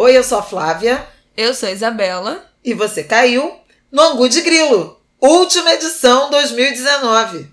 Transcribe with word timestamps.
Oi, 0.00 0.16
eu 0.16 0.22
sou 0.22 0.38
a 0.38 0.42
Flávia. 0.44 1.04
Eu 1.36 1.52
sou 1.52 1.68
a 1.68 1.72
Isabela. 1.72 2.48
E 2.64 2.72
você 2.72 3.02
caiu 3.02 3.52
no 3.90 4.00
Angu 4.00 4.28
de 4.28 4.42
Grilo, 4.42 4.96
última 5.20 5.72
edição 5.72 6.30
2019. 6.30 7.50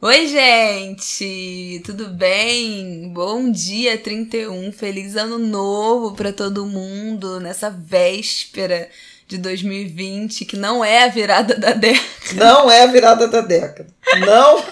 Oi, 0.00 0.28
gente! 0.28 1.82
Tudo 1.84 2.08
bem? 2.08 3.12
Bom 3.12 3.50
dia 3.50 3.98
31, 3.98 4.72
feliz 4.72 5.14
ano 5.14 5.38
novo 5.38 6.16
para 6.16 6.32
todo 6.32 6.64
mundo 6.64 7.38
nessa 7.38 7.68
véspera 7.68 8.88
de 9.28 9.36
2020, 9.36 10.46
que 10.46 10.56
não 10.56 10.82
é 10.82 11.04
a 11.04 11.08
virada 11.08 11.54
da 11.54 11.72
década. 11.72 12.32
Não 12.32 12.70
é 12.70 12.80
a 12.80 12.86
virada 12.86 13.28
da 13.28 13.42
década. 13.42 13.88
Não 14.20 14.64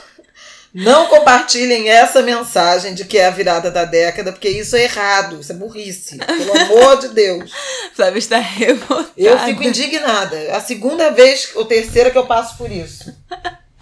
não 0.74 1.06
compartilhem 1.06 1.88
essa 1.88 2.20
mensagem 2.20 2.94
de 2.94 3.04
que 3.04 3.16
é 3.16 3.26
a 3.26 3.30
virada 3.30 3.70
da 3.70 3.84
década, 3.84 4.32
porque 4.32 4.48
isso 4.48 4.74
é 4.74 4.82
errado, 4.82 5.40
isso 5.40 5.52
é 5.52 5.54
burrice. 5.54 6.18
Pelo 6.18 6.58
amor 6.58 6.98
de 6.98 7.08
Deus. 7.08 7.52
Flávia 7.94 8.18
está 8.18 8.38
revoltada. 8.38 9.12
Eu 9.16 9.38
fico 9.38 9.62
indignada. 9.62 10.36
É 10.36 10.52
a 10.52 10.60
segunda 10.60 11.10
vez 11.10 11.52
ou 11.54 11.64
terceira 11.64 12.10
que 12.10 12.18
eu 12.18 12.26
passo 12.26 12.58
por 12.58 12.72
isso. 12.72 13.14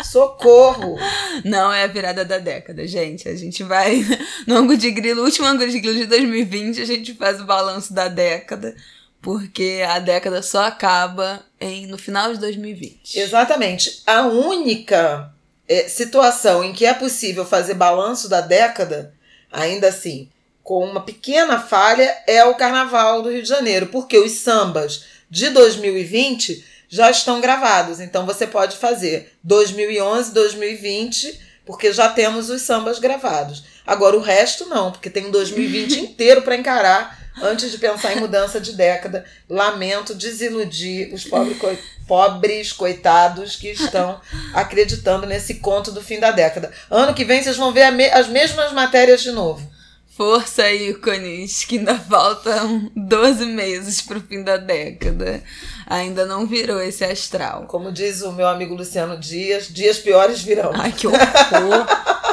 Socorro! 0.02 0.98
Não 1.44 1.72
é 1.72 1.84
a 1.84 1.86
virada 1.86 2.24
da 2.24 2.38
década, 2.38 2.86
gente. 2.86 3.26
A 3.26 3.34
gente 3.34 3.62
vai 3.62 4.04
no 4.46 4.56
ângulo 4.56 4.76
de 4.76 4.90
grilo, 4.90 5.24
último 5.24 5.46
ângulo 5.46 5.70
de 5.70 5.80
grilo 5.80 5.96
de 5.96 6.06
2020, 6.06 6.82
a 6.82 6.84
gente 6.84 7.14
faz 7.14 7.40
o 7.40 7.44
balanço 7.44 7.94
da 7.94 8.08
década, 8.08 8.74
porque 9.22 9.82
a 9.88 9.98
década 9.98 10.42
só 10.42 10.66
acaba 10.66 11.42
em 11.58 11.86
no 11.86 11.96
final 11.96 12.34
de 12.34 12.40
2020. 12.40 13.18
Exatamente. 13.18 14.02
A 14.06 14.22
única 14.26 15.32
é, 15.72 15.88
situação 15.88 16.62
em 16.62 16.72
que 16.72 16.84
é 16.84 16.92
possível 16.92 17.46
fazer 17.46 17.74
balanço 17.74 18.28
da 18.28 18.40
década, 18.40 19.14
ainda 19.50 19.88
assim, 19.88 20.28
com 20.62 20.84
uma 20.84 21.00
pequena 21.00 21.58
falha, 21.58 22.14
é 22.26 22.44
o 22.44 22.54
Carnaval 22.54 23.22
do 23.22 23.30
Rio 23.30 23.42
de 23.42 23.48
Janeiro, 23.48 23.86
porque 23.86 24.18
os 24.18 24.32
sambas 24.32 25.04
de 25.30 25.48
2020 25.50 26.64
já 26.88 27.10
estão 27.10 27.40
gravados. 27.40 28.00
Então 28.00 28.26
você 28.26 28.46
pode 28.46 28.76
fazer 28.76 29.32
2011, 29.42 30.32
2020, 30.32 31.40
porque 31.64 31.92
já 31.92 32.08
temos 32.10 32.50
os 32.50 32.62
sambas 32.62 32.98
gravados. 32.98 33.64
Agora 33.86 34.16
o 34.16 34.20
resto 34.20 34.66
não, 34.66 34.92
porque 34.92 35.08
tem 35.08 35.26
um 35.26 35.30
2020 35.32 36.00
inteiro 36.00 36.42
para 36.42 36.56
encarar 36.56 37.21
antes 37.40 37.70
de 37.70 37.78
pensar 37.78 38.12
em 38.12 38.20
mudança 38.20 38.60
de 38.60 38.72
década. 38.72 39.24
Lamento 39.48 40.14
desiludir 40.14 41.12
os 41.14 41.24
pobres, 41.24 41.58
co 41.58 41.76
pobres 42.06 42.72
coitados 42.72 43.56
que 43.56 43.68
estão 43.68 44.20
acreditando 44.52 45.26
nesse 45.26 45.54
conto 45.54 45.92
do 45.92 46.02
fim 46.02 46.18
da 46.18 46.30
década. 46.30 46.70
Ano 46.90 47.14
que 47.14 47.24
vem 47.24 47.42
vocês 47.42 47.56
vão 47.56 47.72
ver 47.72 47.90
me 47.92 48.06
as 48.10 48.28
mesmas 48.28 48.72
matérias 48.72 49.22
de 49.22 49.30
novo. 49.30 49.70
Força, 50.14 50.70
ícones, 50.70 51.64
que 51.64 51.78
ainda 51.78 51.98
faltam 51.98 52.90
12 52.94 53.46
meses 53.46 54.02
para 54.02 54.18
o 54.18 54.20
fim 54.20 54.44
da 54.44 54.58
década. 54.58 55.42
Ainda 55.86 56.24
não 56.24 56.46
virou 56.46 56.80
esse 56.80 57.04
astral. 57.04 57.64
Como 57.66 57.92
diz 57.92 58.22
o 58.22 58.32
meu 58.32 58.48
amigo 58.48 58.74
Luciano 58.74 59.18
Dias, 59.18 59.68
dias 59.68 59.98
piores 59.98 60.42
virão. 60.42 60.70
Ai, 60.74 60.92
que 60.92 61.06
horror! 61.06 61.86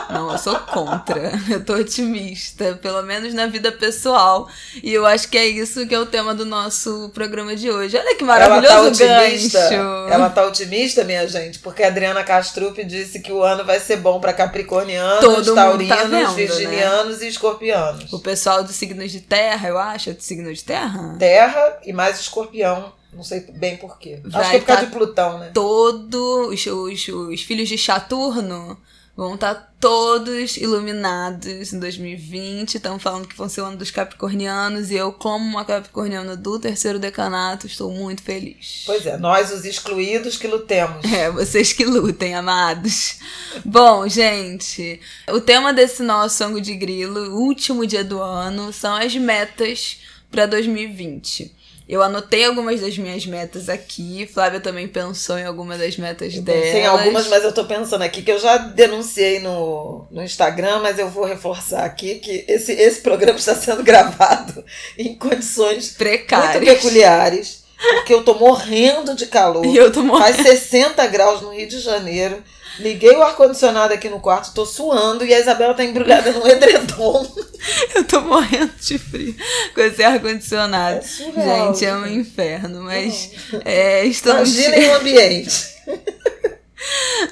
Não, 0.10 0.32
eu 0.32 0.38
sou 0.40 0.58
contra. 0.60 1.32
Eu 1.50 1.64
tô 1.64 1.76
otimista, 1.76 2.78
pelo 2.82 3.04
menos 3.04 3.34
na 3.34 3.46
vida 3.46 3.72
pessoal. 3.72 4.50
E 4.84 4.92
eu 4.92 5.06
acho 5.06 5.30
que 5.30 5.38
é 5.38 5.46
isso 5.46 5.86
que 5.88 5.94
é 5.94 6.00
o 6.00 6.06
tema 6.06 6.34
do 6.34 6.46
nosso 6.46 7.12
programa 7.14 7.56
de 7.56 7.70
hoje. 7.70 7.96
Olha 7.96 8.16
que 8.16 8.24
maravilhoso 8.24 8.74
ela 8.74 8.84
tá 8.84 8.88
otimista, 8.88 9.60
gancho. 9.60 10.14
Ela 10.14 10.30
tá 10.30 10.46
otimista, 10.46 11.04
minha 11.04 11.28
gente, 11.28 11.60
porque 11.60 11.84
a 11.84 11.88
Adriana 11.88 12.24
Castrup 12.24 12.84
disse 12.84 13.20
que 13.20 13.32
o 13.32 13.44
ano 13.44 13.64
vai 13.64 13.80
ser 13.80 13.98
bom 13.98 14.20
para 14.20 14.34
capricornianos, 14.34 15.20
Todo 15.20 15.54
tá 15.54 15.64
taurinos, 15.66 15.98
tá 15.98 16.04
vendo, 16.06 16.34
virginianos 16.34 17.20
né? 17.20 17.26
e 17.26 17.30
escorpianos. 17.30 18.12
O 18.12 18.20
pessoal 18.20 18.64
dos 18.64 18.76
signos 18.76 19.12
de 19.12 19.22
terra, 19.22 19.70
eu 19.70 19.78
acho, 19.78 20.10
é 20.10 20.14
do 20.14 20.24
signo 20.24 20.52
de 20.52 20.64
terra? 20.64 21.16
Terra 21.20 21.78
e 21.86 21.94
mais 21.94 22.20
escorpião. 22.20 22.99
Não 23.20 23.24
sei 23.26 23.42
bem 23.42 23.76
porquê. 23.76 24.22
Acho 24.34 24.50
que 24.50 24.56
é 24.56 24.60
por 24.60 24.66
causa 24.66 24.82
tá 24.82 24.88
de 24.88 24.96
Plutão, 24.96 25.40
né? 25.40 25.52
Todos 25.54 26.66
os, 26.66 26.66
os, 26.66 27.08
os 27.10 27.42
filhos 27.42 27.68
de 27.68 27.78
Saturno 27.78 28.78
Vão 29.20 29.36
estar 29.36 29.54
tá 29.54 29.68
todos 29.82 30.56
iluminados 30.56 31.74
em 31.74 31.78
2020. 31.78 32.76
Estão 32.76 32.98
falando 32.98 33.28
que 33.28 33.36
vão 33.36 33.50
ser 33.50 33.60
o 33.60 33.66
ano 33.66 33.76
dos 33.76 33.92
capricornianos. 33.92 34.92
E 34.92 34.96
eu, 34.96 35.12
como 35.12 35.44
uma 35.44 35.66
capricorniana 35.66 36.38
do 36.38 36.58
terceiro 36.58 36.98
decanato, 36.98 37.68
estou 37.68 37.92
muito 37.92 38.22
feliz. 38.22 38.84
Pois 38.86 39.06
é, 39.06 39.18
nós 39.18 39.52
os 39.52 39.66
excluídos 39.66 40.38
que 40.38 40.48
lutemos. 40.48 41.04
É, 41.04 41.30
vocês 41.30 41.74
que 41.74 41.84
lutem, 41.84 42.34
amados. 42.34 43.18
Bom, 43.66 44.08
gente, 44.08 45.02
o 45.28 45.42
tema 45.42 45.74
desse 45.74 46.02
nosso 46.02 46.42
ângulo 46.42 46.62
de 46.62 46.76
grilo, 46.76 47.36
último 47.36 47.86
dia 47.86 48.06
do 48.06 48.22
ano, 48.22 48.72
são 48.72 48.96
as 48.96 49.14
metas 49.18 50.00
para 50.32 50.46
2020. 50.46 51.59
Eu 51.90 52.04
anotei 52.04 52.46
algumas 52.46 52.80
das 52.82 52.96
minhas 53.00 53.26
metas 53.26 53.68
aqui. 53.68 54.30
Flávia 54.32 54.60
também 54.60 54.88
pensou 54.88 55.40
em 55.40 55.46
algumas 55.46 55.80
das 55.80 55.98
metas 55.98 56.36
eu 56.36 56.44
dela. 56.44 56.62
Pensei 56.62 56.82
em 56.82 56.86
algumas, 56.86 57.28
mas 57.28 57.44
eu 57.44 57.52
tô 57.52 57.66
pensando 57.66 58.04
aqui 58.04 58.22
que 58.22 58.32
eu 58.32 58.40
já 58.40 58.58
denunciei 58.58 59.40
no, 59.40 60.06
no 60.12 60.22
Instagram, 60.22 60.82
mas 60.82 61.00
eu 61.00 61.10
vou 61.10 61.26
reforçar 61.26 61.84
aqui 61.84 62.20
que 62.20 62.46
esse, 62.48 62.74
esse 62.74 63.02
programa 63.02 63.40
está 63.40 63.56
sendo 63.56 63.82
gravado 63.82 64.64
em 65.00 65.16
condições 65.16 65.90
precárias. 65.94 66.62
muito 66.62 66.76
peculiares. 66.76 67.64
Porque 67.80 68.14
eu 68.14 68.24
tô 68.24 68.36
morrendo 68.36 69.16
de 69.16 69.26
calor. 69.26 69.66
E 69.66 69.76
eu 69.76 69.92
tô 69.92 70.04
morrendo. 70.04 70.36
Faz 70.36 70.48
60 70.60 71.08
graus 71.08 71.42
no 71.42 71.52
Rio 71.52 71.68
de 71.68 71.80
Janeiro. 71.80 72.44
Liguei 72.80 73.16
o 73.16 73.22
ar-condicionado 73.22 73.94
aqui 73.94 74.10
no 74.10 74.20
quarto, 74.20 74.54
tô 74.54 74.66
suando 74.66 75.26
e 75.26 75.34
a 75.34 75.40
Isabela 75.40 75.74
tá 75.74 75.84
embrulhada 75.84 76.32
num 76.32 76.48
edredom. 76.48 77.28
Eu 77.94 78.06
tô 78.06 78.22
morrendo 78.22 78.72
de 78.80 78.98
frio 78.98 79.36
com 79.76 79.82
esse 79.82 80.02
ar-condicionado. 80.02 81.00
É 81.00 81.02
Gente, 81.04 81.86
é 81.86 81.94
um 81.94 82.08
inferno, 82.08 82.82
mas 82.84 83.32
é, 83.66 84.06
estamos. 84.06 84.58
Imaginem 84.58 84.90
o 84.90 84.96
ambiente. 84.96 85.70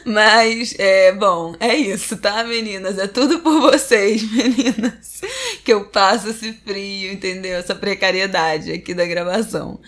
Mas, 0.05 0.75
é 0.77 1.13
bom, 1.13 1.55
é 1.59 1.75
isso, 1.75 2.17
tá, 2.17 2.43
meninas? 2.43 2.97
É 2.97 3.07
tudo 3.07 3.39
por 3.39 3.61
vocês, 3.61 4.21
meninas, 4.29 5.21
que 5.63 5.71
eu 5.71 5.85
passo 5.85 6.29
esse 6.29 6.53
frio, 6.65 7.13
entendeu? 7.13 7.57
Essa 7.57 7.73
precariedade 7.73 8.71
aqui 8.71 8.93
da 8.93 9.05
gravação. 9.05 9.79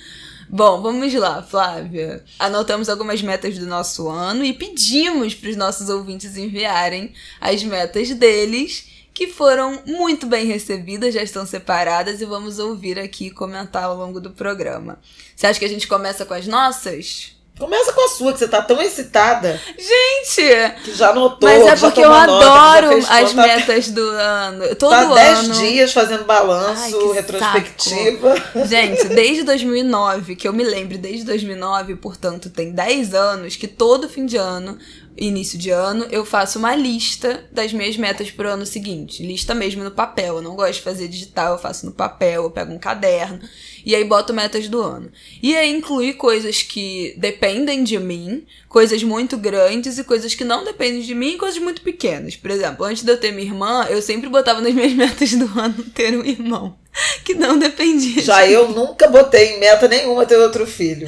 Bom, 0.52 0.82
vamos 0.82 1.14
lá, 1.14 1.44
Flávia. 1.44 2.24
Anotamos 2.40 2.90
algumas 2.90 3.22
metas 3.22 3.56
do 3.60 3.68
nosso 3.68 4.10
ano 4.10 4.44
e 4.44 4.52
pedimos 4.52 5.36
para 5.36 5.52
os 5.52 5.56
nossos 5.56 5.90
ouvintes 5.90 6.36
enviarem 6.36 7.14
as 7.40 7.64
metas 7.64 8.10
deles, 8.16 8.88
que 9.14 9.28
foram 9.28 9.84
muito 9.86 10.26
bem 10.26 10.48
recebidas, 10.48 11.14
já 11.14 11.22
estão 11.22 11.46
separadas 11.46 12.20
e 12.20 12.26
vamos 12.26 12.58
ouvir 12.58 12.98
aqui 12.98 13.28
e 13.28 13.32
comentar 13.32 13.84
ao 13.84 13.96
longo 13.96 14.20
do 14.20 14.32
programa. 14.32 14.98
Você 15.36 15.46
acha 15.46 15.60
que 15.60 15.66
a 15.66 15.70
gente 15.70 15.88
começa 15.88 16.26
com 16.26 16.34
as 16.34 16.48
nossas? 16.48 17.39
Começa 17.60 17.92
com 17.92 18.06
a 18.06 18.08
sua, 18.08 18.32
que 18.32 18.40
você 18.40 18.48
tá 18.48 18.62
tão 18.62 18.82
excitada. 18.82 19.60
Gente! 19.78 20.82
Que 20.86 20.96
já 20.96 21.14
notou. 21.14 21.50
Mas 21.50 21.68
é 21.68 21.76
porque 21.76 22.00
eu 22.00 22.12
adoro 22.12 22.98
nota, 22.98 23.14
as 23.14 23.34
metas 23.34 23.90
do 23.90 24.02
ano. 24.02 24.76
Todo 24.76 24.92
tá 24.92 25.02
ano. 25.02 25.14
dez 25.14 25.58
dias 25.60 25.92
fazendo 25.92 26.24
balanço, 26.24 26.98
Ai, 27.10 27.14
retrospectiva. 27.16 28.36
Saco. 28.36 28.66
Gente, 28.66 29.10
desde 29.14 29.44
2009, 29.44 30.38
que 30.38 30.48
eu 30.48 30.54
me 30.54 30.64
lembro, 30.64 30.98
desde 30.98 31.26
2009, 31.26 31.98
portanto, 31.98 32.50
tem 32.50 32.72
10 32.72 33.14
anos, 33.14 33.58
que 33.58 33.68
todo 33.68 34.08
fim 34.08 34.26
de 34.26 34.38
ano 34.38 34.78
início 35.18 35.60
de 35.60 35.70
ano, 35.70 36.08
eu 36.12 36.24
faço 36.24 36.58
uma 36.58 36.74
lista 36.74 37.44
das 37.52 37.74
minhas 37.74 37.98
metas 37.98 38.32
pro 38.32 38.50
ano 38.50 38.66
seguinte. 38.66 39.22
Lista 39.22 39.54
mesmo 39.54 39.84
no 39.84 39.92
papel. 39.92 40.38
Eu 40.38 40.42
não 40.42 40.56
gosto 40.56 40.76
de 40.76 40.82
fazer 40.82 41.08
digital, 41.08 41.54
eu 41.54 41.60
faço 41.60 41.86
no 41.86 41.92
papel, 41.92 42.44
eu 42.44 42.52
pego 42.52 42.72
um 42.72 42.80
caderno 42.80 43.40
e 43.86 43.96
aí 43.96 44.04
boto 44.04 44.34
metas 44.34 44.68
do 44.68 44.82
ano. 44.82 45.12
E 45.42 45.56
aí 45.56 45.70
inclui 45.70 46.14
coisas 46.14 46.62
que 46.62 47.14
dependem 47.18 47.84
de 47.84 47.98
mim, 48.00 48.46
coisas 48.68 49.04
muito 49.04 49.38
grandes 49.38 49.98
e 49.98 50.04
coisas 50.04 50.36
que 50.36 50.44
não 50.44 50.64
dependem 50.64 51.02
de 51.02 51.16
mim 51.16 51.34
e 51.34 51.38
coisas 51.38 51.60
muito 51.60 51.82
pequenas. 51.82 52.36
Por 52.36 52.52
exemplo, 52.52 52.86
antes 52.86 53.04
de 53.04 53.12
eu 53.12 53.18
ter 53.18 53.32
minha 53.32 53.48
irmã, 53.48 53.86
eu 53.90 54.02
sempre 54.02 54.30
botava 54.30 54.62
nas 54.62 54.74
minhas 54.76 54.94
metas 54.94 55.32
do 55.34 55.60
ano 55.60 55.84
ter 55.94 56.18
um 56.18 56.24
irmão. 56.24 56.78
Que 57.24 57.34
não 57.34 57.58
dependia. 57.58 58.22
Já 58.22 58.46
de 58.46 58.54
eu 58.54 58.68
mim. 58.68 58.76
nunca 58.76 59.08
botei 59.08 59.56
em 59.56 59.60
meta 59.60 59.88
nenhuma 59.88 60.26
ter 60.26 60.38
outro 60.38 60.66
filho. 60.66 61.08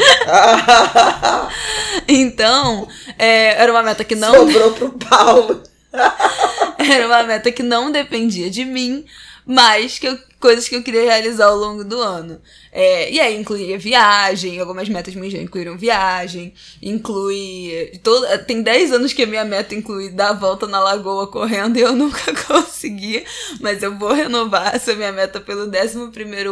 então, 2.08 2.88
é, 3.18 3.62
era 3.62 3.72
uma 3.72 3.84
meta 3.84 4.04
que 4.04 4.16
não. 4.16 4.34
Sobrou 4.34 4.72
pro 4.74 4.92
Paulo. 4.92 5.64
era 6.78 7.08
uma 7.08 7.24
meta 7.24 7.52
que 7.52 7.64
não 7.64 7.92
dependia 7.92 8.50
de 8.50 8.64
mim, 8.64 9.06
mas 9.52 10.00
que 10.00 10.08
eu 10.08 10.18
coisas 10.42 10.68
que 10.68 10.76
eu 10.76 10.82
queria 10.82 11.04
realizar 11.04 11.46
ao 11.46 11.56
longo 11.56 11.84
do 11.84 12.02
ano. 12.02 12.42
É, 12.74 13.12
e 13.12 13.20
aí 13.20 13.38
incluía 13.38 13.78
viagem, 13.78 14.60
algumas 14.60 14.90
metas 14.90 15.14
minhas 15.14 15.32
já 15.32 15.40
incluíram 15.40 15.78
viagem, 15.78 16.54
inclui. 16.82 18.00
Todo, 18.04 18.26
tem 18.40 18.62
10 18.62 18.94
anos 18.94 19.14
que 19.14 19.24
a 19.24 19.28
minha 19.28 19.46
meta 19.46 19.76
inclui 19.76 20.10
dar 20.10 20.30
a 20.30 20.34
volta 20.34 20.66
na 20.66 20.80
lagoa 20.80 21.28
correndo 21.28 21.78
e 21.78 21.82
eu 21.82 21.94
nunca 21.96 22.34
consegui, 22.48 23.24
mas 23.62 23.84
eu 23.84 23.98
vou 23.98 24.12
renovar 24.12 24.76
essa 24.76 24.96
minha 24.96 25.12
meta 25.12 25.40
pelo 25.40 25.70
11 25.70 25.98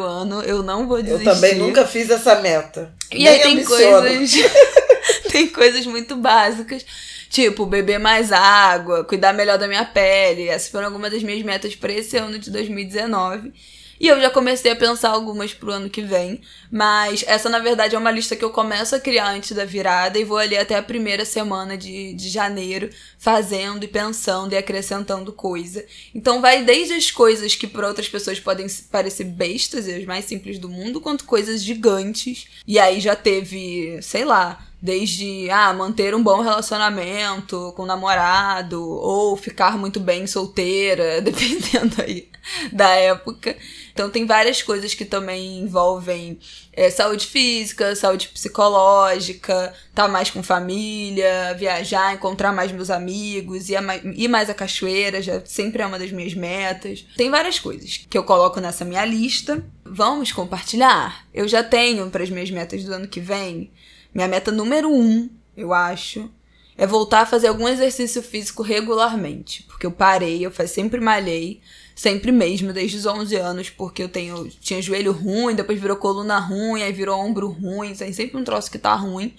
ano, 0.05 0.41
eu 0.43 0.61
não 0.61 0.87
vou 0.87 1.01
desistir. 1.01 1.27
Eu 1.27 1.33
também 1.33 1.55
nunca 1.55 1.85
fiz 1.85 2.09
essa 2.09 2.35
meta. 2.35 2.93
E 3.11 3.23
Nem 3.23 3.27
aí 3.27 3.39
tem 3.41 3.63
coisas. 3.65 4.31
tem 5.31 5.47
coisas 5.47 5.85
muito 5.87 6.15
básicas 6.15 6.85
Tipo, 7.29 7.65
beber 7.65 7.99
mais 7.99 8.31
água, 8.31 9.03
cuidar 9.03 9.33
melhor 9.33 9.57
da 9.57 9.67
minha 9.67 9.85
pele. 9.85 10.47
Essas 10.47 10.69
foram 10.69 10.87
algumas 10.87 11.11
das 11.11 11.21
minhas 11.21 11.43
metas 11.43 11.75
para 11.75 11.93
esse 11.93 12.17
ano 12.17 12.39
de 12.39 12.49
2019. 12.49 13.53
E 13.99 14.07
eu 14.07 14.19
já 14.21 14.29
comecei 14.29 14.71
a 14.71 14.75
pensar 14.75 15.09
algumas 15.09 15.53
pro 15.53 15.71
ano 15.71 15.89
que 15.89 16.01
vem. 16.01 16.39
Mas 16.71 17.23
essa, 17.27 17.49
na 17.49 17.59
verdade, 17.59 17.95
é 17.95 17.99
uma 17.99 18.09
lista 18.11 18.35
que 18.35 18.45
eu 18.45 18.49
começo 18.49 18.95
a 18.95 18.99
criar 18.99 19.29
antes 19.29 19.51
da 19.51 19.65
virada 19.65 20.17
e 20.17 20.23
vou 20.23 20.37
ali 20.37 20.57
até 20.57 20.75
a 20.75 20.81
primeira 20.81 21.25
semana 21.25 21.77
de, 21.77 22.13
de 22.13 22.29
janeiro, 22.29 22.89
fazendo 23.17 23.83
e 23.83 23.87
pensando 23.87 24.53
e 24.53 24.57
acrescentando 24.57 25.33
coisa. 25.33 25.85
Então 26.15 26.39
vai 26.39 26.63
desde 26.63 26.93
as 26.93 27.11
coisas 27.11 27.55
que 27.55 27.67
para 27.67 27.87
outras 27.87 28.07
pessoas 28.07 28.39
podem 28.39 28.67
parecer 28.89 29.25
bestas 29.25 29.85
e 29.85 29.93
as 29.93 30.05
mais 30.05 30.23
simples 30.25 30.57
do 30.57 30.69
mundo, 30.69 31.01
quanto 31.01 31.25
coisas 31.25 31.61
gigantes. 31.61 32.47
E 32.65 32.79
aí 32.79 33.01
já 33.01 33.17
teve, 33.17 33.99
sei 34.01 34.23
lá, 34.23 34.65
Desde 34.81 35.49
ah, 35.49 35.73
manter 35.73 36.15
um 36.15 36.23
bom 36.23 36.41
relacionamento 36.41 37.73
com 37.75 37.83
o 37.83 37.85
namorado, 37.85 38.81
ou 38.81 39.35
ficar 39.35 39.77
muito 39.77 39.99
bem 39.99 40.25
solteira, 40.25 41.19
dependendo 41.21 42.01
aí 42.01 42.29
da 42.71 42.89
época. 42.89 43.55
Então 43.91 44.09
tem 44.09 44.25
várias 44.25 44.61
coisas 44.61 44.93
que 44.93 45.05
também 45.05 45.59
envolvem 45.59 46.39
é, 46.73 46.89
saúde 46.89 47.25
física, 47.25 47.95
saúde 47.95 48.29
psicológica, 48.29 49.73
estar 49.89 50.03
tá 50.03 50.07
mais 50.07 50.29
com 50.29 50.41
família, 50.41 51.53
viajar, 51.57 52.13
encontrar 52.13 52.53
mais 52.53 52.71
meus 52.71 52.89
amigos, 52.89 53.69
ir, 53.69 53.81
mais, 53.81 54.01
ir 54.03 54.27
mais 54.27 54.49
à 54.49 54.53
cachoeira, 54.53 55.21
já 55.21 55.41
sempre 55.45 55.81
é 55.81 55.85
uma 55.85 55.99
das 55.99 56.11
minhas 56.11 56.33
metas. 56.33 57.05
Tem 57.17 57.29
várias 57.29 57.59
coisas 57.59 58.05
que 58.09 58.17
eu 58.17 58.23
coloco 58.23 58.59
nessa 58.59 58.85
minha 58.85 59.03
lista. 59.03 59.63
Vamos 59.83 60.31
compartilhar? 60.31 61.25
Eu 61.33 61.47
já 61.47 61.63
tenho 61.63 62.09
para 62.09 62.23
as 62.23 62.29
minhas 62.29 62.49
metas 62.49 62.83
do 62.83 62.93
ano 62.93 63.07
que 63.07 63.19
vem 63.19 63.71
minha 64.13 64.27
meta 64.27 64.51
número 64.51 64.91
um, 64.91 65.29
eu 65.55 65.73
acho, 65.73 66.29
é 66.77 66.87
voltar 66.87 67.21
a 67.21 67.25
fazer 67.25 67.47
algum 67.47 67.67
exercício 67.67 68.23
físico 68.23 68.63
regularmente. 68.63 69.63
Porque 69.63 69.85
eu 69.85 69.91
parei, 69.91 70.45
eu 70.45 70.51
sempre 70.67 71.01
malhei, 71.01 71.59
sempre 71.93 72.31
mesmo, 72.31 72.71
desde 72.71 72.97
os 72.97 73.05
11 73.05 73.35
anos, 73.35 73.69
porque 73.69 74.01
eu 74.01 74.07
tenho, 74.07 74.47
tinha 74.61 74.81
joelho 74.81 75.11
ruim, 75.11 75.55
depois 75.55 75.79
virou 75.79 75.97
coluna 75.97 76.39
ruim, 76.39 76.81
aí 76.81 76.93
virou 76.93 77.19
ombro 77.19 77.49
ruim, 77.49 77.93
tem 77.93 78.13
sempre 78.13 78.37
um 78.37 78.43
troço 78.45 78.71
que 78.71 78.77
tá 78.77 78.95
ruim. 78.95 79.33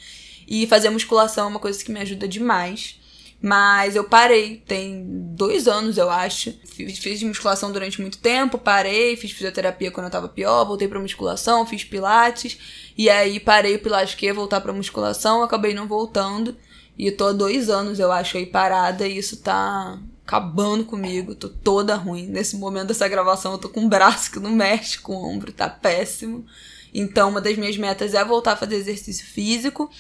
E 0.47 0.67
fazer 0.67 0.91
musculação 0.91 1.47
é 1.47 1.49
uma 1.49 1.59
coisa 1.59 1.83
que 1.83 1.91
me 1.91 2.01
ajuda 2.01 2.29
demais. 2.29 3.01
Mas 3.43 3.97
eu 3.97 4.05
parei, 4.05 4.59
tem 4.67 5.03
dois 5.35 5.67
anos, 5.67 5.97
eu 5.97 6.11
acho. 6.11 6.53
Fiz, 6.67 6.99
fiz 6.99 7.23
musculação 7.23 7.73
durante 7.73 7.99
muito 7.99 8.19
tempo, 8.19 8.59
parei, 8.59 9.17
fiz 9.17 9.31
fisioterapia 9.31 9.91
quando 9.91 10.07
eu 10.07 10.13
tava 10.13 10.29
pior, 10.29 10.65
voltei 10.67 10.87
pra 10.87 11.01
musculação, 11.01 11.65
fiz 11.65 11.83
pilates. 11.83 12.90
E 13.01 13.09
aí 13.09 13.41
parei 13.41 13.77
o 13.77 14.25
ia 14.27 14.35
voltar 14.35 14.61
pra 14.61 14.75
musculação, 14.75 15.43
acabei 15.43 15.73
não 15.73 15.89
voltando. 15.89 16.55
E 16.99 17.11
tô 17.11 17.29
há 17.29 17.33
dois 17.33 17.71
anos, 17.71 17.99
eu 17.99 18.13
acho, 18.13 18.37
aí 18.37 18.45
parada, 18.45 19.09
e 19.09 19.17
isso 19.17 19.39
tá 19.39 19.99
acabando 20.23 20.85
comigo, 20.85 21.35
tô 21.35 21.49
toda 21.49 21.97
ruim. 21.97 22.27
Nesse 22.27 22.57
momento 22.59 22.89
dessa 22.89 23.09
gravação, 23.09 23.53
eu 23.53 23.59
tô 23.59 23.71
com 23.71 23.81
um 23.81 23.89
braço 23.89 24.31
que 24.31 24.39
não 24.39 24.51
mexe 24.51 24.99
com 24.99 25.15
o 25.15 25.25
ombro, 25.25 25.51
tá 25.51 25.67
péssimo. 25.67 26.45
Então, 26.93 27.31
uma 27.31 27.41
das 27.41 27.57
minhas 27.57 27.79
metas 27.79 28.13
é 28.13 28.23
voltar 28.23 28.53
a 28.53 28.57
fazer 28.57 28.77
exercício 28.77 29.25
físico. 29.25 29.91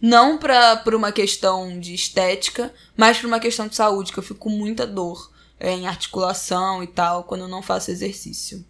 Não 0.00 0.38
pra, 0.38 0.76
por 0.78 0.94
uma 0.94 1.12
questão 1.12 1.78
de 1.78 1.92
estética, 1.92 2.72
mas 2.96 3.18
por 3.18 3.26
uma 3.26 3.38
questão 3.38 3.68
de 3.68 3.76
saúde, 3.76 4.12
que 4.12 4.18
eu 4.18 4.22
fico 4.22 4.40
com 4.40 4.48
muita 4.48 4.86
dor 4.86 5.30
é, 5.60 5.72
em 5.72 5.86
articulação 5.86 6.82
e 6.82 6.86
tal 6.86 7.24
quando 7.24 7.42
eu 7.42 7.48
não 7.48 7.60
faço 7.60 7.90
exercício. 7.90 8.64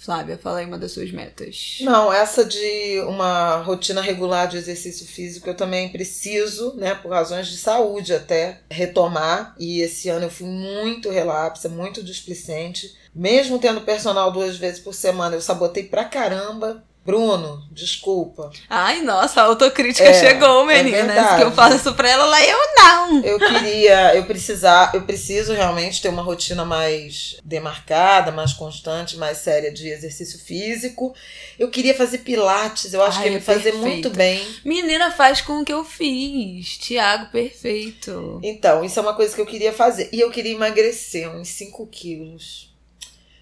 Flávia, 0.00 0.38
fala 0.38 0.60
aí 0.60 0.66
uma 0.66 0.78
das 0.78 0.92
suas 0.92 1.12
metas. 1.12 1.76
Não, 1.82 2.10
essa 2.10 2.42
de 2.42 3.00
uma 3.06 3.56
rotina 3.56 4.00
regular 4.00 4.48
de 4.48 4.56
exercício 4.56 5.06
físico 5.06 5.46
eu 5.46 5.54
também 5.54 5.90
preciso, 5.90 6.74
né, 6.76 6.94
por 6.94 7.10
razões 7.10 7.48
de 7.48 7.58
saúde 7.58 8.14
até, 8.14 8.60
retomar. 8.70 9.54
E 9.58 9.82
esse 9.82 10.08
ano 10.08 10.24
eu 10.24 10.30
fui 10.30 10.46
muito 10.46 11.10
relapsa, 11.10 11.68
muito 11.68 12.02
displicente. 12.02 12.96
Mesmo 13.14 13.58
tendo 13.58 13.82
personal 13.82 14.32
duas 14.32 14.56
vezes 14.56 14.80
por 14.80 14.94
semana, 14.94 15.36
eu 15.36 15.40
sabotei 15.42 15.84
pra 15.84 16.06
caramba. 16.06 16.82
Bruno, 17.04 17.62
desculpa. 17.72 18.50
Ai, 18.68 19.00
nossa, 19.00 19.40
a 19.40 19.44
autocrítica 19.44 20.08
é, 20.08 20.14
chegou, 20.14 20.66
meninas. 20.66 21.16
É 21.16 21.36
que 21.36 21.42
eu 21.42 21.52
faço 21.52 21.76
isso 21.76 21.94
pra 21.94 22.08
ela 22.08 22.26
lá, 22.26 22.44
eu 22.44 22.58
não. 22.76 23.24
Eu 23.24 23.38
queria, 23.38 24.14
eu 24.14 24.24
precisar, 24.24 24.94
eu 24.94 25.02
preciso 25.02 25.54
realmente 25.54 26.02
ter 26.02 26.10
uma 26.10 26.22
rotina 26.22 26.64
mais 26.64 27.38
demarcada, 27.42 28.30
mais 28.30 28.52
constante, 28.52 29.16
mais 29.16 29.38
séria 29.38 29.72
de 29.72 29.88
exercício 29.88 30.38
físico. 30.38 31.14
Eu 31.58 31.70
queria 31.70 31.94
fazer 31.94 32.18
pilates, 32.18 32.92
eu 32.92 33.02
acho 33.02 33.18
Ai, 33.18 33.24
que 33.24 33.28
ia 33.30 33.34
me 33.34 33.40
fazer 33.40 33.72
muito 33.72 34.10
bem. 34.10 34.46
Menina, 34.62 35.10
faz 35.10 35.40
com 35.40 35.60
o 35.60 35.64
que 35.64 35.72
eu 35.72 35.84
fiz. 35.84 36.76
Tiago, 36.76 37.30
perfeito. 37.30 38.40
Então, 38.42 38.84
isso 38.84 38.98
é 38.98 39.02
uma 39.02 39.14
coisa 39.14 39.34
que 39.34 39.40
eu 39.40 39.46
queria 39.46 39.72
fazer. 39.72 40.10
E 40.12 40.20
eu 40.20 40.30
queria 40.30 40.52
emagrecer 40.52 41.28
uns 41.34 41.48
5 41.48 41.86
quilos. 41.86 42.69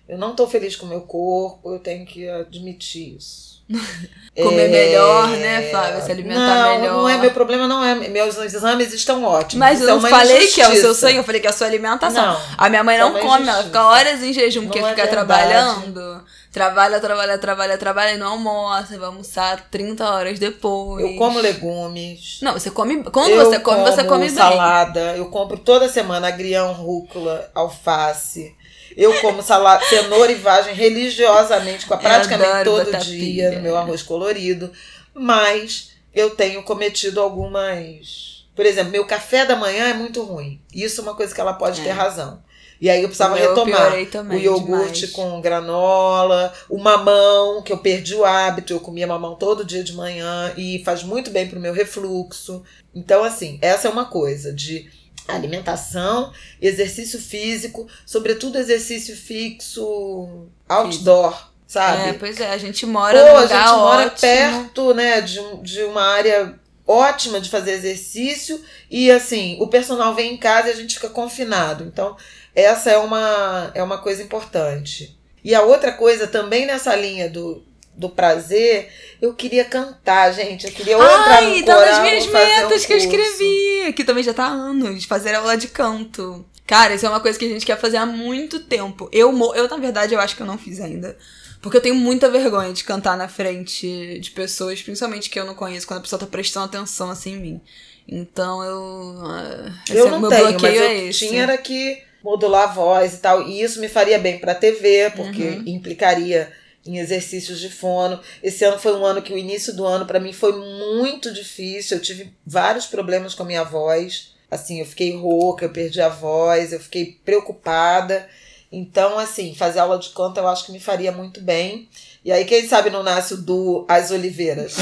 Eu 0.08 0.16
não 0.16 0.34
tô 0.34 0.46
feliz 0.49 0.75
com 0.75 0.87
o 0.87 0.88
meu 0.88 1.02
corpo, 1.02 1.72
eu 1.72 1.78
tenho 1.78 2.06
que 2.06 2.28
admitir 2.28 3.16
isso. 3.16 3.58
Comer 4.34 4.64
é... 4.64 4.69
melhor, 4.69 5.28
né, 5.28 5.70
Flávia? 5.70 6.00
Se 6.00 6.10
alimentar 6.10 6.40
não, 6.40 6.78
melhor. 6.78 6.96
Não 6.96 7.08
é 7.08 7.19
meu 7.19 7.31
problema, 7.32 7.69
não 7.69 7.84
é. 7.84 7.94
Meus 8.08 8.38
exames 8.38 8.94
estão 8.94 9.25
ótimos. 9.25 9.56
Mas 9.56 9.81
eu 9.81 9.88
é 9.88 9.93
não 9.93 10.00
falei 10.00 10.38
injustiça. 10.38 10.55
que 10.55 10.60
é 10.62 10.69
o 10.69 10.81
seu 10.81 10.94
sonho, 10.94 11.16
eu 11.16 11.25
falei 11.25 11.40
que 11.40 11.46
é 11.46 11.50
a 11.50 11.52
sua 11.52 11.66
alimentação. 11.66 12.32
Não, 12.32 12.40
a 12.56 12.69
minha 12.70 12.82
mãe 12.82 12.96
não 12.96 13.16
é 13.16 13.20
come, 13.20 13.26
injustiça. 13.26 13.50
ela 13.50 13.64
fica 13.64 13.84
horas 13.84 14.22
em 14.22 14.32
jejum 14.32 14.64
porque 14.64 14.78
é 14.78 14.82
fica 14.82 14.94
verdade. 14.94 15.10
trabalhando. 15.10 16.25
Trabalha, 16.50 16.99
trabalha, 16.99 17.38
trabalha, 17.38 17.78
trabalha 17.78 18.14
e 18.14 18.16
não 18.16 18.32
almoça, 18.32 18.96
vai 18.96 19.06
almoçar 19.06 19.69
30 19.70 20.08
horas 20.08 20.38
depois. 20.38 21.04
Eu 21.04 21.16
como 21.16 21.38
legumes. 21.38 22.38
Não, 22.40 22.54
você 22.54 22.70
come. 22.70 23.04
Quando 23.04 23.31
eu 23.31 23.44
você 23.44 23.61
come, 23.61 23.82
você 23.82 24.02
come 24.04 24.31
salada, 24.31 24.49
bem. 24.49 25.02
Salada. 25.02 25.16
Eu 25.16 25.26
compro 25.26 25.58
toda 25.58 25.88
semana 25.88 26.28
agrião, 26.28 26.72
rúcula, 26.72 27.50
alface. 27.54 28.56
Eu 28.99 29.21
como 29.21 29.41
salada, 29.45 29.85
cenoura 29.85 30.33
e 30.33 30.35
vagem 30.35 30.75
religiosamente, 30.75 31.87
praticamente 31.87 32.65
todo 32.65 32.99
dia 32.99 33.53
no 33.53 33.61
meu 33.61 33.77
arroz 33.77 34.03
colorido. 34.03 34.73
Mas 35.15 35.93
eu 36.12 36.31
tenho 36.31 36.65
cometido 36.65 37.21
algumas. 37.21 38.45
Por 38.56 38.67
exemplo, 38.67 38.91
meu 38.91 39.06
café 39.06 39.47
da 39.47 39.55
manhã 39.55 39.91
é 39.91 39.95
muito 39.95 40.21
ruim. 40.25 40.61
Isso 40.75 41.00
é 41.00 41.05
uma 41.05 41.15
coisa 41.15 41.33
que 41.33 41.41
ela 41.41 41.53
pode 41.53 41.81
é. 41.81 41.85
ter 41.85 41.91
razão. 41.91 42.43
E 42.81 42.91
aí 42.91 43.03
eu 43.03 43.09
precisava 43.09 43.39
eu 43.39 43.50
retomar 43.50 43.93
o 44.31 44.35
iogurte 44.35 45.06
demais. 45.06 45.12
com 45.12 45.41
granola, 45.41 46.53
o 46.69 46.79
mamão, 46.79 47.62
que 47.62 47.73
eu 47.73 47.79
perdi 47.79 48.17
o 48.17 48.25
hábito, 48.25 48.73
eu 48.73 48.81
comia 48.81 49.06
mamão 49.06 49.37
todo 49.37 49.65
dia 49.65 49.85
de 49.85 49.93
manhã 49.93 50.53
e 50.56 50.83
faz 50.85 51.05
muito 51.05 51.31
bem 51.31 51.49
pro 51.49 51.61
meu 51.61 51.73
refluxo. 51.73 52.65
Então, 52.93 53.23
assim, 53.23 53.59
essa 53.62 53.87
é 53.87 53.91
uma 53.91 54.06
coisa 54.06 54.53
de 54.53 54.91
alimentação, 55.28 56.32
exercício 56.60 57.20
físico, 57.20 57.86
sobretudo 58.06 58.58
exercício 58.58 59.16
fixo 59.16 60.46
outdoor, 60.69 61.50
sabe? 61.66 62.10
É, 62.10 62.12
pois 62.14 62.40
é, 62.40 62.50
a 62.50 62.58
gente 62.58 62.86
mora 62.86 63.19
Pô, 63.19 63.26
num 63.26 63.40
lugar 63.42 63.62
a 63.62 63.66
gente 63.66 63.76
mora 63.78 64.06
ótimo. 64.06 64.20
perto, 64.20 64.94
né, 64.94 65.20
de, 65.20 65.40
de 65.62 65.82
uma 65.85 66.02
área 66.02 66.58
ótima 66.87 67.38
de 67.38 67.50
fazer 67.50 67.73
exercício 67.73 68.64
e 68.90 69.11
assim, 69.11 69.58
o 69.61 69.68
personal 69.68 70.14
vem 70.14 70.32
em 70.32 70.37
casa 70.38 70.68
e 70.68 70.73
a 70.73 70.76
gente 70.76 70.94
fica 70.94 71.11
confinado. 71.11 71.85
Então, 71.85 72.16
essa 72.54 72.90
é 72.90 72.97
uma 72.97 73.70
é 73.75 73.82
uma 73.82 73.99
coisa 73.99 74.23
importante. 74.23 75.16
E 75.44 75.54
a 75.54 75.62
outra 75.62 75.92
coisa 75.92 76.26
também 76.26 76.66
nessa 76.66 76.97
linha 76.97 77.28
do 77.28 77.62
do 77.99 78.09
prazer, 78.09 78.88
eu 79.21 79.35
queria 79.35 79.64
cantar, 79.64 80.33
gente. 80.33 80.67
Eu 80.67 80.73
queria 80.73 80.95
entrar 80.95 81.38
Ai, 81.38 81.59
no 81.59 81.64
coral, 81.64 81.81
das 81.81 81.99
minhas 82.00 82.26
metas 82.26 82.85
um 82.85 82.87
que 82.87 82.93
eu 82.93 82.97
escrevi, 82.97 83.93
que 83.93 84.05
também 84.05 84.23
já 84.23 84.33
tá 84.33 84.45
há 84.45 84.52
anos, 84.52 85.05
fazer 85.05 85.35
aula 85.35 85.57
de 85.57 85.67
canto. 85.67 86.47
Cara, 86.64 86.95
isso 86.95 87.05
é 87.05 87.09
uma 87.09 87.19
coisa 87.19 87.37
que 87.37 87.45
a 87.45 87.49
gente 87.49 87.67
quer 87.67 87.78
fazer 87.78 87.97
há 87.97 88.07
muito 88.07 88.61
tempo. 88.61 89.09
Eu, 89.12 89.33
eu 89.55 89.69
na 89.69 89.76
verdade, 89.78 90.14
eu 90.14 90.21
acho 90.21 90.37
que 90.37 90.43
eu 90.43 90.47
não 90.47 90.57
fiz 90.57 90.81
ainda. 90.81 91.19
Porque 91.61 91.76
eu 91.76 91.81
tenho 91.81 91.97
muita 91.97 92.31
vergonha 92.31 92.73
de 92.73 92.85
cantar 92.85 93.17
na 93.17 93.26
frente 93.26 94.21
de 94.21 94.31
pessoas, 94.31 94.81
principalmente 94.81 95.28
que 95.28 95.40
eu 95.40 95.45
não 95.45 95.57
conheço, 95.57 95.88
quando 95.88 95.99
a 95.99 96.02
pessoa 96.02 96.21
tá 96.21 96.26
prestando 96.26 96.67
atenção 96.67 97.11
assim 97.11 97.33
em 97.33 97.40
mim. 97.40 97.61
Então 98.07 98.62
eu. 98.62 98.81
Uh, 98.81 99.73
eu 99.90 100.07
é, 100.07 100.11
não 100.11 100.28
tenho, 100.28 100.61
mas 100.61 100.76
eu 100.76 100.83
é 100.85 101.09
tinha 101.09 101.43
era 101.43 101.59
que 101.59 102.00
modular 102.23 102.71
a 102.71 102.73
voz 102.73 103.14
e 103.14 103.19
tal. 103.19 103.43
E 103.43 103.61
isso 103.61 103.81
me 103.81 103.88
faria 103.88 104.21
bem 104.21 104.38
pra 104.38 104.55
TV, 104.55 105.11
porque 105.17 105.43
uhum. 105.43 105.64
implicaria 105.67 106.52
em 106.88 106.99
exercícios 106.99 107.61
de 107.61 107.68
fono. 107.68 108.18
Esse 108.42 108.64
ano 108.64 108.78
foi 108.78 108.97
um 108.97 109.04
ano 109.04 109.21
que 109.21 109.33
o 109.33 109.38
início 109.38 109.76
do 109.76 109.85
ano 109.85 110.07
para 110.07 110.18
mim 110.18 110.33
foi 110.33 110.52
muito 110.52 111.33
difícil. 111.33 111.99
Eu 111.99 112.02
tive 112.02 112.33
vários 112.47 112.87
problemas 112.87 113.35
com 113.35 113.42
a 113.42 113.47
minha 113.47 113.62
voz. 113.62 114.35
Assim, 114.50 114.80
eu 114.80 114.87
fiquei 114.87 115.14
rouca, 115.14 115.66
eu 115.66 115.71
perdi 115.71 116.00
a 116.00 116.09
voz, 116.09 116.73
eu 116.73 116.80
fiquei 116.80 117.18
preocupada. 117.23 118.26
Então, 118.73 119.18
assim, 119.18 119.54
fazer 119.54 119.80
aula 119.80 119.99
de 119.99 120.09
canto 120.11 120.40
eu 120.40 120.49
acho 120.49 120.64
que 120.64 120.73
me 120.73 120.80
faria 120.80 121.12
muito 121.12 121.42
bem. 121.42 121.88
E 122.25 122.33
aí, 122.33 122.47
quem 122.47 122.66
sabe 122.66 122.88
não 122.88 123.02
nasce 123.02 123.35
o 123.35 123.42
do 123.42 123.85
As 123.87 124.11
Oliveiras? 124.11 124.75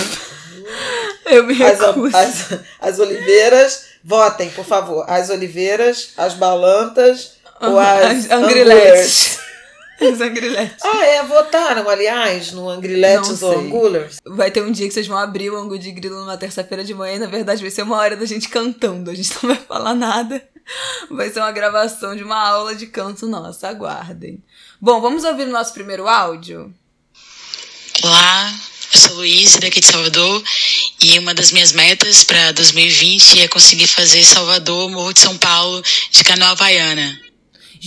eu 1.26 1.44
me 1.44 1.54
recuso. 1.54 2.16
As, 2.16 2.52
as, 2.52 2.60
as 2.80 2.98
Oliveiras, 3.00 3.86
votem, 4.04 4.48
por 4.50 4.64
favor. 4.64 5.04
As 5.08 5.28
Oliveiras, 5.28 6.12
as 6.16 6.34
Balantas 6.34 7.32
ou 7.60 7.78
as, 7.78 8.26
as 8.26 8.30
Angriletes. 8.30 9.45
Os 10.00 10.20
Angriletes. 10.20 10.84
Ah, 10.84 11.04
é? 11.04 11.22
Votaram, 11.24 11.88
aliás, 11.88 12.52
no 12.52 12.68
Angriletes 12.68 13.42
ou 13.42 13.58
Angulers? 13.58 14.16
Vai 14.24 14.50
ter 14.50 14.62
um 14.62 14.70
dia 14.70 14.86
que 14.86 14.94
vocês 14.94 15.06
vão 15.06 15.16
abrir 15.16 15.50
o 15.50 15.56
Angu 15.56 15.78
de 15.78 15.90
Grilo 15.90 16.20
numa 16.20 16.36
terça-feira 16.36 16.84
de 16.84 16.94
manhã 16.94 17.16
e, 17.16 17.18
na 17.18 17.26
verdade, 17.26 17.62
vai 17.62 17.70
ser 17.70 17.82
uma 17.82 17.96
hora 17.96 18.16
da 18.16 18.26
gente 18.26 18.48
cantando. 18.48 19.10
A 19.10 19.14
gente 19.14 19.32
não 19.42 19.54
vai 19.54 19.62
falar 19.62 19.94
nada. 19.94 20.42
Vai 21.10 21.30
ser 21.30 21.40
uma 21.40 21.52
gravação 21.52 22.16
de 22.16 22.22
uma 22.22 22.36
aula 22.36 22.74
de 22.74 22.86
canto 22.86 23.26
nossa, 23.26 23.68
aguardem. 23.68 24.42
Bom, 24.80 25.00
vamos 25.00 25.24
ouvir 25.24 25.44
o 25.44 25.52
nosso 25.52 25.72
primeiro 25.72 26.08
áudio? 26.08 26.74
Olá, 28.02 28.52
eu 28.92 29.00
sou 29.00 29.16
Luiz, 29.16 29.56
daqui 29.56 29.80
de 29.80 29.86
Salvador, 29.86 30.42
e 31.02 31.18
uma 31.18 31.32
das 31.32 31.52
minhas 31.52 31.72
metas 31.72 32.24
para 32.24 32.52
2020 32.52 33.40
é 33.40 33.48
conseguir 33.48 33.86
fazer 33.86 34.22
Salvador, 34.24 34.90
Morro 34.90 35.12
de 35.12 35.20
São 35.20 35.36
Paulo, 35.38 35.82
de 36.10 36.24
canoa 36.24 36.50
havaiana. 36.50 37.25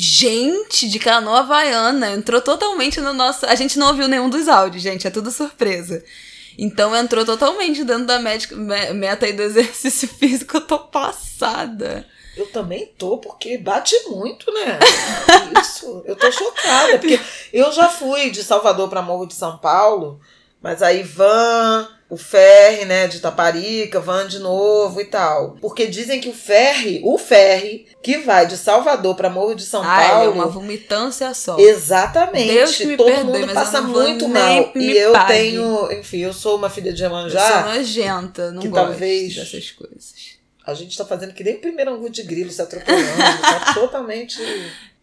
Gente, 0.02 0.88
de 0.88 0.98
canoa 0.98 1.40
havaiana, 1.40 2.12
entrou 2.12 2.40
totalmente 2.40 3.02
no 3.02 3.12
nosso. 3.12 3.46
A 3.46 3.54
gente 3.54 3.78
não 3.78 3.88
ouviu 3.88 4.08
nenhum 4.08 4.30
dos 4.30 4.48
áudios, 4.48 4.82
gente, 4.82 5.06
é 5.06 5.10
tudo 5.10 5.30
surpresa. 5.30 6.02
Então 6.58 6.96
entrou 6.96 7.26
totalmente 7.26 7.84
dentro 7.84 8.06
da 8.06 8.18
médica, 8.18 8.56
meta 8.56 9.26
aí 9.26 9.34
do 9.34 9.42
exercício 9.42 10.08
físico, 10.18 10.56
eu 10.56 10.62
tô 10.62 10.80
passada. 10.80 12.08
Eu 12.38 12.48
também 12.48 12.86
tô, 12.98 13.18
porque 13.18 13.58
bate 13.58 13.94
muito, 14.08 14.50
né? 14.54 14.80
Isso, 15.62 16.02
eu 16.06 16.16
tô 16.16 16.32
chocada, 16.32 16.98
porque 16.98 17.20
eu 17.52 17.70
já 17.70 17.90
fui 17.90 18.30
de 18.30 18.42
Salvador 18.42 18.90
para 18.90 19.02
Morro 19.02 19.26
de 19.26 19.34
São 19.34 19.58
Paulo, 19.58 20.22
mas 20.62 20.82
aí 20.82 21.04
van, 21.04 21.90
o 22.10 22.18
ferry, 22.18 22.86
né, 22.86 23.08
de 23.08 23.20
Taparica, 23.20 24.00
van 24.00 24.28
de 24.28 24.40
novo 24.40 25.00
e 25.00 25.06
tal. 25.06 25.56
Porque 25.62 25.86
dizem 25.86 26.20
que 26.20 26.28
o 26.30 26.34
ferry, 26.34 27.02
o 27.04 27.18
ferry 27.20 27.86
que 28.02 28.18
vai 28.18 28.48
de 28.48 28.58
Salvador 28.58 29.16
para 29.16 29.30
Morro 29.30 29.54
de 29.54 29.64
São 29.64 29.84
Ai, 29.84 30.08
Paulo, 30.10 30.26
é 30.26 30.30
uma 30.34 30.48
vomitância 30.48 31.32
só. 31.36 31.58
Exatamente. 31.60 32.52
Deus 32.52 32.76
que 32.76 32.86
me 32.88 32.98
Todo 32.98 33.06
perdoe, 33.08 33.26
mundo 33.42 33.46
mas 33.46 33.54
passa 33.54 33.78
eu 33.78 33.82
não 33.84 33.94
vou 33.94 34.02
muito 34.04 34.28
mal. 34.28 34.72
E 34.76 34.98
eu 34.98 35.12
pague. 35.12 35.34
tenho, 35.34 35.92
enfim, 35.92 36.18
eu 36.20 36.34
sou 36.34 36.56
uma 36.58 36.70
filha 36.70 36.92
de 36.92 37.04
Eu 37.04 37.10
sou 37.10 37.18
Iemanjá. 37.20 37.74
nojenta, 37.76 38.52
não 38.52 38.62
que 38.62 38.68
gosto 38.70 38.86
talvez- 38.90 39.36
dessas 39.36 39.70
coisas. 39.72 40.40
A 40.66 40.74
gente 40.76 40.96
tá 40.98 41.04
fazendo 41.04 41.34
que 41.34 41.44
nem 41.44 41.56
o 41.56 41.60
primeiro 41.62 41.92
angu 41.94 42.10
de 42.10 42.22
grilo 42.24 42.52
se 42.52 42.62
atropelando. 42.62 43.06
tá 43.42 43.74
totalmente. 43.78 44.38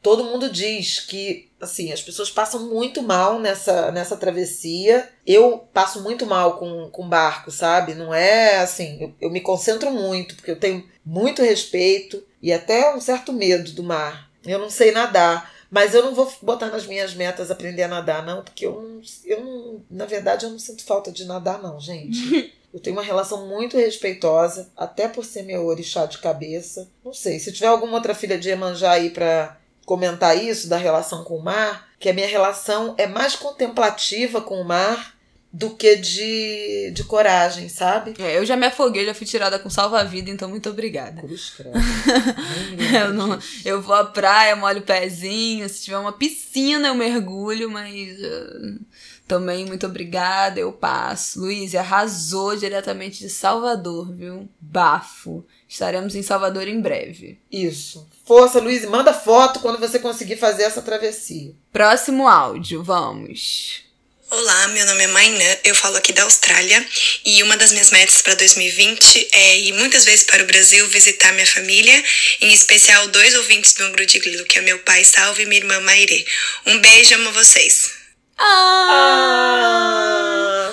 Todo 0.07 0.23
mundo 0.23 0.49
diz 0.49 1.01
que, 1.01 1.49
assim, 1.61 1.93
as 1.93 2.01
pessoas 2.01 2.31
passam 2.31 2.69
muito 2.69 3.03
mal 3.03 3.41
nessa, 3.41 3.91
nessa 3.91 4.17
travessia. 4.17 5.11
Eu 5.27 5.67
passo 5.75 6.01
muito 6.01 6.25
mal 6.25 6.59
com, 6.59 6.89
com 6.91 7.09
barco, 7.09 7.51
sabe? 7.51 7.93
Não 7.93 8.15
é 8.15 8.59
assim. 8.59 9.03
Eu, 9.03 9.13
eu 9.23 9.31
me 9.33 9.41
concentro 9.41 9.91
muito, 9.91 10.37
porque 10.37 10.53
eu 10.53 10.61
tenho 10.61 10.89
muito 11.05 11.43
respeito 11.43 12.23
e 12.41 12.53
até 12.53 12.95
um 12.95 13.01
certo 13.01 13.33
medo 13.33 13.73
do 13.73 13.83
mar. 13.83 14.31
Eu 14.45 14.61
não 14.61 14.71
sei 14.71 14.93
nadar. 14.93 15.53
Mas 15.69 15.93
eu 15.93 16.05
não 16.05 16.15
vou 16.15 16.33
botar 16.41 16.67
nas 16.67 16.87
minhas 16.87 17.13
metas 17.13 17.51
aprender 17.51 17.83
a 17.83 17.89
nadar, 17.89 18.25
não, 18.25 18.45
porque 18.45 18.65
eu 18.65 18.81
não, 18.81 19.01
eu 19.25 19.45
não. 19.45 19.85
Na 19.91 20.07
verdade, 20.07 20.47
eu 20.47 20.51
não 20.51 20.59
sinto 20.61 20.85
falta 20.85 21.11
de 21.11 21.25
nadar, 21.25 21.61
não, 21.61 21.81
gente. 21.81 22.55
Eu 22.75 22.81
tenho 22.81 22.95
uma 22.95 23.03
relação 23.03 23.47
muito 23.47 23.79
respeitosa, 23.79 24.71
até 24.77 25.09
por 25.09 25.25
ser 25.25 25.45
meu 25.45 25.65
orixá 25.65 26.05
de 26.05 26.19
cabeça. 26.19 26.87
Não 27.03 27.15
sei, 27.15 27.39
se 27.39 27.51
tiver 27.51 27.69
alguma 27.69 27.95
outra 27.95 28.15
filha 28.15 28.37
de 28.37 28.51
Iemanjá 28.51 28.91
aí 28.93 29.09
pra 29.09 29.57
comentar 29.87 30.37
isso, 30.37 30.69
da 30.69 30.77
relação 30.77 31.25
com 31.25 31.37
o 31.39 31.43
mar, 31.43 31.89
que 31.99 32.11
a 32.11 32.13
minha 32.13 32.27
relação 32.27 32.95
é 32.99 33.07
mais 33.07 33.37
contemplativa 33.37 34.43
com 34.43 34.61
o 34.61 34.65
mar 34.65 35.17
do 35.53 35.71
que 35.71 35.97
de, 35.97 36.91
de 36.91 37.03
coragem, 37.05 37.71
sabe? 37.71 38.15
É, 38.19 38.37
eu 38.37 38.45
já 38.45 38.57
me 38.59 38.67
afoguei, 38.67 39.07
já 39.07 39.15
fui 39.15 39.27
tirada 39.27 39.59
com 39.59 39.71
salva-vida, 39.71 40.29
então 40.29 40.51
muito 40.51 40.69
obrigada. 40.69 41.23
Cruz 41.23 41.55
Eu, 42.95 43.15
não, 43.15 43.39
eu 43.65 43.81
vou 43.81 43.95
à 43.95 44.05
praia, 44.05 44.55
molho 44.55 44.81
o 44.81 44.83
pezinho. 44.83 45.67
Se 45.69 45.85
tiver 45.85 45.97
uma 45.97 46.13
piscina, 46.13 46.89
eu 46.89 46.95
mergulho, 46.95 47.71
mas 47.71 48.19
uh, 48.19 48.81
também 49.27 49.65
muito 49.65 49.87
obrigada, 49.87 50.61
eu 50.61 50.73
passo. 50.73 51.41
Luiz, 51.41 51.75
arrasou 51.75 52.55
diretamente 52.55 53.21
de 53.21 53.31
Salvador, 53.31 54.13
viu? 54.13 54.47
Bafo. 54.61 55.43
Estaremos 55.69 56.15
em 56.15 56.23
Salvador 56.23 56.69
em 56.69 56.81
breve. 56.81 57.39
Isso. 57.51 58.09
Força, 58.25 58.61
Luiz, 58.61 58.85
manda 58.85 59.13
foto 59.13 59.61
quando 59.61 59.79
você 59.79 59.99
conseguir 59.99 60.37
fazer 60.37 60.63
essa 60.63 60.81
travessia. 60.81 61.53
Próximo 61.73 62.29
áudio, 62.29 62.83
vamos. 62.85 63.85
Olá, 64.29 64.69
meu 64.69 64.85
nome 64.87 65.05
é 65.05 65.07
Mainã, 65.07 65.57
eu 65.63 65.73
falo 65.75 65.97
aqui 65.97 66.13
da 66.13 66.25
Austrália 66.25 66.85
e 67.25 67.41
uma 67.45 67.57
das 67.57 67.71
minhas 67.71 67.93
metas 67.93 68.21
para 68.23 68.35
2020 68.35 69.29
é 69.33 69.59
ir 69.61 69.73
muitas 69.75 70.05
vezes 70.05 70.25
para 70.25 70.43
o 70.43 70.47
Brasil 70.47 70.85
visitar 70.89 71.33
minha 71.33 71.47
família, 71.47 72.03
em 72.41 72.53
especial 72.53 73.07
dois 73.09 73.35
ouvintes 73.37 73.75
do 73.75 73.85
Angro 73.85 74.05
de 74.05 74.19
Grilo, 74.19 74.45
que 74.45 74.59
é 74.59 74.63
meu 74.63 74.81
pai 74.81 75.05
Salve 75.05 75.45
e 75.45 75.47
minha 75.47 75.61
irmã 75.61 75.79
Maire. 75.81 76.27
Um 76.67 76.79
beijo, 76.81 77.15
amo 77.15 77.31
vocês. 77.33 77.93
Ah! 78.37 78.89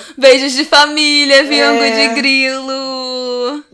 Beijos 0.18 0.52
de 0.54 0.64
família, 0.64 1.44
Viango 1.44 1.82
É. 1.82 2.08
de 2.08 2.14
Grilo. 2.14 2.93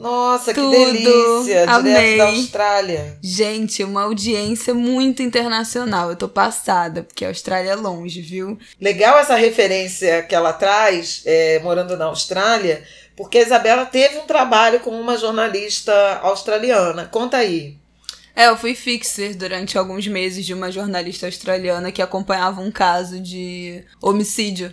Nossa, 0.01 0.55
que 0.55 0.61
Tudo. 0.61 0.71
delícia! 0.71 1.71
Amei. 1.71 1.93
Direto 1.93 2.19
da 2.19 2.27
Austrália. 2.29 3.19
Gente, 3.23 3.85
uma 3.85 4.03
audiência 4.03 4.73
muito 4.75 5.23
internacional. 5.23 6.11
Eu 6.11 6.17
tô 6.17 6.29
passada, 6.29 7.03
porque 7.03 7.25
a 7.25 7.29
Austrália 7.29 7.71
é 7.71 7.77
longe, 7.77 8.21
viu? 8.23 8.59
Legal 8.81 9.19
essa 9.19 9.37
referência 9.37 10.23
que 10.23 10.35
ela 10.35 10.53
traz, 10.53 11.23
é, 11.27 11.59
morando 11.61 11.97
na 11.97 12.07
Austrália, 12.07 12.83
porque 13.15 13.39
a 13.39 13.43
Isabela 13.43 13.85
teve 13.85 14.19
um 14.19 14.27
trabalho 14.27 14.81
com 14.81 14.99
uma 14.99 15.17
jornalista 15.17 16.21
australiana. 16.23 17.07
Conta 17.07 17.37
aí. 17.37 17.79
É, 18.35 18.49
eu 18.49 18.57
fui 18.57 18.75
fixer 18.75 19.37
durante 19.37 19.77
alguns 19.77 20.07
meses 20.07 20.47
de 20.47 20.55
uma 20.55 20.73
jornalista 20.73 21.27
australiana 21.27 21.93
que 21.93 22.01
acompanhava 22.01 22.61
um 22.61 22.71
caso 22.71 23.21
de 23.21 23.85
homicídio. 24.01 24.73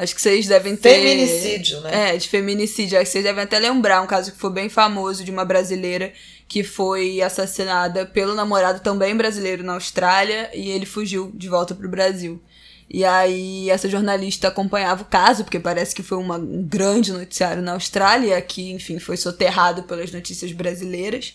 Acho 0.00 0.14
que 0.14 0.22
vocês 0.22 0.46
devem 0.46 0.76
ter. 0.76 0.94
Feminicídio, 0.94 1.80
né? 1.80 2.14
É, 2.14 2.16
de 2.16 2.28
feminicídio. 2.28 2.96
Acho 2.98 3.06
que 3.06 3.12
vocês 3.12 3.24
devem 3.24 3.42
até 3.44 3.58
lembrar 3.58 4.00
um 4.00 4.06
caso 4.06 4.32
que 4.32 4.38
foi 4.38 4.50
bem 4.50 4.68
famoso 4.68 5.24
de 5.24 5.30
uma 5.30 5.44
brasileira 5.44 6.12
que 6.46 6.62
foi 6.62 7.20
assassinada 7.20 8.06
pelo 8.06 8.34
namorado 8.34 8.80
também 8.80 9.14
brasileiro 9.16 9.62
na 9.62 9.74
Austrália 9.74 10.50
e 10.54 10.70
ele 10.70 10.86
fugiu 10.86 11.30
de 11.34 11.48
volta 11.48 11.74
pro 11.74 11.88
Brasil. 11.88 12.40
E 12.90 13.04
aí 13.04 13.68
essa 13.68 13.86
jornalista 13.88 14.48
acompanhava 14.48 15.02
o 15.02 15.06
caso, 15.06 15.44
porque 15.44 15.58
parece 15.58 15.94
que 15.94 16.02
foi 16.02 16.16
uma- 16.16 16.38
um 16.38 16.62
grande 16.62 17.12
noticiário 17.12 17.60
na 17.60 17.72
Austrália, 17.72 18.40
que, 18.40 18.70
enfim, 18.70 18.98
foi 18.98 19.16
soterrado 19.18 19.82
pelas 19.82 20.10
notícias 20.10 20.52
brasileiras. 20.52 21.34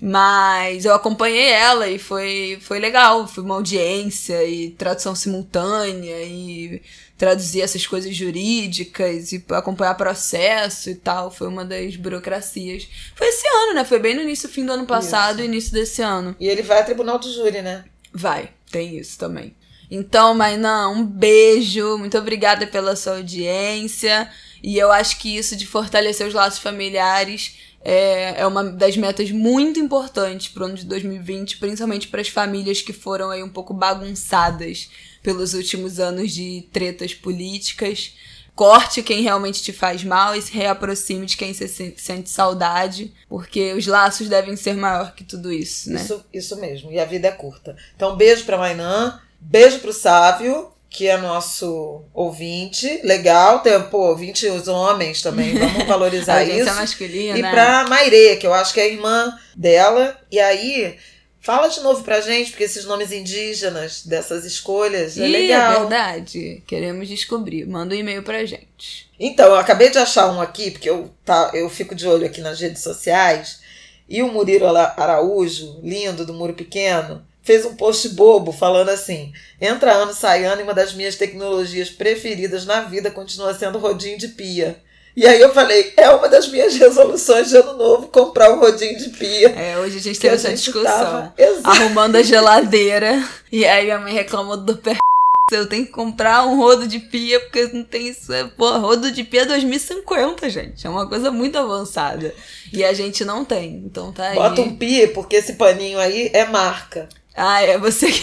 Mas 0.00 0.86
eu 0.86 0.94
acompanhei 0.94 1.50
ela 1.50 1.88
e 1.88 1.98
foi, 1.98 2.58
foi 2.62 2.78
legal. 2.78 3.26
Foi 3.26 3.44
uma 3.44 3.56
audiência 3.56 4.42
e 4.44 4.70
tradução 4.70 5.14
simultânea 5.14 6.22
e 6.22 6.80
traduzir 7.18 7.60
essas 7.60 7.86
coisas 7.86 8.16
jurídicas 8.16 9.30
e 9.32 9.44
acompanhar 9.50 9.94
processo 9.94 10.88
e 10.88 10.94
tal. 10.94 11.30
Foi 11.30 11.48
uma 11.48 11.66
das 11.66 11.96
burocracias. 11.96 12.88
Foi 13.14 13.26
esse 13.28 13.46
ano, 13.46 13.74
né? 13.74 13.84
Foi 13.84 13.98
bem 13.98 14.14
no 14.14 14.22
início, 14.22 14.48
fim 14.48 14.64
do 14.64 14.72
ano 14.72 14.86
passado 14.86 15.42
e 15.42 15.44
início 15.44 15.72
desse 15.72 16.00
ano. 16.00 16.34
E 16.40 16.48
ele 16.48 16.62
vai 16.62 16.80
a 16.80 16.84
tribunal 16.84 17.18
do 17.18 17.30
júri, 17.30 17.60
né? 17.60 17.84
Vai, 18.12 18.50
tem 18.70 18.96
isso 18.96 19.18
também. 19.18 19.54
Então, 19.90 20.34
Mainã, 20.34 20.88
um 20.88 21.04
beijo. 21.04 21.98
Muito 21.98 22.16
obrigada 22.16 22.66
pela 22.66 22.96
sua 22.96 23.16
audiência. 23.16 24.30
E 24.62 24.78
eu 24.78 24.90
acho 24.90 25.18
que 25.18 25.36
isso 25.36 25.56
de 25.56 25.66
fortalecer 25.66 26.26
os 26.26 26.34
laços 26.34 26.60
familiares 26.60 27.69
é, 27.82 28.40
é 28.40 28.46
uma 28.46 28.62
das 28.64 28.96
metas 28.96 29.30
muito 29.30 29.78
importantes 29.80 30.48
para 30.48 30.62
o 30.62 30.66
ano 30.66 30.74
de 30.76 30.84
2020, 30.84 31.58
principalmente 31.58 32.08
para 32.08 32.20
as 32.20 32.28
famílias 32.28 32.82
que 32.82 32.92
foram 32.92 33.30
aí 33.30 33.42
um 33.42 33.48
pouco 33.48 33.72
bagunçadas 33.72 34.90
pelos 35.22 35.54
últimos 35.54 35.98
anos 36.00 36.32
de 36.32 36.68
tretas 36.72 37.14
políticas. 37.14 38.14
Corte 38.54 39.02
quem 39.02 39.22
realmente 39.22 39.62
te 39.62 39.72
faz 39.72 40.04
mal 40.04 40.34
e 40.34 40.42
se 40.42 40.52
reaproxime 40.52 41.24
de 41.24 41.36
quem 41.36 41.54
você 41.54 41.66
se- 41.66 41.94
sente 41.96 42.28
saudade, 42.28 43.14
porque 43.28 43.72
os 43.72 43.86
laços 43.86 44.28
devem 44.28 44.54
ser 44.56 44.74
maior 44.74 45.14
que 45.14 45.24
tudo 45.24 45.50
isso, 45.50 45.90
né? 45.90 46.02
Isso, 46.02 46.24
isso 46.34 46.56
mesmo. 46.60 46.92
E 46.92 46.98
a 46.98 47.04
vida 47.06 47.28
é 47.28 47.32
curta. 47.32 47.74
Então, 47.96 48.16
beijo 48.16 48.44
pra 48.44 48.58
Mainã, 48.58 49.18
beijo 49.40 49.78
pro 49.78 49.92
Sávio, 49.94 50.68
que 50.90 51.06
é 51.06 51.16
nosso 51.16 52.02
ouvinte. 52.12 53.00
Legal, 53.04 53.60
tem, 53.60 53.80
pô, 53.84 54.08
ouvinte 54.08 54.46
os 54.48 54.66
homens 54.68 55.22
também. 55.22 55.54
Vamos 55.54 55.84
valorizar 55.86 56.40
audiência 56.40 56.70
isso. 56.70 56.74
masculina, 56.80 57.38
E 57.38 57.40
pra 57.42 57.84
Maire, 57.88 58.36
que 58.38 58.46
eu 58.46 58.52
acho 58.52 58.74
que 58.74 58.80
é 58.80 58.84
a 58.84 58.88
irmã 58.88 59.38
dela. 59.56 60.18
E 60.32 60.40
aí, 60.40 60.96
fala 61.40 61.68
de 61.68 61.80
novo 61.80 62.02
pra 62.02 62.20
gente, 62.20 62.50
porque 62.50 62.64
esses 62.64 62.84
nomes 62.84 63.12
indígenas 63.12 64.04
dessas 64.04 64.44
escolhas 64.44 65.16
é 65.16 65.26
Ih, 65.28 65.32
legal. 65.32 65.72
é 65.72 65.78
verdade. 65.80 66.62
Queremos 66.66 67.06
descobrir. 67.08 67.64
Manda 67.66 67.94
um 67.94 67.98
e-mail 67.98 68.22
pra 68.24 68.44
gente. 68.44 69.08
Então, 69.18 69.46
eu 69.46 69.56
acabei 69.56 69.90
de 69.90 69.98
achar 69.98 70.30
um 70.32 70.40
aqui, 70.40 70.70
porque 70.72 70.90
eu, 70.90 71.10
tá, 71.24 71.50
eu 71.54 71.70
fico 71.70 71.94
de 71.94 72.08
olho 72.08 72.26
aqui 72.26 72.40
nas 72.40 72.58
redes 72.60 72.82
sociais. 72.82 73.60
E 74.08 74.22
o 74.24 74.32
Murilo 74.32 74.66
Ara- 74.66 74.94
Araújo, 74.96 75.78
lindo, 75.84 76.26
do 76.26 76.34
Muro 76.34 76.52
Pequeno, 76.54 77.24
fez 77.42 77.64
um 77.64 77.74
post 77.74 78.08
bobo 78.10 78.52
falando 78.52 78.90
assim: 78.90 79.32
entra 79.60 79.92
ano, 79.92 80.12
sai 80.12 80.44
ano, 80.44 80.60
e 80.60 80.64
uma 80.64 80.74
das 80.74 80.94
minhas 80.94 81.16
tecnologias 81.16 81.90
preferidas 81.90 82.64
na 82.64 82.82
vida 82.82 83.10
continua 83.10 83.54
sendo 83.54 83.78
rodinho 83.78 84.18
de 84.18 84.28
pia. 84.28 84.80
E 85.16 85.26
aí 85.26 85.40
eu 85.40 85.52
falei: 85.52 85.92
é 85.96 86.08
uma 86.10 86.28
das 86.28 86.48
minhas 86.48 86.74
resoluções 86.76 87.48
de 87.48 87.56
ano 87.56 87.76
novo 87.76 88.08
comprar 88.08 88.52
um 88.52 88.60
rodinho 88.60 88.98
de 88.98 89.10
pia. 89.10 89.50
É, 89.50 89.78
hoje 89.78 89.98
a 89.98 90.00
gente 90.00 90.20
teve 90.20 90.34
a 90.34 90.36
essa 90.36 90.52
discussão. 90.52 90.82
tava-. 90.84 91.34
Arrumando 91.64 92.16
a 92.16 92.22
geladeira. 92.22 93.22
E 93.50 93.66
aí 93.66 93.84
minha 93.84 93.98
mãe 93.98 94.12
reclamou 94.12 94.56
do 94.56 94.76
pé. 94.76 94.96
Eu 95.52 95.68
tenho 95.68 95.84
que 95.84 95.90
comprar 95.90 96.46
um 96.46 96.56
rodo 96.56 96.86
de 96.86 97.00
pia, 97.00 97.40
porque 97.40 97.64
não 97.72 97.82
tem 97.82 98.06
isso. 98.06 98.32
É, 98.32 98.44
pô, 98.44 98.70
rodo 98.78 99.10
de 99.10 99.24
pia 99.24 99.42
é 99.42 99.46
2050, 99.46 100.48
gente. 100.48 100.86
É 100.86 100.88
uma 100.88 101.08
coisa 101.08 101.32
muito 101.32 101.58
avançada. 101.58 102.32
E 102.72 102.84
a 102.84 102.92
gente 102.92 103.24
não 103.24 103.44
tem. 103.44 103.82
Então 103.84 104.12
tá 104.12 104.28
aí. 104.28 104.36
Bota 104.36 104.60
um 104.60 104.76
pia, 104.76 105.08
porque 105.08 105.34
esse 105.34 105.54
paninho 105.54 105.98
aí 105.98 106.30
é 106.32 106.44
marca. 106.44 107.08
Ah, 107.42 107.62
é 107.62 107.78
você 107.78 108.12
que. 108.12 108.22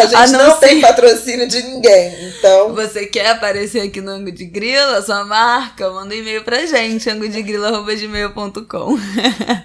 A 0.00 0.06
gente 0.06 0.32
não, 0.32 0.48
não 0.48 0.56
tem 0.60 0.80
patrocínio 0.80 1.48
de 1.48 1.62
ninguém, 1.62 2.28
então... 2.28 2.74
Você 2.74 3.06
quer 3.06 3.30
aparecer 3.30 3.80
aqui 3.80 4.00
no 4.00 4.12
Ango 4.12 4.30
de 4.30 4.44
Grila, 4.44 5.02
sua 5.02 5.24
marca? 5.24 5.90
Manda 5.90 6.14
um 6.14 6.18
e-mail 6.18 6.44
pra 6.44 6.64
gente, 6.64 7.10
angodegrila.gmail.com 7.10 8.98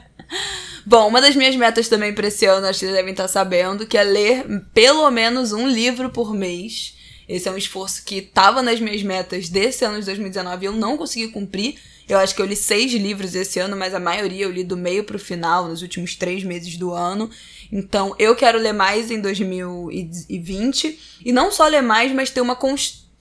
Bom, 0.85 1.07
uma 1.07 1.21
das 1.21 1.35
minhas 1.35 1.55
metas 1.55 1.87
também 1.87 2.13
para 2.13 2.27
esse 2.27 2.45
ano, 2.45 2.65
acho 2.67 2.79
que 2.79 2.85
vocês 2.85 2.97
devem 2.97 3.11
estar 3.11 3.27
sabendo, 3.27 3.85
que 3.85 3.97
é 3.97 4.03
ler 4.03 4.45
pelo 4.73 5.09
menos 5.11 5.51
um 5.51 5.67
livro 5.67 6.09
por 6.09 6.33
mês. 6.33 6.95
Esse 7.29 7.47
é 7.47 7.51
um 7.51 7.57
esforço 7.57 8.03
que 8.03 8.17
estava 8.17 8.61
nas 8.61 8.79
minhas 8.79 9.01
metas 9.01 9.47
desse 9.47 9.85
ano 9.85 9.99
de 9.99 10.05
2019 10.05 10.63
e 10.63 10.67
eu 10.67 10.73
não 10.73 10.97
consegui 10.97 11.29
cumprir. 11.29 11.75
Eu 12.07 12.17
acho 12.17 12.35
que 12.35 12.41
eu 12.41 12.45
li 12.45 12.55
seis 12.55 12.91
livros 12.93 13.33
esse 13.35 13.59
ano, 13.59 13.77
mas 13.77 13.93
a 13.93 13.99
maioria 13.99 14.45
eu 14.45 14.51
li 14.51 14.63
do 14.63 14.75
meio 14.75 15.03
pro 15.03 15.17
final, 15.17 15.67
nos 15.67 15.81
últimos 15.81 16.15
três 16.15 16.43
meses 16.43 16.77
do 16.77 16.91
ano. 16.91 17.29
Então 17.71 18.13
eu 18.19 18.35
quero 18.35 18.59
ler 18.59 18.73
mais 18.73 19.09
em 19.09 19.21
2020. 19.21 20.99
E 21.25 21.31
não 21.31 21.51
só 21.51 21.67
ler 21.67 21.81
mais, 21.81 22.11
mas 22.11 22.29
ter 22.29 22.41
uma 22.41 22.55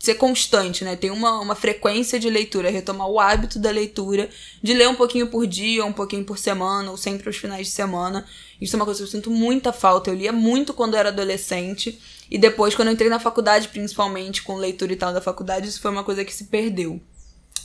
ser 0.03 0.17
constante, 0.17 0.85
né? 0.85 0.97
Ter 0.97 1.13
uma, 1.13 1.39
uma 1.39 1.55
frequência 1.55 2.19
de 2.19 2.29
leitura, 2.29 2.71
retomar 2.71 3.09
o 3.09 3.21
hábito 3.21 3.61
da 3.61 3.71
leitura, 3.71 4.29
de 4.61 4.75
ler 4.75 4.89
um 4.89 4.97
pouquinho 4.97 5.29
por 5.29 5.47
dia, 5.47 5.85
um 5.85 5.93
pouquinho 5.93 6.25
por 6.25 6.39
semana, 6.39 6.91
ou 6.91 6.97
sempre 6.97 7.29
aos 7.29 7.37
finais 7.37 7.69
de 7.69 7.73
semana. 7.73 8.27
Isso 8.61 8.75
é 8.75 8.77
uma 8.77 8.85
coisa 8.85 8.99
que 8.99 9.05
eu 9.05 9.11
sinto 9.11 9.31
muita 9.31 9.73
falta. 9.73 10.11
Eu 10.11 10.15
lia 10.15 10.33
muito 10.33 10.75
quando 10.75 10.95
eu 10.95 10.99
era 10.99 11.11
adolescente. 11.11 12.01
E 12.29 12.37
depois, 12.37 12.75
quando 12.75 12.89
eu 12.89 12.95
entrei 12.95 13.09
na 13.09 13.21
faculdade, 13.21 13.69
principalmente 13.69 14.43
com 14.43 14.57
leitura 14.57 14.93
e 14.93 14.97
tal 14.97 15.13
da 15.13 15.21
faculdade, 15.21 15.69
isso 15.69 15.81
foi 15.81 15.93
uma 15.93 16.03
coisa 16.03 16.25
que 16.25 16.35
se 16.35 16.45
perdeu. 16.45 17.01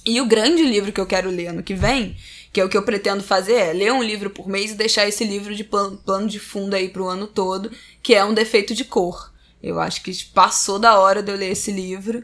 E 0.06 0.22
o 0.22 0.26
grande 0.26 0.64
livro 0.64 0.92
que 0.92 1.02
eu 1.02 1.06
quero 1.06 1.30
ler 1.30 1.48
ano 1.48 1.62
que 1.62 1.74
vem, 1.74 2.16
que 2.54 2.62
é 2.62 2.64
o 2.64 2.70
que 2.70 2.78
eu 2.78 2.84
pretendo 2.84 3.22
fazer, 3.22 3.56
é 3.56 3.74
ler 3.74 3.92
um 3.92 4.02
livro 4.02 4.30
por 4.30 4.48
mês 4.48 4.72
e 4.72 4.76
deixar 4.76 5.08
esse 5.08 5.26
livro 5.26 5.54
de 5.54 5.64
plano 5.64 6.28
de 6.28 6.40
fundo 6.40 6.76
aí 6.76 6.90
pro 6.90 7.08
ano 7.08 7.28
todo, 7.28 7.72
que 8.02 8.16
é 8.16 8.24
Um 8.24 8.34
Defeito 8.34 8.74
de 8.74 8.86
Cor. 8.86 9.32
Eu 9.62 9.80
acho 9.80 10.02
que 10.02 10.14
passou 10.26 10.78
da 10.80 11.00
hora 11.00 11.22
de 11.22 11.32
eu 11.32 11.36
ler 11.36 11.52
esse 11.52 11.72
livro. 11.72 12.24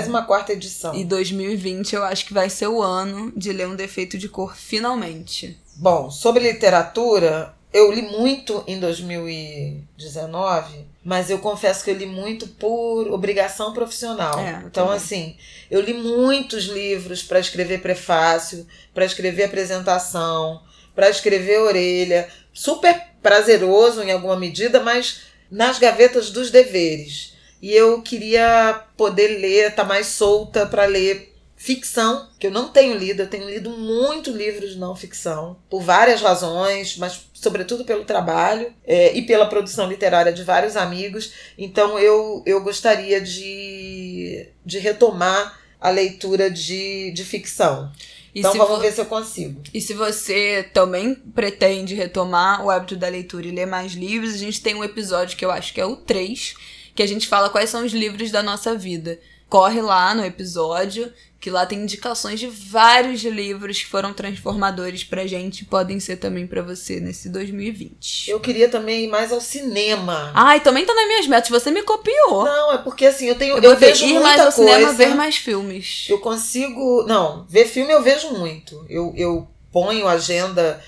24 0.00 0.52
edição. 0.54 0.94
E 0.94 1.04
2020 1.04 1.94
eu 1.94 2.02
acho 2.02 2.26
que 2.26 2.32
vai 2.32 2.48
ser 2.50 2.68
o 2.68 2.82
ano 2.82 3.32
de 3.36 3.52
ler 3.52 3.68
Um 3.68 3.76
Defeito 3.76 4.18
de 4.18 4.28
Cor 4.28 4.56
finalmente. 4.56 5.58
Bom, 5.76 6.10
sobre 6.10 6.50
literatura, 6.50 7.54
eu 7.72 7.92
li 7.92 8.02
muito 8.02 8.64
em 8.66 8.80
2019, 8.80 10.86
mas 11.04 11.30
eu 11.30 11.38
confesso 11.38 11.84
que 11.84 11.90
eu 11.90 11.94
li 11.94 12.06
muito 12.06 12.48
por 12.48 13.08
obrigação 13.12 13.72
profissional. 13.72 14.40
É, 14.40 14.62
então, 14.66 14.86
também. 14.86 14.96
assim, 14.96 15.36
eu 15.70 15.80
li 15.80 15.94
muitos 15.94 16.64
livros 16.64 17.22
para 17.22 17.38
escrever 17.38 17.80
prefácio, 17.80 18.66
para 18.92 19.04
escrever 19.04 19.44
apresentação, 19.44 20.60
para 20.94 21.08
escrever 21.08 21.60
orelha. 21.60 22.28
Super 22.52 23.00
prazeroso 23.22 24.02
em 24.02 24.10
alguma 24.10 24.36
medida, 24.36 24.80
mas 24.80 25.20
nas 25.50 25.78
gavetas 25.78 26.30
dos 26.30 26.50
deveres. 26.50 27.34
E 27.62 27.72
eu 27.72 28.02
queria 28.02 28.84
poder 28.96 29.38
ler, 29.38 29.68
estar 29.68 29.82
tá 29.82 29.88
mais 29.88 30.08
solta 30.08 30.66
para 30.66 30.86
ler 30.86 31.29
ficção, 31.60 32.26
que 32.38 32.46
eu 32.46 32.50
não 32.50 32.70
tenho 32.70 32.96
lido, 32.96 33.20
eu 33.20 33.28
tenho 33.28 33.46
lido 33.46 33.68
muito 33.68 34.30
livros 34.30 34.70
de 34.70 34.78
não 34.78 34.96
ficção, 34.96 35.58
por 35.68 35.82
várias 35.82 36.22
razões, 36.22 36.96
mas 36.96 37.26
sobretudo 37.34 37.84
pelo 37.84 38.02
trabalho 38.02 38.72
é, 38.82 39.14
e 39.14 39.20
pela 39.20 39.44
produção 39.44 39.86
literária 39.86 40.32
de 40.32 40.42
vários 40.42 40.74
amigos. 40.74 41.34
Então 41.58 41.98
eu, 41.98 42.42
eu 42.46 42.62
gostaria 42.62 43.20
de, 43.20 44.48
de 44.64 44.78
retomar 44.78 45.60
a 45.78 45.90
leitura 45.90 46.50
de, 46.50 47.10
de 47.10 47.24
ficção. 47.26 47.92
E 48.34 48.38
então 48.38 48.54
vamos 48.54 48.80
ver 48.80 48.90
se 48.90 49.02
eu 49.02 49.06
consigo. 49.06 49.60
E 49.74 49.82
se 49.82 49.92
você 49.92 50.66
também 50.72 51.14
pretende 51.14 51.94
retomar 51.94 52.64
o 52.64 52.70
hábito 52.70 52.96
da 52.96 53.08
leitura 53.08 53.46
e 53.46 53.50
ler 53.50 53.66
mais 53.66 53.92
livros, 53.92 54.32
a 54.32 54.38
gente 54.38 54.62
tem 54.62 54.74
um 54.74 54.84
episódio 54.84 55.36
que 55.36 55.44
eu 55.44 55.50
acho 55.50 55.74
que 55.74 55.80
é 55.80 55.84
o 55.84 55.96
3, 55.96 56.54
que 56.94 57.02
a 57.02 57.06
gente 57.06 57.28
fala 57.28 57.50
quais 57.50 57.68
são 57.68 57.84
os 57.84 57.92
livros 57.92 58.30
da 58.30 58.42
nossa 58.42 58.74
vida. 58.74 59.20
Corre 59.50 59.82
lá 59.82 60.14
no 60.14 60.24
episódio 60.24 61.12
que 61.40 61.50
lá 61.50 61.64
tem 61.64 61.80
indicações 61.80 62.38
de 62.38 62.46
vários 62.46 63.22
livros 63.22 63.78
que 63.78 63.86
foram 63.86 64.12
transformadores 64.12 65.02
pra 65.02 65.26
gente 65.26 65.62
e 65.62 65.64
podem 65.64 65.98
ser 65.98 66.16
também 66.16 66.46
para 66.46 66.60
você 66.60 67.00
nesse 67.00 67.30
2020. 67.30 68.30
Eu 68.30 68.38
queria 68.38 68.68
também 68.68 69.04
ir 69.04 69.08
mais 69.08 69.32
ao 69.32 69.40
cinema. 69.40 70.30
Ai, 70.34 70.60
também 70.60 70.84
tá 70.84 70.94
nas 70.94 71.06
minhas 71.06 71.26
metas, 71.26 71.48
você 71.48 71.70
me 71.70 71.82
copiou. 71.82 72.44
Não, 72.44 72.74
é 72.74 72.78
porque 72.78 73.06
assim, 73.06 73.26
eu 73.26 73.36
tenho 73.36 73.56
eu, 73.56 73.62
eu 73.62 73.76
vejo 73.76 74.04
ir 74.04 74.20
mais 74.20 74.38
ao 74.38 74.52
coisa, 74.52 74.70
cinema, 74.70 74.92
ver 74.92 75.14
mais 75.14 75.36
filmes. 75.36 76.06
Eu 76.10 76.18
consigo, 76.18 77.04
não, 77.08 77.46
ver 77.48 77.64
filme 77.64 77.90
eu 77.90 78.02
vejo 78.02 78.32
muito. 78.34 78.84
Eu, 78.86 79.14
eu 79.16 79.48
ponho 79.72 80.06
agenda, 80.06 80.78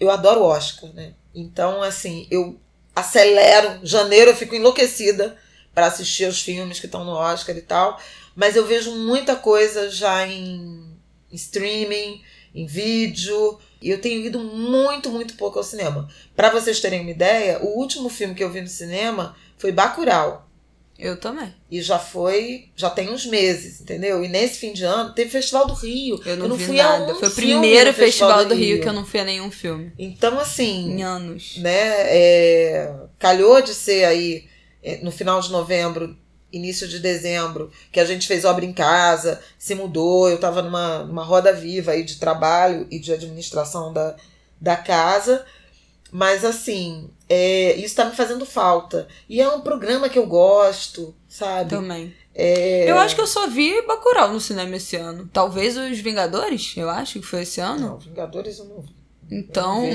eu 0.00 0.10
adoro 0.10 0.42
Oscar, 0.44 0.90
né? 0.94 1.12
Então, 1.34 1.82
assim, 1.82 2.26
eu 2.30 2.58
acelero, 2.96 3.80
janeiro 3.82 4.30
eu 4.30 4.36
fico 4.36 4.54
enlouquecida 4.54 5.36
para 5.74 5.86
assistir 5.86 6.28
os 6.28 6.40
filmes 6.40 6.78
que 6.78 6.86
estão 6.86 7.04
no 7.04 7.12
Oscar 7.12 7.56
e 7.56 7.62
tal. 7.62 8.00
Mas 8.34 8.56
eu 8.56 8.66
vejo 8.66 8.92
muita 8.92 9.36
coisa 9.36 9.90
já 9.90 10.26
em 10.26 10.96
streaming, 11.32 12.20
em 12.54 12.66
vídeo. 12.66 13.58
E 13.80 13.90
eu 13.90 14.00
tenho 14.00 14.24
ido 14.24 14.38
muito, 14.38 15.10
muito 15.10 15.34
pouco 15.34 15.58
ao 15.58 15.64
cinema. 15.64 16.08
Para 16.36 16.50
vocês 16.50 16.80
terem 16.80 17.00
uma 17.00 17.10
ideia, 17.10 17.58
o 17.60 17.78
último 17.78 18.08
filme 18.08 18.34
que 18.34 18.44
eu 18.44 18.50
vi 18.50 18.60
no 18.60 18.68
cinema 18.68 19.34
foi 19.58 19.72
Bacurau. 19.72 20.48
Eu 20.98 21.16
também. 21.16 21.52
E 21.68 21.82
já 21.82 21.98
foi, 21.98 22.68
já 22.76 22.88
tem 22.88 23.10
uns 23.10 23.26
meses, 23.26 23.80
entendeu? 23.80 24.22
E 24.22 24.28
nesse 24.28 24.58
fim 24.58 24.72
de 24.72 24.84
ano 24.84 25.12
teve 25.12 25.30
Festival 25.30 25.66
do 25.66 25.72
Rio. 25.72 26.20
Eu 26.24 26.36
não, 26.36 26.44
eu 26.44 26.48
não 26.50 26.56
vi 26.56 26.66
fui 26.66 26.76
nada. 26.76 27.12
Um 27.12 27.18
foi 27.18 27.28
o 27.28 27.32
primeiro 27.32 27.92
Festival, 27.92 28.28
Festival 28.28 28.44
do, 28.44 28.54
Rio. 28.54 28.74
Rio. 28.74 28.82
que 28.82 28.88
eu 28.88 28.92
não 28.92 29.04
fui 29.04 29.18
a 29.18 29.24
nenhum 29.24 29.50
filme. 29.50 29.92
Então, 29.98 30.38
assim. 30.38 30.92
Em 30.92 31.02
anos. 31.02 31.56
Né? 31.56 31.72
É, 31.72 32.94
calhou 33.18 33.60
de 33.62 33.74
ser 33.74 34.04
aí 34.04 34.44
no 35.02 35.10
final 35.10 35.40
de 35.40 35.50
novembro 35.50 36.16
início 36.52 36.86
de 36.86 36.98
dezembro, 36.98 37.70
que 37.90 37.98
a 37.98 38.04
gente 38.04 38.26
fez 38.26 38.44
obra 38.44 38.64
em 38.64 38.72
casa, 38.72 39.40
se 39.58 39.74
mudou, 39.74 40.28
eu 40.28 40.34
estava 40.36 40.60
numa, 40.62 41.04
numa 41.04 41.24
roda 41.24 41.52
viva 41.52 41.92
aí 41.92 42.04
de 42.04 42.16
trabalho 42.16 42.86
e 42.90 42.98
de 42.98 43.12
administração 43.12 43.92
da, 43.92 44.14
da 44.60 44.76
casa. 44.76 45.44
Mas 46.10 46.44
assim, 46.44 47.08
é, 47.26 47.74
isso 47.76 47.86
está 47.86 48.04
me 48.04 48.14
fazendo 48.14 48.44
falta. 48.44 49.08
E 49.28 49.40
é 49.40 49.48
um 49.48 49.62
programa 49.62 50.10
que 50.10 50.18
eu 50.18 50.26
gosto, 50.26 51.14
sabe? 51.26 51.70
Também. 51.70 52.14
É... 52.34 52.90
Eu 52.90 52.98
acho 52.98 53.14
que 53.14 53.20
eu 53.20 53.26
só 53.26 53.46
vi 53.46 53.80
Bacurau 53.86 54.30
no 54.30 54.40
cinema 54.40 54.76
esse 54.76 54.96
ano. 54.96 55.28
Talvez 55.32 55.76
os 55.76 55.98
Vingadores, 55.98 56.74
eu 56.76 56.90
acho 56.90 57.18
que 57.18 57.26
foi 57.26 57.42
esse 57.42 57.60
ano. 57.60 57.88
Não, 57.88 57.98
Vingadores 57.98 58.58
eu 58.58 58.66
não 58.66 58.82
vi. 58.82 58.94
Então, 59.30 59.86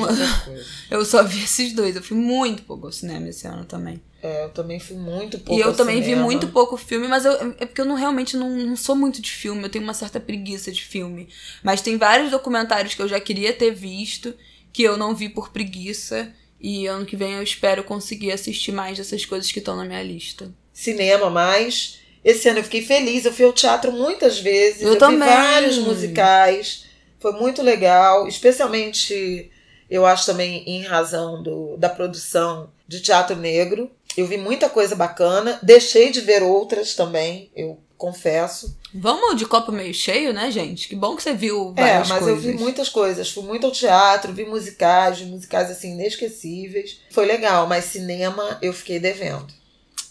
eu, 0.90 0.98
eu 1.00 1.06
só 1.06 1.22
vi 1.22 1.44
esses 1.44 1.74
dois. 1.74 1.96
Eu 1.96 2.02
fui 2.02 2.18
muito 2.18 2.64
pouco 2.64 2.88
ao 2.88 2.92
cinema 2.92 3.30
esse 3.30 3.46
ano 3.46 3.66
também. 3.66 4.02
É, 4.22 4.46
eu 4.46 4.50
também 4.50 4.80
fui 4.80 4.96
muito 4.96 5.38
pouco. 5.40 5.60
E 5.60 5.64
eu 5.64 5.76
também 5.76 6.02
cinema. 6.02 6.22
vi 6.22 6.24
muito 6.24 6.48
pouco 6.48 6.76
filme, 6.76 7.08
mas 7.08 7.24
eu, 7.24 7.34
é 7.60 7.66
porque 7.66 7.82
eu 7.82 7.86
não 7.86 7.96
realmente 7.96 8.36
não, 8.36 8.50
não 8.50 8.76
sou 8.76 8.96
muito 8.96 9.22
de 9.22 9.32
filme, 9.32 9.64
eu 9.64 9.70
tenho 9.70 9.84
uma 9.84 9.94
certa 9.94 10.20
preguiça 10.20 10.72
de 10.72 10.84
filme. 10.84 11.30
Mas 11.64 11.82
tem 11.82 11.98
vários 11.98 12.32
documentários 12.32 12.96
que 12.96 13.02
eu 13.02 13.08
já 13.08 13.20
queria 13.20 13.54
ter 13.54 13.72
visto, 13.72 14.34
que 14.74 14.84
eu 14.84 14.98
não 14.98 15.16
vi 15.16 15.30
por 15.30 15.50
preguiça. 15.50 16.34
E 16.60 16.88
ano 16.88 17.06
que 17.06 17.16
vem 17.16 17.34
eu 17.34 17.44
espero 17.44 17.84
conseguir 17.84 18.32
assistir 18.32 18.72
mais 18.72 18.98
dessas 18.98 19.24
coisas 19.24 19.52
que 19.52 19.60
estão 19.60 19.76
na 19.76 19.86
minha 19.86 20.02
lista. 20.02 20.52
Cinema 20.74 21.30
mais. 21.30 22.00
Esse 22.24 22.50
ano 22.50 22.60
eu 22.60 22.64
fiquei 22.64 22.82
feliz, 22.82 23.26
eu 23.26 23.32
fui 23.32 23.46
ao 23.46 23.54
teatro 23.54 23.92
muitas 23.92 24.40
vezes. 24.40 24.82
Eu, 24.82 24.94
eu 24.94 24.98
também. 24.98 25.20
vi 25.20 25.26
vários 25.26 25.78
musicais. 25.78 26.86
Foi 27.20 27.32
muito 27.34 27.62
legal, 27.62 28.28
especialmente 28.28 29.52
eu 29.90 30.06
acho 30.06 30.26
também 30.26 30.64
em 30.68 30.84
razão 30.84 31.42
do, 31.42 31.78
da 31.78 31.90
produção 31.90 32.70
de 32.88 33.00
teatro 33.00 33.36
negro. 33.36 33.90
Eu 34.18 34.26
vi 34.26 34.36
muita 34.38 34.68
coisa 34.68 34.96
bacana, 34.96 35.60
deixei 35.62 36.10
de 36.12 36.20
ver 36.22 36.42
outras 36.44 36.96
também, 36.96 37.52
eu 37.56 37.80
confesso. 37.98 38.76
Vamos 38.94 39.38
de 39.38 39.46
copo 39.46 39.72
meio 39.72 39.94
cheio, 39.94 40.34
né, 40.34 40.50
gente? 40.52 40.88
Que 40.90 40.96
bom 40.96 41.16
que 41.16 41.22
você 41.24 41.34
viu 41.34 41.74
várias 41.74 42.08
É, 42.08 42.14
mas 42.14 42.24
coisas. 42.24 42.28
eu 42.46 42.52
vi 42.52 42.58
muitas 42.58 42.90
coisas. 42.90 43.30
Fui 43.32 43.44
muito 43.44 43.66
ao 43.66 43.72
teatro, 43.72 44.34
vi 44.34 44.46
musicais, 44.46 45.22
musicais 45.22 45.70
assim 45.72 45.94
inesquecíveis. 45.94 47.00
Foi 47.12 47.26
legal, 47.26 47.68
mas 47.68 47.86
cinema 47.86 48.58
eu 48.62 48.74
fiquei 48.74 49.00
devendo. 49.00 49.48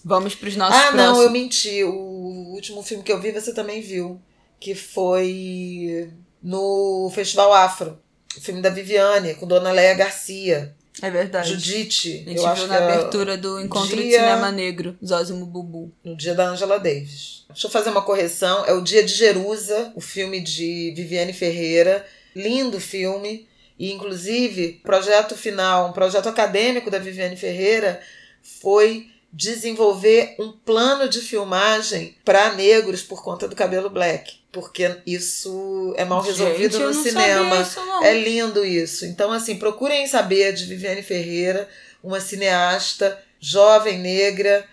Vamos 0.05 0.35
para 0.37 0.49
os 0.49 0.57
nossos 0.57 0.77
Ah, 0.77 0.93
próximos. 0.93 1.17
não, 1.17 1.23
eu 1.23 1.31
menti. 1.31 1.83
O 1.85 2.53
último 2.55 2.83
filme 2.83 3.03
que 3.03 3.13
eu 3.13 3.21
vi 3.21 3.33
você 3.33 3.53
também 3.53 3.81
viu, 3.81 4.21
que 4.61 4.75
foi 4.75 6.11
no 6.43 7.11
Festival 7.15 7.53
Afro. 7.53 7.99
O 8.37 8.41
filme 8.41 8.61
da 8.61 8.69
Viviane, 8.71 9.35
com 9.35 9.47
Dona 9.47 9.73
Leia 9.73 9.95
Garcia. 9.95 10.75
É 11.03 11.11
verdade. 11.11 11.51
Judite. 11.51 12.25
A 12.27 12.31
gente 12.31 12.43
eu 12.43 12.55
viu 12.55 12.67
na 12.69 12.77
é 12.77 12.83
abertura 12.83 13.37
do 13.37 13.61
Encontro 13.61 13.97
dia... 13.97 14.05
de 14.05 14.13
Cinema 14.13 14.51
Negro, 14.51 14.97
Zózimo 15.05 15.45
Bubu. 15.45 15.93
No 16.03 16.17
dia 16.17 16.35
da 16.35 16.49
Angela 16.49 16.79
Davis. 16.79 17.45
Deixa 17.49 17.67
eu 17.67 17.71
fazer 17.71 17.91
uma 17.91 18.03
correção. 18.03 18.65
É 18.65 18.73
o 18.73 18.83
Dia 18.83 19.03
de 19.03 19.13
Jerusa, 19.13 19.93
o 19.95 20.01
filme 20.01 20.41
de 20.41 20.93
Viviane 20.97 21.33
Ferreira. 21.33 22.05
Lindo 22.35 22.81
filme. 22.81 23.47
E, 23.79 23.93
inclusive, 23.93 24.81
projeto 24.83 25.37
final, 25.37 25.91
um 25.91 25.93
projeto 25.93 26.29
acadêmico 26.29 26.91
da 26.91 26.99
Viviane 26.99 27.37
Ferreira 27.37 28.01
foi 28.43 29.11
desenvolver 29.37 30.35
um 30.39 30.51
plano 30.51 31.09
de 31.11 31.21
filmagem 31.21 32.17
para 32.25 32.55
negros 32.55 33.03
por 33.03 33.23
conta 33.23 33.47
do 33.47 33.55
cabelo 33.55 33.91
black. 33.91 34.39
Porque 34.51 34.97
isso 35.07 35.93
é 35.99 36.05
mal 36.07 36.23
resolvido 36.23 36.79
Gente, 36.79 36.83
no 36.83 36.95
cinema. 36.95 37.61
Isso, 37.61 37.79
é 38.03 38.19
lindo 38.19 38.65
isso. 38.65 39.05
Então, 39.05 39.31
assim, 39.31 39.59
procurem 39.59 40.07
saber 40.07 40.55
de 40.55 40.65
Viviane 40.65 41.03
Ferreira, 41.03 41.69
uma 42.03 42.19
cineasta 42.19 43.23
jovem, 43.39 43.99
negra, 43.99 44.65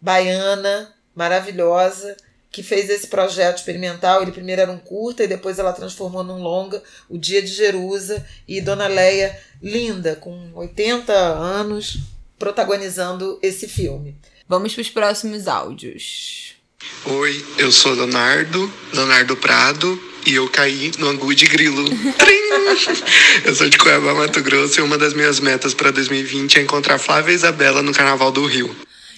baiana, 0.00 0.94
maravilhosa, 1.12 2.16
que 2.52 2.62
fez 2.62 2.88
esse 2.88 3.08
projeto 3.08 3.56
experimental. 3.56 4.22
Ele 4.22 4.30
primeiro 4.30 4.62
era 4.62 4.70
um 4.70 4.78
curta 4.78 5.24
e 5.24 5.28
depois 5.28 5.58
ela 5.58 5.72
transformou 5.72 6.22
num 6.22 6.40
longa, 6.40 6.80
O 7.08 7.18
Dia 7.18 7.42
de 7.42 7.48
Jerusa, 7.48 8.24
e 8.46 8.60
Dona 8.60 8.86
Leia, 8.86 9.36
linda, 9.60 10.14
com 10.14 10.52
80 10.54 11.12
anos, 11.12 11.98
protagonizando 12.42 13.38
esse 13.40 13.68
filme. 13.68 14.16
Vamos 14.48 14.74
para 14.74 14.82
os 14.82 14.90
próximos 14.90 15.46
áudios. 15.46 16.56
Oi, 17.04 17.46
eu 17.56 17.70
sou 17.70 17.92
Leonardo, 17.92 18.68
Leonardo 18.92 19.36
Prado, 19.36 19.96
e 20.26 20.34
eu 20.34 20.48
caí 20.48 20.90
no 20.98 21.08
angu 21.08 21.32
de 21.36 21.46
grilo. 21.46 21.84
eu 23.46 23.54
sou 23.54 23.68
de 23.68 23.78
Cuiabá, 23.78 24.12
Mato 24.12 24.42
Grosso, 24.42 24.80
e 24.80 24.82
uma 24.82 24.98
das 24.98 25.14
minhas 25.14 25.38
metas 25.38 25.72
para 25.72 25.92
2020 25.92 26.58
é 26.58 26.62
encontrar 26.62 26.98
Flávia 26.98 27.30
e 27.30 27.36
Isabela 27.36 27.80
no 27.80 27.94
Carnaval 27.94 28.32
do 28.32 28.44
Rio. 28.44 28.74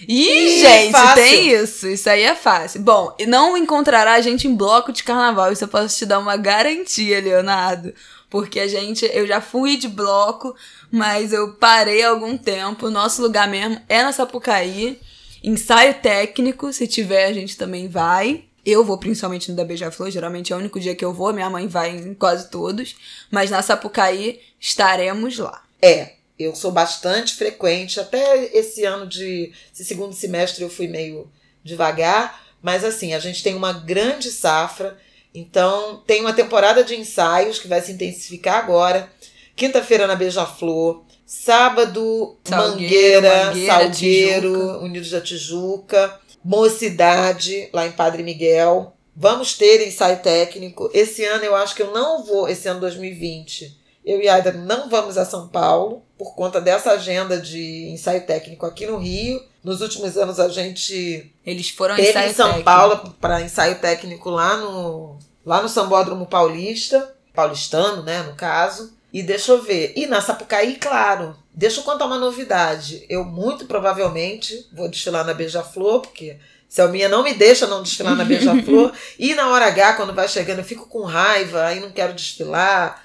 Ih, 0.06 0.60
gente, 0.60 0.92
fácil. 0.92 1.14
tem 1.14 1.50
isso. 1.50 1.88
Isso 1.88 2.10
aí 2.10 2.24
é 2.24 2.34
fácil. 2.34 2.82
Bom, 2.82 3.16
não 3.26 3.56
encontrará 3.56 4.12
a 4.12 4.20
gente 4.20 4.46
em 4.46 4.54
bloco 4.54 4.92
de 4.92 5.02
carnaval. 5.02 5.50
Isso 5.50 5.64
eu 5.64 5.68
posso 5.68 5.96
te 5.96 6.04
dar 6.04 6.18
uma 6.18 6.36
garantia, 6.36 7.22
Leonardo. 7.22 7.94
Porque 8.34 8.58
a 8.58 8.66
gente, 8.66 9.08
eu 9.14 9.28
já 9.28 9.40
fui 9.40 9.76
de 9.76 9.86
bloco, 9.86 10.56
mas 10.90 11.32
eu 11.32 11.52
parei 11.54 12.02
algum 12.02 12.36
tempo. 12.36 12.90
Nosso 12.90 13.22
lugar 13.22 13.46
mesmo 13.46 13.80
é 13.88 14.02
na 14.02 14.10
Sapucaí. 14.10 14.98
Ensaio 15.40 15.94
técnico, 16.02 16.72
se 16.72 16.88
tiver, 16.88 17.26
a 17.26 17.32
gente 17.32 17.56
também 17.56 17.86
vai. 17.86 18.46
Eu 18.66 18.84
vou 18.84 18.98
principalmente 18.98 19.52
no 19.52 19.56
da 19.56 19.64
Beija-Flor, 19.64 20.10
geralmente 20.10 20.52
é 20.52 20.56
o 20.56 20.58
único 20.58 20.80
dia 20.80 20.96
que 20.96 21.04
eu 21.04 21.12
vou, 21.12 21.32
minha 21.32 21.48
mãe 21.48 21.68
vai 21.68 21.96
em 21.96 22.12
quase 22.12 22.50
todos. 22.50 22.96
Mas 23.30 23.52
na 23.52 23.62
Sapucaí 23.62 24.40
estaremos 24.58 25.38
lá. 25.38 25.62
É, 25.80 26.14
eu 26.36 26.56
sou 26.56 26.72
bastante 26.72 27.34
frequente. 27.34 28.00
Até 28.00 28.46
esse 28.46 28.84
ano 28.84 29.06
de 29.06 29.52
esse 29.72 29.84
segundo 29.84 30.12
semestre 30.12 30.64
eu 30.64 30.68
fui 30.68 30.88
meio 30.88 31.30
devagar, 31.62 32.44
mas 32.60 32.82
assim, 32.82 33.14
a 33.14 33.20
gente 33.20 33.44
tem 33.44 33.54
uma 33.54 33.72
grande 33.72 34.32
safra. 34.32 34.98
Então, 35.34 36.02
tem 36.06 36.20
uma 36.20 36.32
temporada 36.32 36.84
de 36.84 36.94
ensaios 36.94 37.58
que 37.58 37.66
vai 37.66 37.80
se 37.80 37.90
intensificar 37.90 38.56
agora. 38.56 39.10
Quinta-feira 39.56 40.06
na 40.06 40.14
Beija-Flor, 40.14 41.04
sábado 41.26 42.36
Salgueiro, 42.44 42.72
Mangueira, 42.72 43.44
Mangueira 43.46 43.72
Salgueiro, 43.72 44.52
Tijuca. 44.52 44.78
Unidos 44.78 45.10
da 45.10 45.20
Tijuca, 45.20 46.20
Mocidade, 46.44 47.68
lá 47.72 47.86
em 47.86 47.92
Padre 47.92 48.22
Miguel. 48.22 48.94
Vamos 49.16 49.56
ter 49.56 49.86
ensaio 49.86 50.22
técnico. 50.22 50.90
Esse 50.94 51.24
ano 51.24 51.44
eu 51.44 51.56
acho 51.56 51.74
que 51.74 51.82
eu 51.82 51.92
não 51.92 52.24
vou, 52.24 52.48
esse 52.48 52.68
ano 52.68 52.80
2020. 52.80 53.76
Eu 54.04 54.20
e 54.20 54.28
a 54.28 54.34
Aida 54.34 54.52
não 54.52 54.88
vamos 54.88 55.16
a 55.16 55.24
São 55.24 55.48
Paulo 55.48 56.03
por 56.16 56.34
conta 56.34 56.60
dessa 56.60 56.92
agenda 56.92 57.40
de 57.40 57.88
ensaio 57.88 58.24
técnico 58.26 58.66
aqui 58.66 58.86
no 58.86 58.98
Rio. 58.98 59.42
Nos 59.62 59.80
últimos 59.80 60.16
anos 60.16 60.38
a 60.38 60.48
gente 60.48 61.32
Eles 61.44 61.70
foram 61.70 61.96
teve 61.96 62.18
em 62.18 62.32
São 62.32 62.46
técnico. 62.46 62.64
Paulo 62.64 63.14
para 63.20 63.40
ensaio 63.40 63.78
técnico 63.78 64.30
lá 64.30 64.56
no 64.56 65.18
lá 65.44 65.60
no 65.60 65.68
Sambódromo 65.68 66.26
Paulista, 66.26 67.14
paulistano, 67.34 68.02
né, 68.02 68.22
no 68.22 68.34
caso. 68.34 68.94
E 69.12 69.22
deixa 69.22 69.52
eu 69.52 69.62
ver. 69.62 69.92
E 69.94 70.06
na 70.06 70.20
Sapucaí, 70.20 70.76
claro. 70.76 71.36
Deixa 71.52 71.80
eu 71.80 71.84
contar 71.84 72.06
uma 72.06 72.18
novidade. 72.18 73.04
Eu 73.08 73.24
muito 73.24 73.66
provavelmente 73.66 74.66
vou 74.72 74.88
desfilar 74.88 75.24
na 75.24 75.32
Beija-Flor, 75.32 76.00
porque 76.00 76.36
Selminha 76.68 77.08
não 77.08 77.22
me 77.22 77.32
deixa 77.32 77.66
não 77.68 77.82
desfilar 77.82 78.16
na 78.16 78.24
Beija-Flor. 78.24 78.92
e 79.16 79.34
na 79.34 79.48
hora 79.50 79.66
H, 79.66 79.92
quando 79.92 80.12
vai 80.14 80.26
chegando, 80.26 80.58
eu 80.58 80.64
fico 80.64 80.88
com 80.88 81.04
raiva, 81.04 81.64
aí 81.64 81.78
não 81.78 81.92
quero 81.92 82.12
desfilar 82.12 83.04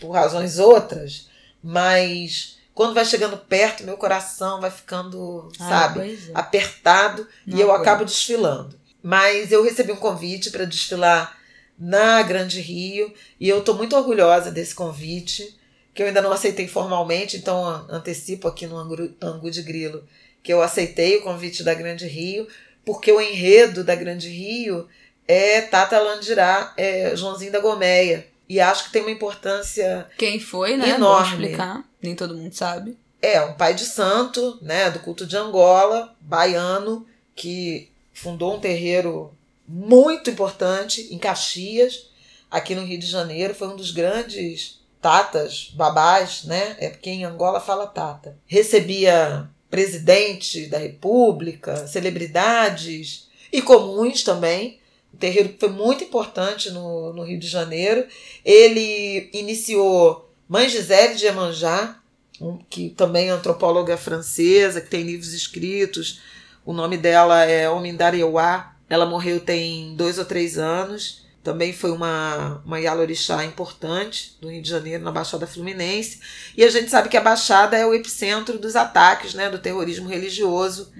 por 0.00 0.12
razões 0.12 0.58
outras. 0.58 1.28
Mas 1.62 2.58
quando 2.74 2.94
vai 2.94 3.04
chegando 3.04 3.36
perto, 3.36 3.84
meu 3.84 3.96
coração 3.96 4.60
vai 4.60 4.70
ficando, 4.70 5.48
Ah, 5.58 5.68
sabe, 5.68 6.00
é. 6.00 6.18
apertado 6.34 7.26
Não 7.46 7.58
e 7.58 7.60
eu 7.60 7.70
aguento. 7.70 7.82
acabo 7.82 8.04
desfilando. 8.04 8.78
Mas 9.02 9.50
eu 9.52 9.62
recebi 9.62 9.92
um 9.92 9.96
convite 9.96 10.50
para 10.50 10.64
desfilar 10.64 11.38
na 11.78 12.22
Grande 12.22 12.60
Rio 12.60 13.12
e 13.38 13.48
eu 13.48 13.58
estou 13.60 13.74
muito 13.74 13.96
orgulhosa 13.96 14.50
desse 14.50 14.74
convite, 14.74 15.58
que 15.94 16.02
eu 16.02 16.06
ainda 16.06 16.20
não 16.22 16.32
aceitei 16.32 16.68
formalmente, 16.68 17.36
então 17.36 17.64
antecipo 17.88 18.46
aqui 18.46 18.66
no 18.66 18.76
Angu, 18.76 19.14
Angu 19.20 19.50
de 19.50 19.62
Grilo 19.62 20.06
que 20.42 20.52
eu 20.52 20.62
aceitei 20.62 21.16
o 21.18 21.22
convite 21.22 21.62
da 21.62 21.74
Grande 21.74 22.06
Rio, 22.06 22.46
porque 22.84 23.12
o 23.12 23.20
enredo 23.20 23.84
da 23.84 23.94
Grande 23.94 24.28
Rio 24.28 24.88
é 25.28 25.60
Tata 25.60 25.98
Landirá, 25.98 26.72
é 26.76 27.14
Joãozinho 27.14 27.52
da 27.52 27.60
Gomeia. 27.60 28.26
E 28.50 28.58
acho 28.58 28.86
que 28.86 28.90
tem 28.90 29.02
uma 29.02 29.12
importância 29.12 30.08
Quem 30.18 30.40
foi, 30.40 30.76
né? 30.76 30.90
Enorme. 30.90 31.36
Vou 31.36 31.40
explicar. 31.40 31.84
Nem 32.02 32.16
todo 32.16 32.36
mundo 32.36 32.52
sabe. 32.52 32.98
É, 33.22 33.40
um 33.42 33.52
pai 33.54 33.74
de 33.74 33.84
santo, 33.84 34.58
né, 34.60 34.90
do 34.90 34.98
culto 34.98 35.24
de 35.24 35.36
Angola, 35.36 36.16
baiano, 36.20 37.06
que 37.36 37.88
fundou 38.12 38.56
um 38.56 38.60
terreiro 38.60 39.32
muito 39.68 40.30
importante 40.30 41.06
em 41.14 41.18
Caxias, 41.18 42.10
aqui 42.50 42.74
no 42.74 42.84
Rio 42.84 42.98
de 42.98 43.06
Janeiro, 43.06 43.54
foi 43.54 43.68
um 43.68 43.76
dos 43.76 43.92
grandes 43.92 44.80
tatas, 45.00 45.70
babás, 45.74 46.42
né? 46.42 46.74
É 46.80 46.90
porque 46.90 47.10
em 47.10 47.24
Angola 47.24 47.60
fala 47.60 47.86
tata. 47.86 48.36
Recebia 48.46 49.48
presidente 49.70 50.66
da 50.66 50.78
República, 50.78 51.86
celebridades 51.86 53.28
e 53.52 53.62
comuns 53.62 54.24
também. 54.24 54.80
Um 55.14 55.18
terreiro 55.18 55.50
que 55.50 55.60
foi 55.60 55.68
muito 55.70 56.04
importante 56.04 56.70
no, 56.70 57.12
no 57.12 57.22
Rio 57.24 57.38
de 57.38 57.46
Janeiro. 57.48 58.06
Ele 58.44 59.28
iniciou 59.32 60.30
Mãe 60.48 60.68
Gisele 60.68 61.14
de 61.14 61.24
Iemanjá, 61.26 61.98
um- 62.40 62.58
que 62.70 62.90
também 62.90 63.28
é 63.28 63.30
antropóloga 63.30 63.96
francesa, 63.96 64.80
que 64.80 64.88
tem 64.90 65.02
livros 65.02 65.32
escritos. 65.32 66.20
O 66.64 66.72
nome 66.72 66.96
dela 66.96 67.44
é 67.44 67.68
Omindareuá. 67.68 68.74
Ela 68.88 69.06
morreu 69.06 69.40
tem 69.40 69.94
dois 69.96 70.18
ou 70.18 70.24
três 70.24 70.58
anos. 70.58 71.20
Também 71.42 71.72
foi 71.72 71.90
uma, 71.90 72.60
uma 72.66 72.78
Yalorixá 72.78 73.44
importante 73.46 74.36
do 74.42 74.50
Rio 74.50 74.60
de 74.60 74.68
Janeiro, 74.68 75.02
na 75.02 75.10
Baixada 75.10 75.46
Fluminense. 75.46 76.20
E 76.54 76.62
a 76.62 76.68
gente 76.68 76.90
sabe 76.90 77.08
que 77.08 77.16
a 77.16 77.20
Baixada 77.20 77.78
é 77.78 77.86
o 77.86 77.94
epicentro 77.94 78.58
dos 78.58 78.76
ataques 78.76 79.32
né, 79.32 79.48
do 79.48 79.58
terrorismo 79.58 80.06
religioso, 80.08 80.92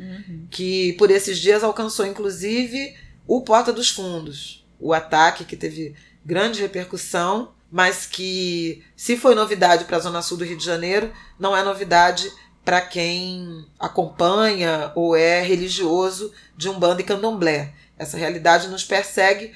que 0.51 0.95
por 0.95 1.11
esses 1.11 1.39
dias 1.39 1.63
alcançou 1.63 2.07
inclusive 2.07 2.95
o 3.31 3.41
Porta 3.43 3.73
dos 3.73 3.89
Fundos. 3.89 4.67
O 4.81 4.93
ataque 4.93 5.45
que 5.45 5.57
teve 5.57 5.95
grande 6.25 6.61
repercussão, 6.61 7.53
mas 7.71 8.05
que, 8.05 8.83
se 8.97 9.17
foi 9.17 9.37
novidade 9.37 9.85
para 9.85 9.99
a 9.99 10.01
Zona 10.01 10.21
Sul 10.21 10.37
do 10.37 10.45
Rio 10.45 10.57
de 10.57 10.65
Janeiro, 10.65 11.13
não 11.39 11.57
é 11.57 11.63
novidade 11.63 12.29
para 12.65 12.81
quem 12.81 13.65
acompanha 13.79 14.91
ou 14.97 15.15
é 15.15 15.41
religioso 15.43 16.33
de 16.57 16.69
Umbanda 16.69 17.03
e 17.03 17.05
Candomblé. 17.05 17.73
Essa 17.97 18.17
realidade 18.17 18.67
nos 18.67 18.83
persegue 18.83 19.53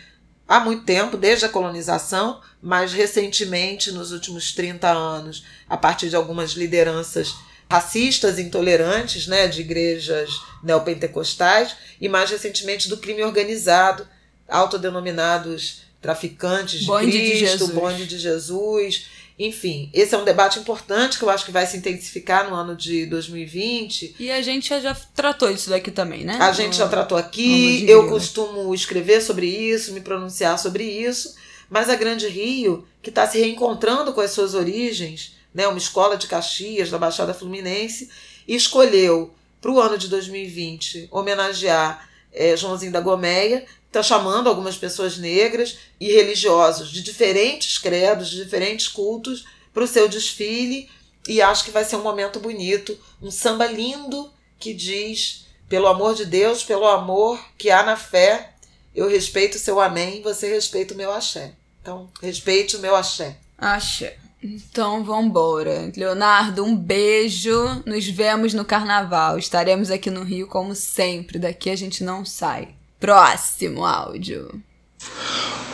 há 0.46 0.60
muito 0.60 0.84
tempo, 0.84 1.16
desde 1.16 1.44
a 1.44 1.48
colonização, 1.48 2.40
mas 2.62 2.92
recentemente, 2.92 3.90
nos 3.90 4.12
últimos 4.12 4.52
30 4.52 4.88
anos, 4.88 5.44
a 5.68 5.76
partir 5.76 6.08
de 6.08 6.14
algumas 6.14 6.52
lideranças 6.52 7.34
racistas 7.70 8.38
intolerantes, 8.38 9.26
né, 9.26 9.48
de 9.48 9.60
igrejas 9.60 10.30
neopentecostais, 10.62 11.76
e 12.00 12.08
mais 12.08 12.30
recentemente 12.30 12.88
do 12.88 12.96
crime 12.96 13.22
organizado, 13.22 14.06
autodenominados 14.48 15.82
traficantes 16.00 16.80
de 16.80 16.86
Bonde 16.86 17.10
de 17.10 17.18
Cristo, 17.18 17.46
Jesus. 17.46 17.70
bonde 17.70 18.06
de 18.06 18.18
Jesus. 18.18 19.06
Enfim, 19.38 19.90
esse 19.92 20.14
é 20.14 20.18
um 20.18 20.24
debate 20.24 20.60
importante 20.60 21.18
que 21.18 21.24
eu 21.24 21.30
acho 21.30 21.44
que 21.44 21.50
vai 21.50 21.66
se 21.66 21.76
intensificar 21.76 22.48
no 22.48 22.54
ano 22.54 22.76
de 22.76 23.06
2020. 23.06 24.16
E 24.20 24.30
a 24.30 24.40
gente 24.40 24.68
já, 24.68 24.94
tratou 25.14 25.50
isso 25.50 25.70
daqui 25.70 25.90
também, 25.90 26.24
né? 26.24 26.38
A 26.40 26.52
gente 26.52 26.76
já 26.76 26.86
tratou 26.86 27.18
aqui, 27.18 27.80
de 27.80 27.90
eu 27.90 28.08
costumo 28.08 28.72
escrever 28.72 29.20
sobre 29.20 29.46
isso, 29.46 29.92
me 29.92 30.00
pronunciar 30.00 30.56
sobre 30.58 30.84
isso, 30.84 31.34
mas 31.68 31.88
a 31.88 31.96
Grande 31.96 32.28
Rio, 32.28 32.86
que 33.02 33.10
está 33.10 33.26
se 33.26 33.38
reencontrando 33.38 34.12
com 34.12 34.20
as 34.20 34.30
suas 34.30 34.54
origens, 34.54 35.33
né, 35.54 35.68
uma 35.68 35.78
escola 35.78 36.16
de 36.16 36.26
Caxias, 36.26 36.90
da 36.90 36.98
Baixada 36.98 37.32
Fluminense, 37.32 38.10
escolheu 38.46 39.32
para 39.60 39.70
o 39.70 39.80
ano 39.80 39.96
de 39.96 40.08
2020 40.08 41.08
homenagear 41.10 42.08
eh, 42.32 42.56
Joãozinho 42.56 42.92
da 42.92 43.00
Gomeia, 43.00 43.64
está 43.86 44.02
chamando 44.02 44.48
algumas 44.48 44.76
pessoas 44.76 45.16
negras 45.16 45.78
e 46.00 46.12
religiosos 46.12 46.90
de 46.90 47.00
diferentes 47.00 47.78
credos, 47.78 48.28
de 48.28 48.42
diferentes 48.42 48.88
cultos, 48.88 49.44
para 49.72 49.84
o 49.84 49.88
seu 49.88 50.08
desfile, 50.08 50.90
e 51.26 51.40
acho 51.40 51.64
que 51.64 51.70
vai 51.70 51.84
ser 51.84 51.96
um 51.96 52.02
momento 52.02 52.38
bonito, 52.38 52.98
um 53.22 53.30
samba 53.30 53.66
lindo 53.66 54.30
que 54.58 54.74
diz 54.74 55.46
pelo 55.68 55.86
amor 55.86 56.14
de 56.14 56.26
Deus, 56.26 56.62
pelo 56.62 56.86
amor 56.86 57.42
que 57.56 57.70
há 57.70 57.82
na 57.82 57.96
fé, 57.96 58.54
eu 58.94 59.08
respeito 59.08 59.56
o 59.56 59.58
seu 59.58 59.80
amém, 59.80 60.22
você 60.22 60.48
respeita 60.48 60.94
o 60.94 60.96
meu 60.96 61.12
axé. 61.12 61.52
Então, 61.80 62.08
respeite 62.22 62.76
o 62.76 62.80
meu 62.80 62.94
axé. 62.94 63.36
Acha. 63.58 64.16
Então 64.46 65.02
vambora. 65.02 65.90
Leonardo, 65.96 66.62
um 66.62 66.76
beijo. 66.76 67.82
Nos 67.86 68.06
vemos 68.06 68.52
no 68.52 68.62
carnaval. 68.62 69.38
Estaremos 69.38 69.90
aqui 69.90 70.10
no 70.10 70.22
Rio 70.22 70.46
como 70.46 70.74
sempre. 70.74 71.38
Daqui 71.38 71.70
a 71.70 71.76
gente 71.76 72.04
não 72.04 72.26
sai. 72.26 72.68
Próximo 73.00 73.86
áudio. 73.86 74.62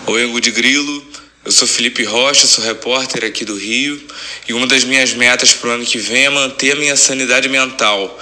Oi, 0.07 0.23
Angu 0.23 0.41
de 0.41 0.53
Grilo. 0.53 1.05
Eu 1.45 1.51
sou 1.51 1.67
Felipe 1.67 2.05
Rocha, 2.05 2.47
sou 2.47 2.63
repórter 2.63 3.25
aqui 3.25 3.45
do 3.45 3.57
Rio. 3.57 4.01
E 4.49 4.53
uma 4.53 4.69
das 4.69 4.85
minhas 4.85 5.15
metas 5.15 5.53
pro 5.53 5.71
ano 5.71 5.85
que 5.85 5.99
vem 5.99 6.27
é 6.27 6.31
manter 6.31 6.73
a 6.73 6.77
minha 6.77 6.95
sanidade 6.95 7.49
mental. 7.49 8.17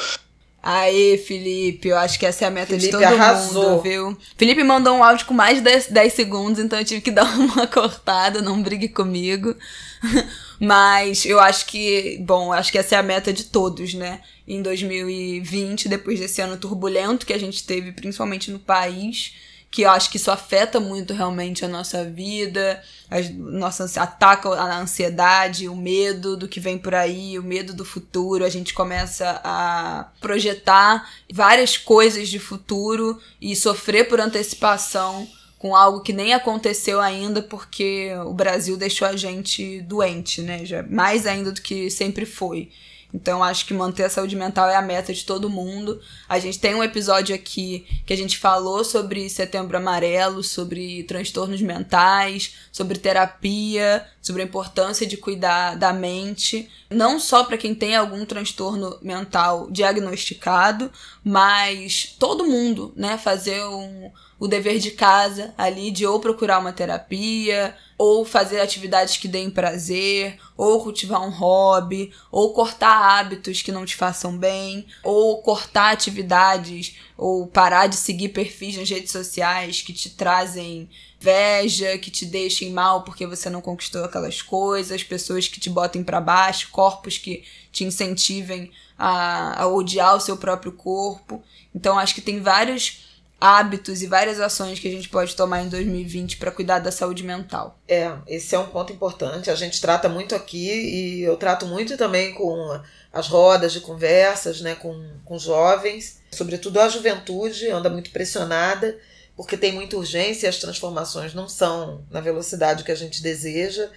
Aê, 0.70 1.16
Felipe, 1.16 1.88
eu 1.88 1.96
acho 1.96 2.18
que 2.18 2.26
essa 2.26 2.44
é 2.44 2.48
a 2.48 2.50
meta 2.50 2.66
Felipe 2.66 2.88
de 2.88 2.92
todo 2.92 3.02
arrasou. 3.02 3.70
mundo, 3.70 3.82
viu? 3.82 4.18
Felipe 4.36 4.62
mandou 4.62 4.94
um 4.98 5.02
áudio 5.02 5.24
com 5.24 5.32
mais 5.32 5.56
de 5.56 5.64
10, 5.64 5.86
10 5.86 6.12
segundos, 6.12 6.62
então 6.62 6.78
eu 6.78 6.84
tive 6.84 7.00
que 7.00 7.08
dar 7.10 7.24
uma 7.38 7.66
cortada, 7.66 8.42
não 8.42 8.62
brigue 8.62 8.86
comigo. 8.86 9.56
Mas 10.60 11.24
eu 11.24 11.40
acho 11.40 11.64
que, 11.64 12.18
bom, 12.20 12.52
acho 12.52 12.70
que 12.70 12.76
essa 12.76 12.96
é 12.96 12.98
a 12.98 13.02
meta 13.02 13.32
de 13.32 13.44
todos, 13.44 13.94
né? 13.94 14.20
Em 14.46 14.60
2020, 14.60 15.88
depois 15.88 16.20
desse 16.20 16.42
ano 16.42 16.58
turbulento 16.58 17.24
que 17.24 17.32
a 17.32 17.40
gente 17.40 17.64
teve, 17.64 17.92
principalmente 17.92 18.50
no 18.50 18.58
país, 18.58 19.32
que 19.70 19.82
eu 19.82 19.90
acho 19.90 20.10
que 20.10 20.16
isso 20.16 20.30
afeta 20.30 20.80
muito 20.80 21.12
realmente 21.12 21.64
a 21.64 21.68
nossa 21.68 22.04
vida, 22.04 22.82
a 23.10 23.20
nossa 23.36 23.84
ataca 24.00 24.48
a 24.48 24.80
ansiedade, 24.80 25.68
o 25.68 25.76
medo 25.76 26.36
do 26.36 26.48
que 26.48 26.58
vem 26.58 26.78
por 26.78 26.94
aí, 26.94 27.38
o 27.38 27.42
medo 27.42 27.74
do 27.74 27.84
futuro. 27.84 28.44
A 28.44 28.48
gente 28.48 28.72
começa 28.72 29.40
a 29.44 30.08
projetar 30.20 31.08
várias 31.32 31.76
coisas 31.76 32.28
de 32.28 32.38
futuro 32.38 33.20
e 33.40 33.54
sofrer 33.54 34.08
por 34.08 34.20
antecipação 34.20 35.28
com 35.58 35.74
algo 35.74 36.00
que 36.00 36.12
nem 36.12 36.32
aconteceu 36.32 37.00
ainda 37.00 37.42
porque 37.42 38.12
o 38.24 38.32
Brasil 38.32 38.76
deixou 38.76 39.08
a 39.08 39.16
gente 39.16 39.80
doente, 39.82 40.40
né? 40.40 40.64
Já 40.64 40.82
mais 40.84 41.26
ainda 41.26 41.52
do 41.52 41.60
que 41.60 41.90
sempre 41.90 42.24
foi. 42.24 42.70
Então, 43.12 43.42
acho 43.42 43.64
que 43.64 43.72
manter 43.72 44.04
a 44.04 44.10
saúde 44.10 44.36
mental 44.36 44.68
é 44.68 44.76
a 44.76 44.82
meta 44.82 45.14
de 45.14 45.24
todo 45.24 45.48
mundo. 45.48 45.98
A 46.28 46.38
gente 46.38 46.58
tem 46.58 46.74
um 46.74 46.82
episódio 46.84 47.34
aqui 47.34 47.86
que 48.04 48.12
a 48.12 48.16
gente 48.16 48.36
falou 48.36 48.84
sobre 48.84 49.30
setembro 49.30 49.78
amarelo, 49.78 50.42
sobre 50.42 51.02
transtornos 51.04 51.62
mentais, 51.62 52.56
sobre 52.70 52.98
terapia, 52.98 54.06
sobre 54.20 54.42
a 54.42 54.44
importância 54.44 55.06
de 55.06 55.16
cuidar 55.16 55.74
da 55.76 55.90
mente, 55.90 56.68
não 56.90 57.18
só 57.18 57.44
para 57.44 57.56
quem 57.56 57.74
tem 57.74 57.96
algum 57.96 58.26
transtorno 58.26 58.98
mental 59.00 59.70
diagnosticado, 59.70 60.92
mas 61.24 62.14
todo 62.18 62.46
mundo, 62.46 62.92
né? 62.94 63.16
Fazer 63.16 63.64
um, 63.64 64.10
o 64.38 64.46
dever 64.46 64.78
de 64.78 64.92
casa 64.92 65.52
ali 65.58 65.90
de 65.90 66.06
ou 66.06 66.20
procurar 66.20 66.58
uma 66.58 66.72
terapia, 66.72 67.76
ou 67.98 68.24
fazer 68.24 68.60
atividades 68.60 69.16
que 69.16 69.26
deem 69.26 69.50
prazer, 69.50 70.38
ou 70.56 70.80
cultivar 70.80 71.20
um 71.20 71.30
hobby, 71.30 72.12
ou 72.30 72.52
cortar 72.52 73.18
hábitos 73.18 73.60
que 73.60 73.72
não 73.72 73.84
te 73.84 73.96
façam 73.96 74.38
bem, 74.38 74.86
ou 75.02 75.42
cortar 75.42 75.92
atividades, 75.92 76.96
ou 77.16 77.48
parar 77.48 77.88
de 77.88 77.96
seguir 77.96 78.28
perfis 78.28 78.76
nas 78.76 78.88
redes 78.88 79.10
sociais 79.10 79.82
que 79.82 79.92
te 79.92 80.10
trazem 80.10 80.88
inveja, 81.20 81.98
que 81.98 82.12
te 82.12 82.24
deixem 82.24 82.70
mal 82.70 83.02
porque 83.02 83.26
você 83.26 83.50
não 83.50 83.60
conquistou 83.60 84.04
aquelas 84.04 84.40
coisas, 84.40 85.02
pessoas 85.02 85.48
que 85.48 85.58
te 85.58 85.68
botem 85.68 86.04
para 86.04 86.20
baixo, 86.20 86.68
corpos 86.70 87.18
que 87.18 87.42
te 87.72 87.82
incentivem 87.82 88.70
a, 88.96 89.62
a 89.62 89.66
odiar 89.66 90.14
o 90.14 90.20
seu 90.20 90.36
próprio 90.36 90.70
corpo. 90.70 91.42
Então 91.74 91.98
acho 91.98 92.14
que 92.14 92.20
tem 92.20 92.40
vários 92.40 93.07
hábitos 93.40 94.02
e 94.02 94.06
várias 94.06 94.40
ações 94.40 94.78
que 94.78 94.88
a 94.88 94.90
gente 94.90 95.08
pode 95.08 95.36
tomar 95.36 95.62
em 95.62 95.68
2020 95.68 96.38
para 96.38 96.50
cuidar 96.50 96.80
da 96.80 96.90
saúde 96.90 97.22
mental. 97.22 97.78
É, 97.86 98.12
esse 98.26 98.54
é 98.54 98.58
um 98.58 98.66
ponto 98.66 98.92
importante. 98.92 99.50
A 99.50 99.54
gente 99.54 99.80
trata 99.80 100.08
muito 100.08 100.34
aqui 100.34 100.68
e 100.68 101.22
eu 101.22 101.36
trato 101.36 101.66
muito 101.66 101.96
também 101.96 102.34
com 102.34 102.80
as 103.12 103.28
rodas 103.28 103.72
de 103.72 103.80
conversas, 103.80 104.60
né, 104.60 104.74
com, 104.74 105.08
com 105.24 105.38
jovens, 105.38 106.20
sobretudo 106.32 106.80
a 106.80 106.88
juventude 106.88 107.68
anda 107.70 107.88
muito 107.88 108.10
pressionada 108.10 108.98
porque 109.38 109.56
tem 109.56 109.70
muita 109.70 109.96
urgência 109.96 110.46
e 110.46 110.48
as 110.48 110.58
transformações 110.58 111.32
não 111.32 111.48
são 111.48 112.04
na 112.10 112.20
velocidade 112.20 112.82
que 112.82 112.90
a 112.90 112.96
gente 112.96 113.22
deseja. 113.22 113.88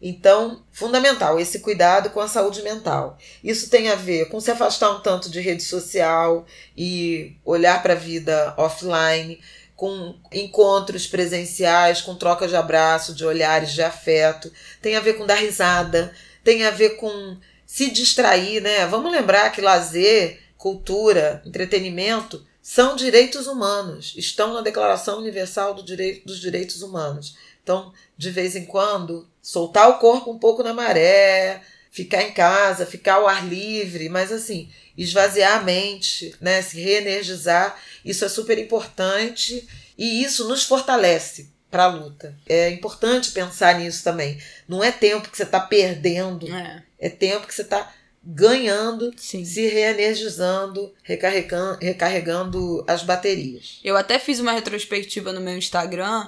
Então, 0.00 0.62
fundamental 0.70 1.40
esse 1.40 1.60
cuidado 1.60 2.10
com 2.10 2.20
a 2.20 2.28
saúde 2.28 2.62
mental. 2.62 3.18
Isso 3.42 3.70
tem 3.70 3.88
a 3.88 3.94
ver 3.94 4.28
com 4.28 4.40
se 4.40 4.50
afastar 4.50 4.90
um 4.90 5.00
tanto 5.00 5.30
de 5.30 5.40
rede 5.40 5.62
social 5.62 6.46
e 6.76 7.36
olhar 7.44 7.82
para 7.82 7.94
a 7.94 7.96
vida 7.96 8.54
offline, 8.56 9.40
com 9.74 10.14
encontros 10.32 11.06
presenciais, 11.06 12.00
com 12.00 12.14
troca 12.14 12.48
de 12.48 12.56
abraço, 12.56 13.14
de 13.14 13.24
olhares 13.24 13.72
de 13.72 13.82
afeto. 13.82 14.52
Tem 14.80 14.96
a 14.96 15.00
ver 15.00 15.14
com 15.14 15.26
dar 15.26 15.34
risada, 15.34 16.12
tem 16.42 16.64
a 16.64 16.70
ver 16.70 16.96
com 16.96 17.36
se 17.66 17.90
distrair, 17.90 18.60
né? 18.62 18.86
Vamos 18.86 19.12
lembrar 19.12 19.50
que 19.50 19.60
lazer, 19.60 20.40
cultura, 20.56 21.42
entretenimento 21.44 22.44
são 22.62 22.96
direitos 22.96 23.46
humanos, 23.46 24.12
estão 24.16 24.52
na 24.52 24.60
Declaração 24.60 25.18
Universal 25.18 25.72
dos 25.72 26.40
Direitos 26.40 26.82
Humanos. 26.82 27.36
Então, 27.62 27.92
de 28.18 28.28
vez 28.28 28.56
em 28.56 28.64
quando, 28.64 29.28
soltar 29.46 29.88
o 29.88 29.98
corpo 29.98 30.32
um 30.32 30.38
pouco 30.40 30.64
na 30.64 30.74
maré, 30.74 31.62
ficar 31.88 32.20
em 32.24 32.32
casa, 32.32 32.84
ficar 32.84 33.14
ao 33.14 33.28
ar 33.28 33.46
livre, 33.46 34.08
mas 34.08 34.32
assim, 34.32 34.68
esvaziar 34.98 35.60
a 35.60 35.62
mente, 35.62 36.34
né, 36.40 36.60
se 36.62 36.80
reenergizar, 36.80 37.80
isso 38.04 38.24
é 38.24 38.28
super 38.28 38.58
importante 38.58 39.64
e 39.96 40.20
isso 40.20 40.48
nos 40.48 40.64
fortalece 40.64 41.48
para 41.70 41.84
a 41.84 41.86
luta. 41.86 42.36
É 42.48 42.70
importante 42.70 43.30
pensar 43.30 43.78
nisso 43.78 44.02
também. 44.02 44.36
Não 44.66 44.82
é 44.82 44.90
tempo 44.90 45.30
que 45.30 45.36
você 45.36 45.44
está 45.44 45.60
perdendo, 45.60 46.52
É. 46.52 46.82
é 46.98 47.08
tempo 47.08 47.46
que 47.46 47.54
você 47.54 47.62
está 47.62 47.94
ganhando, 48.24 49.14
Sim. 49.16 49.44
se 49.44 49.68
reenergizando, 49.68 50.92
recarregando, 51.04 51.78
recarregando 51.80 52.84
as 52.88 53.04
baterias. 53.04 53.78
Eu 53.84 53.96
até 53.96 54.18
fiz 54.18 54.40
uma 54.40 54.50
retrospectiva 54.50 55.32
no 55.32 55.40
meu 55.40 55.56
Instagram 55.56 56.26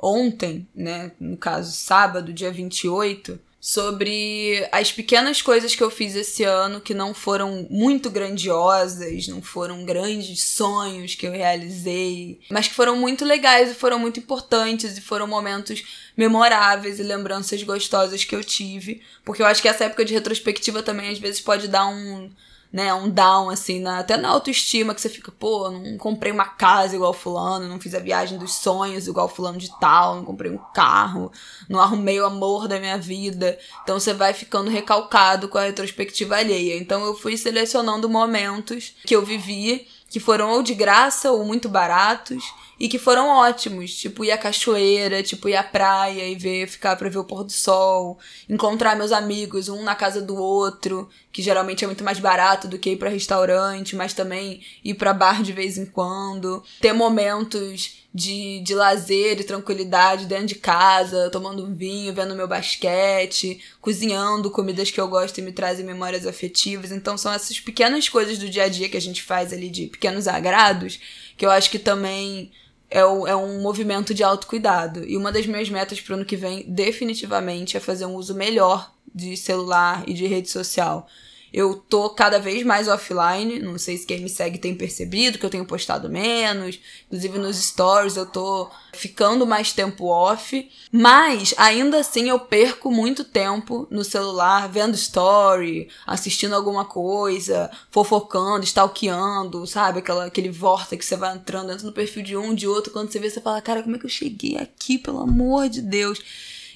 ontem, 0.00 0.66
né, 0.74 1.12
no 1.18 1.36
caso 1.36 1.72
sábado, 1.72 2.32
dia 2.32 2.52
28, 2.52 3.38
sobre 3.60 4.66
as 4.70 4.92
pequenas 4.92 5.42
coisas 5.42 5.74
que 5.74 5.82
eu 5.82 5.90
fiz 5.90 6.14
esse 6.14 6.44
ano 6.44 6.80
que 6.80 6.94
não 6.94 7.12
foram 7.12 7.66
muito 7.68 8.08
grandiosas, 8.08 9.26
não 9.26 9.42
foram 9.42 9.84
grandes 9.84 10.44
sonhos 10.44 11.16
que 11.16 11.26
eu 11.26 11.32
realizei, 11.32 12.40
mas 12.50 12.68
que 12.68 12.74
foram 12.74 12.96
muito 12.96 13.24
legais 13.24 13.70
e 13.70 13.74
foram 13.74 13.98
muito 13.98 14.20
importantes 14.20 14.96
e 14.96 15.00
foram 15.00 15.26
momentos 15.26 15.82
memoráveis 16.16 17.00
e 17.00 17.02
lembranças 17.02 17.62
gostosas 17.62 18.24
que 18.24 18.34
eu 18.34 18.44
tive, 18.44 19.02
porque 19.24 19.42
eu 19.42 19.46
acho 19.46 19.60
que 19.60 19.68
essa 19.68 19.84
época 19.84 20.04
de 20.04 20.14
retrospectiva 20.14 20.82
também 20.82 21.10
às 21.10 21.18
vezes 21.18 21.40
pode 21.40 21.66
dar 21.66 21.88
um 21.88 22.30
né, 22.72 22.92
um 22.92 23.08
down, 23.08 23.48
assim, 23.48 23.80
na, 23.80 24.00
até 24.00 24.16
na 24.16 24.28
autoestima, 24.28 24.94
que 24.94 25.00
você 25.00 25.08
fica, 25.08 25.32
pô, 25.32 25.70
não 25.70 25.96
comprei 25.96 26.30
uma 26.30 26.44
casa 26.44 26.94
igual 26.94 27.12
fulano, 27.12 27.68
não 27.68 27.80
fiz 27.80 27.94
a 27.94 27.98
viagem 27.98 28.38
dos 28.38 28.54
sonhos 28.56 29.06
igual 29.06 29.28
fulano 29.28 29.58
de 29.58 29.70
tal, 29.80 30.16
não 30.16 30.24
comprei 30.24 30.50
um 30.50 30.58
carro, 30.74 31.32
não 31.68 31.80
arrumei 31.80 32.20
o 32.20 32.26
amor 32.26 32.68
da 32.68 32.78
minha 32.78 32.98
vida. 32.98 33.58
Então 33.82 33.98
você 33.98 34.12
vai 34.12 34.34
ficando 34.34 34.70
recalcado 34.70 35.48
com 35.48 35.56
a 35.56 35.64
retrospectiva 35.64 36.36
alheia. 36.36 36.76
Então 36.76 37.04
eu 37.04 37.14
fui 37.14 37.36
selecionando 37.36 38.08
momentos 38.08 38.94
que 39.06 39.16
eu 39.16 39.24
vivi, 39.24 39.88
que 40.10 40.20
foram 40.20 40.50
ou 40.50 40.62
de 40.62 40.74
graça 40.74 41.30
ou 41.30 41.44
muito 41.44 41.68
baratos, 41.68 42.44
e 42.78 42.88
que 42.88 42.98
foram 42.98 43.28
ótimos, 43.28 43.94
tipo 43.94 44.24
ir 44.24 44.30
à 44.30 44.38
cachoeira, 44.38 45.22
tipo 45.22 45.48
ir 45.48 45.56
à 45.56 45.62
praia 45.62 46.28
e 46.28 46.34
ver, 46.36 46.68
ficar 46.68 46.96
pra 46.96 47.08
ver 47.08 47.18
o 47.18 47.24
pôr 47.24 47.44
do 47.44 47.52
sol, 47.52 48.18
encontrar 48.48 48.96
meus 48.96 49.10
amigos, 49.10 49.68
um 49.68 49.82
na 49.82 49.94
casa 49.94 50.22
do 50.22 50.36
outro, 50.36 51.08
que 51.32 51.42
geralmente 51.42 51.82
é 51.82 51.86
muito 51.86 52.04
mais 52.04 52.20
barato 52.20 52.68
do 52.68 52.78
que 52.78 52.90
ir 52.90 52.96
pra 52.96 53.10
restaurante, 53.10 53.96
mas 53.96 54.14
também 54.14 54.62
ir 54.84 54.94
pra 54.94 55.12
bar 55.12 55.42
de 55.42 55.52
vez 55.52 55.76
em 55.76 55.86
quando, 55.86 56.62
ter 56.80 56.92
momentos 56.92 58.06
de, 58.14 58.60
de 58.60 58.74
lazer 58.74 59.40
e 59.40 59.44
tranquilidade 59.44 60.26
dentro 60.26 60.46
de 60.46 60.54
casa, 60.54 61.30
tomando 61.30 61.64
um 61.64 61.74
vinho, 61.74 62.14
vendo 62.14 62.34
meu 62.34 62.48
basquete, 62.48 63.60
cozinhando 63.80 64.50
comidas 64.50 64.90
que 64.90 65.00
eu 65.00 65.08
gosto 65.08 65.38
e 65.38 65.42
me 65.42 65.52
trazem 65.52 65.84
memórias 65.84 66.26
afetivas. 66.26 66.90
Então 66.90 67.18
são 67.18 67.32
essas 67.32 67.60
pequenas 67.60 68.08
coisas 68.08 68.38
do 68.38 68.48
dia 68.48 68.64
a 68.64 68.68
dia 68.68 68.88
que 68.88 68.96
a 68.96 69.00
gente 69.00 69.22
faz 69.22 69.52
ali 69.52 69.68
de 69.68 69.86
pequenos 69.86 70.26
agrados, 70.26 70.98
que 71.36 71.44
eu 71.44 71.50
acho 71.50 71.70
que 71.70 71.78
também 71.78 72.50
é, 72.90 73.04
o, 73.04 73.26
é 73.26 73.36
um 73.36 73.60
movimento 73.60 74.14
de 74.14 74.22
autocuidado. 74.22 75.04
E 75.04 75.16
uma 75.16 75.30
das 75.30 75.46
minhas 75.46 75.68
metas 75.68 76.00
pro 76.00 76.14
ano 76.14 76.24
que 76.24 76.36
vem, 76.36 76.64
definitivamente, 76.68 77.76
é 77.76 77.80
fazer 77.80 78.06
um 78.06 78.14
uso 78.14 78.34
melhor 78.34 78.92
de 79.14 79.36
celular 79.36 80.04
e 80.06 80.14
de 80.14 80.26
rede 80.26 80.50
social. 80.50 81.06
Eu 81.52 81.76
tô 81.76 82.10
cada 82.10 82.38
vez 82.38 82.62
mais 82.62 82.88
offline, 82.88 83.58
não 83.58 83.78
sei 83.78 83.96
se 83.96 84.06
quem 84.06 84.20
me 84.20 84.28
segue 84.28 84.58
tem 84.58 84.74
percebido 84.74 85.38
que 85.38 85.46
eu 85.46 85.50
tenho 85.50 85.64
postado 85.64 86.08
menos, 86.08 86.78
inclusive 87.06 87.38
nos 87.38 87.56
stories 87.56 88.16
eu 88.16 88.26
tô 88.26 88.70
ficando 88.92 89.46
mais 89.46 89.72
tempo 89.72 90.06
off, 90.06 90.70
mas 90.92 91.54
ainda 91.56 92.00
assim 92.00 92.28
eu 92.28 92.38
perco 92.38 92.90
muito 92.90 93.24
tempo 93.24 93.86
no 93.90 94.04
celular 94.04 94.68
vendo 94.68 94.94
story, 94.94 95.88
assistindo 96.06 96.54
alguma 96.54 96.84
coisa, 96.84 97.70
fofocando, 97.90 98.64
stalkeando, 98.64 99.66
sabe? 99.66 100.00
Aquela, 100.00 100.26
aquele 100.26 100.50
vortex 100.50 101.04
que 101.04 101.08
você 101.08 101.16
vai 101.16 101.34
entrando 101.34 101.68
dentro 101.68 101.86
do 101.86 101.92
perfil 101.92 102.22
de 102.22 102.36
um, 102.36 102.54
de 102.54 102.68
outro, 102.68 102.92
quando 102.92 103.10
você 103.10 103.18
vê, 103.18 103.30
você 103.30 103.40
fala, 103.40 103.62
cara, 103.62 103.82
como 103.82 103.96
é 103.96 103.98
que 103.98 104.06
eu 104.06 104.10
cheguei 104.10 104.56
aqui, 104.56 104.98
pelo 104.98 105.20
amor 105.20 105.68
de 105.68 105.80
Deus? 105.80 106.20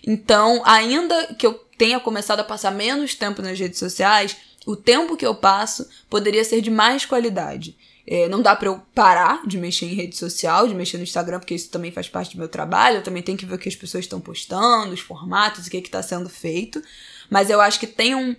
Então, 0.07 0.63
ainda 0.65 1.35
que 1.35 1.47
eu 1.47 1.55
tenha 1.79 2.01
começado 2.01 2.41
a 2.41 2.45
passar 2.45 2.71
menos 2.71 3.15
tempo 3.15 3.43
nas 3.43 3.59
redes 3.59 3.79
sociais, 3.79 4.37
o 4.67 4.77
tempo 4.77 5.17
que 5.17 5.27
eu 5.27 5.35
passo 5.35 5.89
poderia 6.09 6.45
ser 6.45 6.61
de 6.61 6.71
mais 6.71 7.05
qualidade. 7.05 7.77
É, 8.05 8.29
não 8.29 8.43
dá 8.43 8.57
pra 8.57 8.69
eu 8.69 8.83
parar 8.95 9.47
de 9.47 9.57
mexer 9.57 9.87
em 9.87 9.95
rede 9.95 10.17
social, 10.17 10.67
de 10.67 10.75
mexer 10.75 10.97
no 10.97 11.05
Instagram, 11.05 11.39
porque 11.39 11.55
isso 11.55 11.71
também 11.71 11.93
faz 11.93 12.09
parte 12.09 12.35
do 12.35 12.39
meu 12.39 12.49
trabalho. 12.49 12.97
Eu 12.97 13.03
também 13.03 13.23
tenho 13.23 13.39
que 13.39 13.47
ver 13.47 13.55
o 13.55 13.59
que 13.59 13.69
as 13.69 13.77
pessoas 13.77 14.05
estão 14.05 14.21
postando, 14.21 14.93
os 14.93 15.01
formatos, 15.01 15.67
o 15.67 15.71
que 15.71 15.77
está 15.77 16.03
sendo 16.03 16.29
feito. 16.29 16.83
Mas 17.31 17.49
eu 17.49 17.61
acho 17.61 17.79
que 17.79 17.87
tem 17.87 18.15
um, 18.15 18.35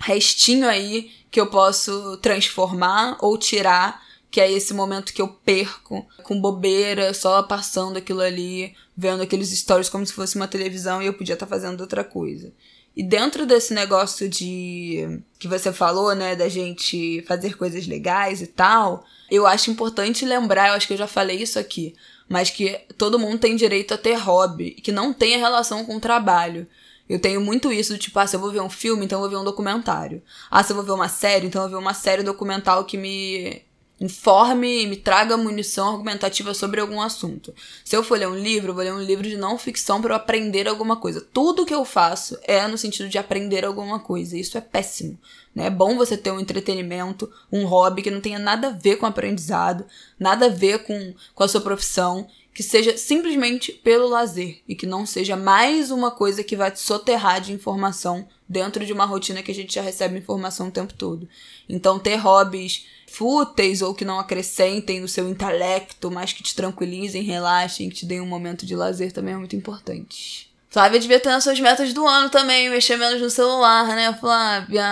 restinho 0.00 0.68
aí 0.68 1.10
que 1.30 1.40
eu 1.40 1.46
posso 1.48 2.16
transformar 2.18 3.16
ou 3.20 3.38
tirar, 3.38 4.02
que 4.30 4.40
é 4.40 4.50
esse 4.50 4.74
momento 4.74 5.12
que 5.12 5.22
eu 5.22 5.28
perco 5.28 6.06
com 6.22 6.40
bobeira, 6.40 7.14
só 7.14 7.42
passando 7.42 7.96
aquilo 7.96 8.20
ali, 8.20 8.74
vendo 8.96 9.22
aqueles 9.22 9.50
stories 9.50 9.88
como 9.88 10.06
se 10.06 10.12
fosse 10.12 10.36
uma 10.36 10.48
televisão 10.48 11.02
e 11.02 11.06
eu 11.06 11.14
podia 11.14 11.34
estar 11.34 11.46
tá 11.46 11.50
fazendo 11.50 11.80
outra 11.80 12.04
coisa. 12.04 12.52
E 12.96 13.02
dentro 13.02 13.44
desse 13.44 13.74
negócio 13.74 14.26
de 14.26 15.20
que 15.38 15.46
você 15.46 15.70
falou, 15.70 16.14
né, 16.14 16.34
da 16.34 16.48
gente 16.48 17.22
fazer 17.28 17.54
coisas 17.56 17.86
legais 17.86 18.40
e 18.40 18.46
tal, 18.46 19.04
eu 19.30 19.46
acho 19.46 19.70
importante 19.70 20.24
lembrar, 20.24 20.68
eu 20.68 20.74
acho 20.74 20.86
que 20.86 20.94
eu 20.94 20.98
já 20.98 21.06
falei 21.06 21.36
isso 21.42 21.58
aqui, 21.58 21.94
mas 22.26 22.48
que 22.48 22.80
todo 22.96 23.18
mundo 23.18 23.38
tem 23.38 23.54
direito 23.54 23.92
a 23.92 23.98
ter 23.98 24.14
hobby, 24.14 24.70
que 24.70 24.90
não 24.90 25.12
tenha 25.12 25.36
relação 25.36 25.84
com 25.84 25.96
o 25.96 26.00
trabalho. 26.00 26.66
Eu 27.08 27.20
tenho 27.20 27.40
muito 27.40 27.70
isso, 27.70 27.98
tipo, 27.98 28.18
ah, 28.18 28.26
se 28.26 28.34
eu 28.34 28.40
vou 28.40 28.50
ver 28.50 28.62
um 28.62 28.70
filme, 28.70 29.04
então 29.04 29.18
eu 29.18 29.22
vou 29.22 29.30
ver 29.30 29.36
um 29.42 29.44
documentário. 29.44 30.22
Ah, 30.50 30.62
se 30.62 30.72
eu 30.72 30.76
vou 30.76 30.84
ver 30.84 30.92
uma 30.92 31.08
série, 31.08 31.46
então 31.46 31.62
eu 31.62 31.68
vou 31.68 31.78
ver 31.78 31.84
uma 31.84 31.94
série 31.94 32.22
documental 32.22 32.84
que 32.84 32.96
me 32.96 33.62
informe 34.00 34.82
e 34.82 34.86
me 34.86 34.96
traga 34.96 35.36
munição 35.36 35.88
argumentativa 35.88 36.52
sobre 36.52 36.80
algum 36.80 37.00
assunto. 37.00 37.54
Se 37.84 37.96
eu 37.96 38.02
for 38.02 38.18
ler 38.18 38.28
um 38.28 38.38
livro, 38.38 38.70
eu 38.70 38.74
vou 38.74 38.84
ler 38.84 38.92
um 38.92 39.02
livro 39.02 39.26
de 39.26 39.36
não 39.36 39.56
ficção 39.56 40.02
para 40.02 40.12
eu 40.12 40.16
aprender 40.16 40.68
alguma 40.68 40.96
coisa. 40.96 41.26
Tudo 41.32 41.64
que 41.64 41.74
eu 41.74 41.84
faço 41.84 42.38
é 42.42 42.66
no 42.66 42.76
sentido 42.76 43.08
de 43.08 43.16
aprender 43.16 43.64
alguma 43.64 43.98
coisa. 43.98 44.36
Isso 44.36 44.58
é 44.58 44.60
péssimo. 44.60 45.18
Né? 45.54 45.66
É 45.66 45.70
bom 45.70 45.96
você 45.96 46.16
ter 46.16 46.30
um 46.30 46.40
entretenimento, 46.40 47.30
um 47.50 47.64
hobby 47.64 48.02
que 48.02 48.10
não 48.10 48.20
tenha 48.20 48.38
nada 48.38 48.68
a 48.68 48.72
ver 48.72 48.96
com 48.96 49.06
aprendizado, 49.06 49.86
nada 50.18 50.46
a 50.46 50.50
ver 50.50 50.84
com, 50.84 51.14
com 51.34 51.42
a 51.42 51.48
sua 51.48 51.62
profissão, 51.62 52.28
que 52.52 52.62
seja 52.62 52.96
simplesmente 52.96 53.70
pelo 53.70 54.08
lazer 54.08 54.60
e 54.66 54.74
que 54.74 54.86
não 54.86 55.04
seja 55.04 55.36
mais 55.36 55.90
uma 55.90 56.10
coisa 56.10 56.42
que 56.42 56.56
vai 56.56 56.70
te 56.70 56.80
soterrar 56.80 57.40
de 57.40 57.52
informação 57.52 58.26
dentro 58.48 58.84
de 58.84 58.92
uma 58.92 59.04
rotina 59.04 59.42
que 59.42 59.50
a 59.50 59.54
gente 59.54 59.74
já 59.74 59.82
recebe 59.82 60.18
informação 60.18 60.68
o 60.68 60.72
tempo 60.72 60.94
todo. 60.94 61.28
Então, 61.68 61.98
ter 61.98 62.16
hobbies 62.16 62.86
fúteis 63.16 63.80
ou 63.80 63.94
que 63.94 64.04
não 64.04 64.18
acrescentem 64.18 65.00
no 65.00 65.08
seu 65.08 65.26
intelecto, 65.26 66.10
mas 66.10 66.34
que 66.34 66.42
te 66.42 66.54
tranquilizem, 66.54 67.22
relaxem, 67.22 67.88
que 67.88 67.96
te 67.96 68.04
deem 68.04 68.20
um 68.20 68.26
momento 68.26 68.66
de 68.66 68.76
lazer 68.76 69.10
também 69.10 69.32
é 69.32 69.38
muito 69.38 69.56
importante. 69.56 70.50
Flávia 70.68 71.00
devia 71.00 71.18
ter 71.18 71.30
nas 71.30 71.42
suas 71.42 71.58
metas 71.58 71.94
do 71.94 72.06
ano 72.06 72.28
também, 72.28 72.68
mexer 72.68 72.98
menos 72.98 73.22
no 73.22 73.30
celular, 73.30 73.86
né, 73.86 74.12
Flávia? 74.20 74.84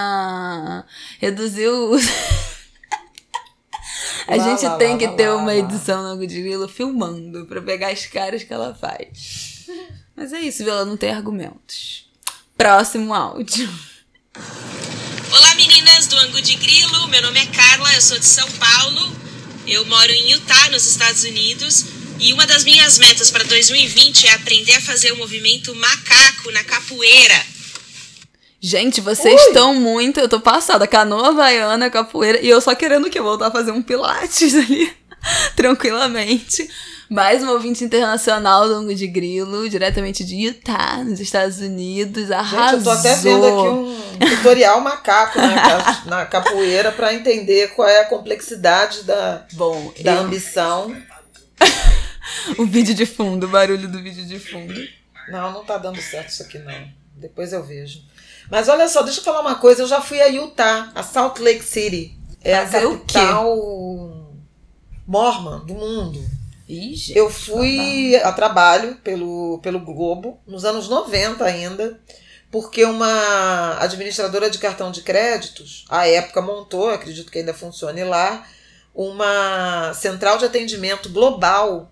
Reduziu. 1.21 1.91
A 4.27 4.37
lá, 4.37 4.45
gente 4.45 4.65
lá, 4.65 4.77
tem 4.79 4.93
lá, 4.93 4.99
que 4.99 5.09
ter 5.09 5.31
uma 5.31 5.55
edição 5.55 6.03
no 6.03 6.17
Grilo 6.17 6.67
filmando 6.67 7.45
pra 7.45 7.61
pegar 7.61 7.89
as 7.89 8.07
caras 8.07 8.43
que 8.43 8.55
ela 8.55 8.75
faz. 8.75 9.67
Mas 10.17 10.33
é 10.33 10.41
isso, 10.41 10.65
viu? 10.65 10.73
Ela 10.73 10.87
não 10.87 10.97
tem 10.97 11.11
argumentos. 11.11 12.11
Próximo 12.57 13.13
áudio. 13.13 13.69
Do 16.15 16.21
Angu 16.21 16.41
de 16.41 16.55
Grilo, 16.55 17.09
meu 17.09 17.23
nome 17.23 17.41
é 17.41 17.47
Carla, 17.47 17.93
eu 17.93 18.01
sou 18.01 18.17
de 18.17 18.25
São 18.25 18.49
Paulo, 18.53 19.17
eu 19.67 19.85
moro 19.87 20.13
em 20.13 20.31
Utah, 20.31 20.71
nos 20.71 20.87
Estados 20.87 21.25
Unidos, 21.25 21.87
e 22.21 22.33
uma 22.33 22.47
das 22.47 22.63
minhas 22.63 22.99
metas 22.99 23.33
para 23.33 23.43
2020 23.43 24.29
é 24.29 24.35
aprender 24.35 24.75
a 24.75 24.81
fazer 24.81 25.11
o 25.11 25.17
movimento 25.17 25.75
macaco 25.75 26.53
na 26.53 26.63
capoeira. 26.63 27.35
Gente, 28.61 29.01
vocês 29.01 29.35
Ui. 29.35 29.49
estão 29.49 29.75
muito. 29.75 30.21
Eu 30.21 30.29
tô 30.29 30.39
passada. 30.39 30.87
Canoa 30.87 31.31
havaiana, 31.31 31.91
capoeira. 31.91 32.41
E 32.41 32.49
eu 32.49 32.61
só 32.61 32.77
querendo 32.77 33.11
que 33.11 33.21
voltar 33.21 33.49
a 33.49 33.51
fazer 33.51 33.73
um 33.73 33.83
pilates 33.83 34.55
ali. 34.55 34.97
tranquilamente. 35.57 36.71
Mais 37.15 37.45
um 37.45 37.51
ouvinte 37.51 37.85
internacional 37.85 38.67
do 38.67 38.75
Longo 38.75 38.93
de 38.93 39.07
Grilo, 39.07 39.71
diretamente 39.71 40.25
de 40.25 40.35
Utah, 40.35 40.97
nos 41.05 41.21
Estados 41.21 41.61
Unidos. 41.61 42.29
Arrasou. 42.29 42.71
Gente, 42.71 42.79
eu 42.79 42.83
tô 42.83 42.91
até 42.91 43.15
vendo 43.15 43.47
aqui 43.47 43.69
um 43.69 44.37
tutorial 44.37 44.81
macaco 44.81 45.39
na, 45.39 46.03
na 46.11 46.27
capoeira 46.27 46.91
para 46.91 47.15
entender 47.15 47.69
qual 47.69 47.87
é 47.87 48.01
a 48.01 48.07
complexidade 48.07 49.05
da, 49.05 49.47
Bom, 49.53 49.95
da 50.03 50.15
eu... 50.15 50.21
ambição. 50.23 50.93
o 52.59 52.67
vídeo 52.67 52.97
de 52.97 53.07
fundo, 53.07 53.47
o 53.47 53.49
barulho 53.49 53.87
do 53.87 54.03
vídeo 54.03 54.27
de 54.27 54.41
fundo. 54.41 54.75
Não, 55.29 55.53
não 55.53 55.65
tá 55.65 55.79
dando 55.79 56.03
certo 56.03 56.31
isso 56.31 56.43
aqui, 56.43 56.59
não. 56.59 56.89
Depois 57.15 57.53
eu 57.53 57.63
vejo. 57.63 58.03
Mas 58.51 58.69
olha 58.69 58.89
só, 58.89 59.03
deixa 59.03 59.21
eu 59.21 59.25
falar 59.25 59.41
uma 59.41 59.55
coisa. 59.55 59.85
Eu 59.85 59.87
já 59.87 60.01
fui 60.01 60.21
a 60.21 60.27
Utah, 60.27 60.91
a 60.97 61.05
Salt 61.05 61.39
Lake 61.39 61.63
City. 61.63 62.19
É 62.43 62.57
Fazer 62.67 62.79
a 62.79 62.91
capital 62.91 64.27
mormon 65.07 65.65
do 65.65 65.75
mundo. 65.75 66.34
Ih, 66.69 66.95
gente, 66.95 67.19
eu 67.19 67.31
fui 67.31 68.17
a 68.17 68.33
trabalho 68.33 68.97
pelo, 68.97 69.59
pelo 69.63 69.81
Globo, 69.81 70.41
nos 70.47 70.65
anos 70.65 70.89
90 70.89 71.45
ainda, 71.45 72.01
porque 72.51 72.85
uma 72.85 73.77
administradora 73.81 74.49
de 74.49 74.59
cartão 74.59 74.91
de 74.91 75.03
créditos, 75.03 75.85
à 75.89 76.07
época 76.07 76.41
montou, 76.41 76.89
acredito 76.89 77.31
que 77.31 77.39
ainda 77.39 77.53
funcione 77.53 78.03
lá, 78.05 78.47
uma 78.95 79.93
central 79.95 80.39
de 80.39 80.45
atendimento 80.45 81.09
global 81.09 81.91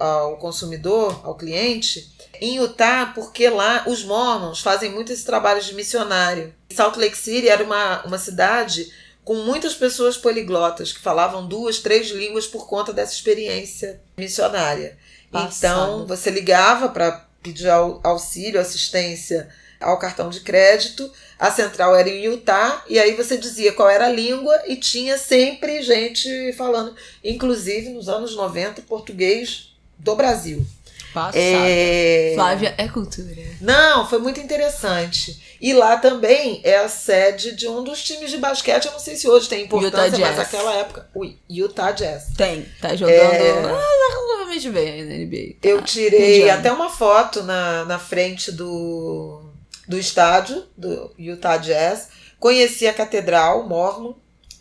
ao 0.00 0.36
consumidor, 0.36 1.20
ao 1.24 1.34
cliente, 1.34 2.12
em 2.40 2.56
Utah, 2.56 3.12
porque 3.14 3.48
lá 3.48 3.84
os 3.86 4.04
mormons 4.04 4.60
fazem 4.60 4.90
muito 4.90 5.12
esse 5.12 5.24
trabalho 5.24 5.62
de 5.62 5.74
missionário. 5.74 6.54
Salt 6.70 6.96
Lake 6.96 7.16
City 7.16 7.48
era 7.48 7.62
uma, 7.62 8.04
uma 8.04 8.18
cidade 8.18 8.92
com 9.24 9.34
muitas 9.36 9.74
pessoas 9.74 10.16
poliglotas 10.16 10.92
que 10.92 11.00
falavam 11.00 11.46
duas, 11.46 11.78
três 11.78 12.10
línguas 12.10 12.46
por 12.46 12.66
conta 12.66 12.92
dessa 12.92 13.14
experiência 13.14 14.00
missionária. 14.16 14.98
Passado. 15.32 15.56
Então, 15.56 16.06
você 16.06 16.30
ligava 16.30 16.90
para 16.90 17.26
pedir 17.42 17.68
auxílio, 17.68 18.60
assistência 18.60 19.48
ao 19.80 19.98
cartão 19.98 20.30
de 20.30 20.40
crédito. 20.40 21.10
A 21.38 21.50
central 21.50 21.94
era 21.94 22.08
em 22.08 22.24
Utah, 22.24 22.84
e 22.88 22.98
aí 22.98 23.14
você 23.14 23.36
dizia 23.36 23.72
qual 23.72 23.88
era 23.88 24.06
a 24.06 24.12
língua, 24.12 24.62
e 24.66 24.76
tinha 24.76 25.18
sempre 25.18 25.82
gente 25.82 26.52
falando, 26.52 26.94
inclusive 27.22 27.90
nos 27.90 28.08
anos 28.08 28.36
90, 28.36 28.82
português 28.82 29.74
do 29.98 30.14
Brasil. 30.14 30.64
Passada. 31.14 31.38
É... 31.38 32.32
Flávia 32.34 32.74
é 32.76 32.88
cultura. 32.88 33.40
Não, 33.60 34.06
foi 34.08 34.18
muito 34.18 34.40
interessante. 34.40 35.56
E 35.60 35.72
lá 35.72 35.96
também 35.96 36.60
é 36.64 36.78
a 36.78 36.88
sede 36.88 37.54
de 37.54 37.68
um 37.68 37.84
dos 37.84 38.02
times 38.02 38.32
de 38.32 38.36
basquete. 38.36 38.86
Eu 38.86 38.92
não 38.92 38.98
sei 38.98 39.14
se 39.14 39.28
hoje 39.28 39.48
tem 39.48 39.64
importância, 39.64 40.18
mas 40.18 40.36
naquela 40.36 40.74
época. 40.74 41.08
Ui, 41.14 41.38
Utah 41.48 41.92
Jazz. 41.92 42.32
Tem, 42.36 42.66
tá 42.80 42.96
jogando. 42.96 43.14
É... 43.14 43.50
Ah, 43.50 44.70
bem 44.72 45.04
na 45.04 45.14
NBA. 45.14 45.54
Tá. 45.60 45.68
Eu 45.68 45.82
tirei 45.82 46.50
até 46.50 46.72
uma 46.72 46.90
foto 46.90 47.44
na, 47.44 47.84
na 47.84 47.98
frente 47.98 48.50
do, 48.50 49.40
do 49.86 49.96
estádio 49.96 50.64
do 50.76 51.12
Utah 51.16 51.58
Jazz. 51.58 52.08
Conheci 52.40 52.88
a 52.88 52.92
Catedral 52.92 53.68
Mormon 53.68 54.14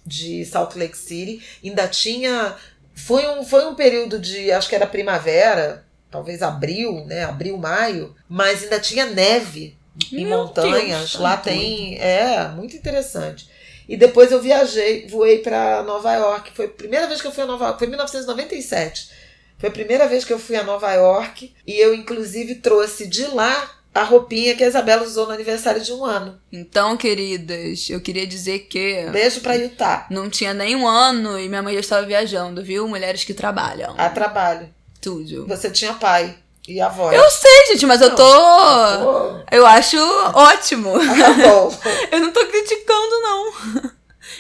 de 0.06 0.46
Salt 0.46 0.76
Lake 0.76 0.98
City. 0.98 1.42
Ainda 1.64 1.88
tinha. 1.88 2.56
Foi 2.94 3.28
um, 3.28 3.44
foi 3.44 3.66
um 3.66 3.74
período 3.74 4.20
de. 4.20 4.52
Acho 4.52 4.70
que 4.70 4.76
era 4.76 4.86
primavera 4.86 5.84
talvez 6.14 6.44
abril, 6.44 7.04
né? 7.06 7.24
Abril, 7.24 7.58
maio, 7.58 8.16
mas 8.30 8.62
ainda 8.62 8.80
tinha 8.80 9.08
neve 9.08 9.76
em 10.12 10.28
Meu 10.28 10.38
montanhas. 10.38 11.00
Deus, 11.00 11.16
Lá 11.16 11.36
tem. 11.36 11.98
É, 12.00 12.48
muito 12.50 12.78
interessante. 12.78 13.50
E 13.90 13.98
depois 13.98 14.32
eu 14.32 14.40
viajei, 14.40 15.08
voei 15.08 15.40
para 15.40 15.82
Nova 15.82 16.14
York. 16.14 16.52
Foi 16.54 16.66
a 16.66 16.70
primeira 16.70 17.08
vez 17.08 17.20
que 17.20 17.26
eu 17.26 17.32
fui 17.32 17.44
a 17.44 17.48
Nova 17.48 17.66
York, 17.66 17.80
foi 17.80 17.88
em 17.88 17.90
1997. 17.90 19.10
Foi 19.58 19.70
a 19.70 19.72
primeira 19.72 20.08
vez 20.08 20.24
que 20.24 20.32
eu 20.32 20.40
fui 20.40 20.56
a 20.56 20.64
Nova 20.64 20.92
York 20.94 21.52
e 21.66 21.80
eu, 21.80 21.96
inclusive, 21.96 22.56
trouxe 22.56 23.08
de 23.08 23.26
lá 23.26 23.72
a 23.94 24.04
roupinha 24.04 24.56
que 24.56 24.64
a 24.64 24.68
Isabela 24.68 25.04
usou 25.04 25.26
no 25.26 25.34
aniversário 25.34 25.82
de 25.82 25.92
um 25.92 26.06
ano. 26.06 26.40
Então, 26.52 26.96
queridas, 26.96 27.90
eu 27.90 28.00
queria 28.00 28.28
dizer 28.28 28.60
que. 28.60 29.08
Beijo 29.12 29.42
pra 29.42 29.56
Utah. 29.56 30.06
Não 30.12 30.30
tinha 30.30 30.54
nem 30.54 30.76
um 30.76 30.88
ano 30.88 31.40
e 31.40 31.50
minha 31.50 31.62
mãe 31.62 31.74
já 31.74 31.80
estava 31.80 32.06
viajando, 32.06 32.64
viu? 32.64 32.88
Mulheres 32.88 33.24
que 33.24 33.34
trabalham. 33.34 33.96
A 33.98 34.10
trabalho. 34.10 34.70
Tudo. 35.04 35.46
Você 35.48 35.70
tinha 35.70 35.94
pai 35.94 36.38
e 36.66 36.80
avó. 36.80 37.12
Eu 37.12 37.30
sei, 37.30 37.66
gente, 37.74 37.86
mas 37.86 38.00
não, 38.00 38.08
eu 38.08 38.16
tô. 38.16 39.46
Eu 39.52 39.66
acho 39.66 39.98
ótimo. 40.34 40.94
Ah, 40.96 41.34
bom. 41.34 41.78
eu 42.10 42.20
não 42.22 42.32
tô 42.32 42.46
criticando, 42.46 43.22
não. 43.22 43.92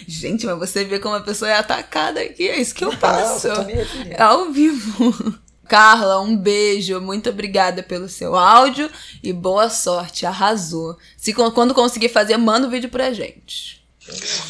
Gente, 0.07 0.45
mas 0.45 0.57
você 0.57 0.85
vê 0.85 0.99
como 0.99 1.15
a 1.15 1.21
pessoa 1.21 1.51
é 1.51 1.55
atacada 1.55 2.21
aqui. 2.21 2.47
É 2.47 2.59
isso 2.59 2.73
que 2.73 2.85
eu 2.85 2.95
passo. 2.97 3.49
é 3.49 4.21
ao 4.21 4.51
vivo. 4.51 5.37
Carla, 5.67 6.21
um 6.21 6.35
beijo. 6.35 7.01
Muito 7.01 7.29
obrigada 7.29 7.83
pelo 7.83 8.07
seu 8.07 8.35
áudio 8.35 8.89
e 9.21 9.33
boa 9.33 9.69
sorte. 9.69 10.25
Arrasou. 10.25 10.97
Se 11.17 11.33
quando 11.33 11.73
conseguir 11.73 12.07
fazer, 12.07 12.37
manda 12.37 12.65
o 12.65 12.69
um 12.69 12.71
vídeo 12.71 12.89
pra 12.89 13.11
gente. 13.11 13.82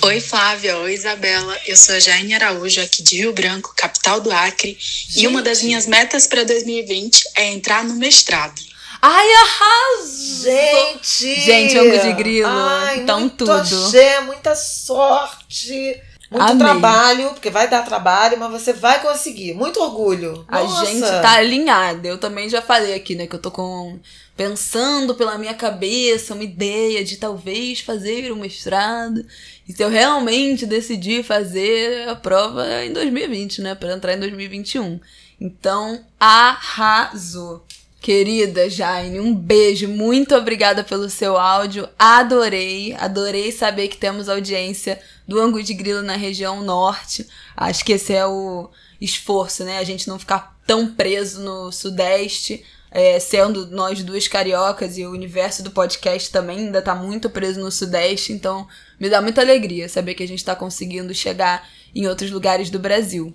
Oi, 0.02 0.20
Flávia. 0.20 0.78
Oi, 0.80 0.94
Isabela. 0.94 1.56
Eu 1.68 1.78
sou 1.78 1.96
a 1.96 2.00
Jaine 2.00 2.34
Araújo, 2.34 2.82
aqui 2.82 3.04
de 3.04 3.18
Rio 3.18 3.34
Branco, 3.34 3.74
capital 3.76 4.20
do 4.20 4.32
Acre. 4.32 4.76
Gente. 4.80 5.22
E 5.22 5.28
uma 5.28 5.42
das 5.42 5.62
minhas 5.62 5.86
metas 5.86 6.26
para 6.26 6.44
2020 6.44 7.24
é 7.36 7.52
entrar 7.52 7.84
no 7.84 7.96
mestrado. 7.96 8.60
Ai, 9.00 9.28
arrasou! 9.34 10.44
Gente! 10.44 11.42
Gente, 11.42 11.78
ângulo 11.78 12.00
de 12.02 12.14
grilo. 12.14 12.50
Ai, 12.50 13.00
então 13.00 13.20
muito 13.20 13.38
tudo. 13.38 13.52
Axé, 13.52 14.22
muita 14.22 14.56
sorte. 14.56 16.02
Muito 16.32 16.44
Amei. 16.44 16.58
trabalho, 16.58 17.30
porque 17.30 17.52
vai 17.52 17.70
dar 17.70 17.84
trabalho, 17.84 18.40
mas 18.40 18.50
você 18.50 18.74
vai 18.74 19.02
conseguir. 19.02 19.54
Muito 19.54 19.80
orgulho. 19.80 20.44
A 20.48 20.62
Nossa. 20.64 20.86
gente 20.88 21.02
tá 21.02 21.34
alinhada. 21.34 22.08
Eu 22.08 22.18
também 22.18 22.50
já 22.50 22.62
falei 22.62 22.96
aqui, 22.96 23.14
né, 23.14 23.28
que 23.28 23.36
eu 23.36 23.42
tô 23.42 23.52
com 23.52 24.00
pensando 24.36 25.14
pela 25.16 25.38
minha 25.38 25.54
cabeça 25.54 26.34
uma 26.34 26.44
ideia 26.44 27.04
de 27.04 27.18
talvez 27.18 27.80
fazer 27.82 28.32
um 28.32 28.38
mestrado. 28.38 29.26
E 29.68 29.74
se 29.74 29.84
eu 29.84 29.90
realmente 29.90 30.66
decidir 30.66 31.24
fazer 31.24 32.08
a 32.10 32.16
prova 32.16 32.84
em 32.84 32.92
2020, 32.92 33.62
né, 33.62 33.76
Pra 33.76 33.94
entrar 33.94 34.14
em 34.14 34.20
2021. 34.20 35.00
Então, 35.40 36.04
arrasou. 36.20 37.66
Querida 38.02 38.70
Jaine, 38.70 39.22
um 39.22 39.34
beijo. 39.34 39.88
Muito 39.88 40.36
obrigada 40.36 40.84
pelo 40.84 41.10
seu 41.10 41.38
áudio. 41.38 41.88
Adorei, 41.98 42.94
adorei 42.96 43.50
saber 43.50 43.88
que 43.88 43.96
temos 43.96 44.28
audiência 44.28 45.00
do 45.26 45.40
Angu 45.40 45.64
de 45.64 45.74
Grilo 45.74 46.02
na 46.02 46.18
região 46.18 46.62
norte. 46.62 47.26
Acho 47.56 47.86
que 47.86 47.94
esse 47.94 48.14
é 48.14 48.26
o 48.26 48.70
esforço, 49.00 49.64
né? 49.64 49.78
A 49.78 49.86
gente 49.86 50.08
não 50.08 50.20
ficar 50.20 50.58
tão 50.68 50.94
preso 50.94 51.42
no 51.42 51.72
sudeste, 51.72 52.66
é, 52.94 53.20
sendo 53.20 53.66
nós 53.72 54.04
duas 54.04 54.28
cariocas 54.28 55.00
e 55.00 55.06
o 55.06 55.12
universo 55.12 55.64
do 55.64 55.72
podcast 55.72 56.32
também 56.32 56.60
ainda 56.60 56.80
tá 56.80 56.94
muito 56.94 57.28
preso 57.28 57.60
no 57.60 57.72
sudeste. 57.72 58.32
Então, 58.32 58.68
me 59.00 59.10
dá 59.10 59.20
muita 59.20 59.42
alegria 59.42 59.90
saber 59.90 60.14
que 60.14 60.22
a 60.22 60.28
gente 60.28 60.46
tá 60.46 60.56
conseguindo 60.56 61.12
chegar 61.12 61.68
em 61.96 62.08
outros 62.08 62.30
lugares 62.30 62.70
do 62.70 62.78
Brasil. 62.78 63.34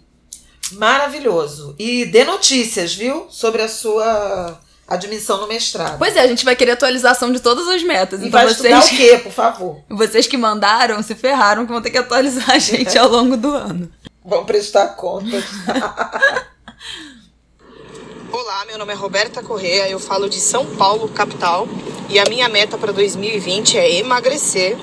Maravilhoso. 0.73 1.75
E 1.77 2.05
dê 2.05 2.25
notícias, 2.25 2.95
viu? 2.95 3.27
Sobre 3.31 3.61
a 3.61 3.69
sua 3.69 4.61
admissão 4.87 5.41
no 5.41 5.49
mestrado. 5.49 5.99
Pois 5.99 6.15
é, 6.15 6.21
a 6.21 6.27
gente 6.29 6.45
vai 6.45 6.55
querer 6.55 6.73
atualização 6.73 7.33
de 7.33 7.41
todas 7.41 7.67
as 7.67 7.83
metas. 7.83 8.23
E 8.23 8.29
então 8.29 8.41
vai 8.41 8.55
vocês, 8.55 8.87
o 8.87 8.91
quê, 8.91 9.19
por 9.19 9.33
favor? 9.33 9.83
vocês 9.91 10.29
que 10.29 10.37
mandaram 10.37 11.03
se 11.03 11.17
ferraram 11.17 11.67
que 11.67 11.73
vão 11.73 11.83
ter 11.83 11.91
que 11.91 11.99
atualizar 11.99 12.53
a 12.53 12.59
gente 12.61 12.97
ao 12.97 13.09
longo 13.09 13.37
do 13.37 13.53
ano. 13.53 13.91
Vão 14.25 14.45
prestar 14.45 14.89
contas. 14.91 15.45
Meu 18.69 18.77
nome 18.77 18.93
é 18.93 18.97
Roberta 18.97 19.43
Correa, 19.43 19.89
eu 19.89 19.99
falo 19.99 20.29
de 20.29 20.39
São 20.39 20.67
Paulo, 20.77 21.09
capital, 21.09 21.67
e 22.07 22.19
a 22.19 22.25
minha 22.27 22.51
meta 22.51 22.77
para 22.77 22.93
2020 22.93 23.79
é 23.79 23.95
emagrecer. 23.95 24.77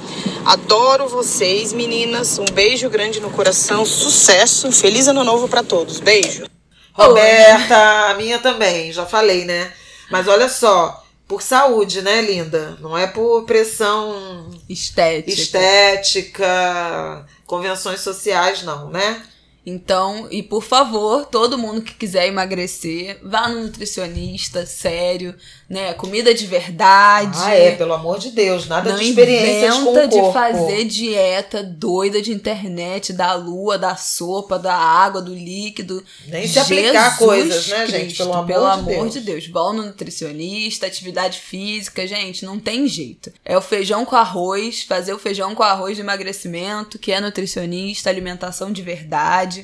Adoro 0.44 1.08
vocês, 1.08 1.72
meninas. 1.72 2.40
Um 2.40 2.46
beijo 2.46 2.90
grande 2.90 3.20
no 3.20 3.30
coração, 3.30 3.86
sucesso, 3.86 4.72
feliz 4.72 5.08
ano 5.08 5.24
novo 5.24 5.48
para 5.48 5.62
todos. 5.62 6.00
Beijo. 6.00 6.48
Roberta, 6.94 8.10
a 8.10 8.16
minha 8.16 8.40
também, 8.40 8.92
já 8.92 9.06
falei, 9.06 9.46
né? 9.46 9.72
Mas 10.10 10.28
olha 10.28 10.50
só, 10.50 11.06
por 11.28 11.44
saúde, 11.44 12.02
né, 12.02 12.22
linda? 12.22 12.76
Não 12.82 12.98
é 12.98 13.06
por 13.06 13.44
pressão 13.44 14.50
Estética. 14.68 15.32
estética, 15.32 17.24
convenções 17.46 18.02
sociais, 18.02 18.64
não, 18.64 18.90
né? 18.90 19.22
Então, 19.66 20.28
e 20.30 20.44
por 20.44 20.64
favor, 20.64 21.26
todo 21.26 21.58
mundo 21.58 21.82
que 21.82 21.94
quiser 21.96 22.28
emagrecer, 22.28 23.20
vá 23.24 23.50
no 23.50 23.64
nutricionista, 23.64 24.66
sério, 24.66 25.34
né? 25.68 25.94
Comida 25.94 26.34
de 26.34 26.46
verdade. 26.46 27.38
Ah, 27.42 27.56
é, 27.56 27.72
pelo 27.72 27.94
amor 27.94 28.20
de 28.20 28.30
Deus, 28.30 28.68
nada 28.68 28.92
Não 28.92 29.00
de 29.00 29.10
experiências 29.10 29.76
com 29.80 29.90
o 29.90 29.94
corpo. 29.94 30.28
de 30.28 30.34
fazer 30.34 30.86
dieta 30.86 31.64
doida 31.64 32.22
de 32.22 32.32
internet, 32.32 33.12
da 33.12 33.34
lua, 33.34 33.78
da 33.78 33.96
sopa, 33.96 34.60
da 34.60 34.76
água, 34.76 35.22
do 35.22 35.34
líquido. 35.34 36.04
Nem 36.28 36.48
se 36.48 36.60
aplicar 36.60 37.10
Jesus 37.10 37.18
coisas, 37.18 37.68
né, 37.68 37.88
gente? 37.88 38.06
Cristo, 38.06 38.18
Pelo 38.18 38.34
amor, 38.34 38.46
pelo 38.46 38.66
de, 38.66 38.72
amor 38.72 38.86
Deus. 38.86 39.14
de 39.14 39.20
Deus. 39.22 39.48
Vão 39.48 39.74
no 39.74 39.86
nutricionista, 39.86 40.86
atividade 40.86 41.40
física, 41.40 42.06
gente, 42.06 42.46
não 42.46 42.60
tem 42.60 42.88
jeito. 42.88 43.32
É 43.44 43.58
o 43.58 43.62
feijão 43.62 44.06
com 44.06 44.16
arroz, 44.16 44.84
fazer 44.84 45.14
o 45.14 45.20
feijão 45.20 45.56
com 45.56 45.64
arroz 45.64 45.96
de 45.96 46.02
emagrecimento, 46.02 47.00
que 47.00 47.12
é 47.12 47.20
nutricionista, 47.20 48.10
alimentação 48.10 48.72
de 48.72 48.82
verdade. 48.82 49.55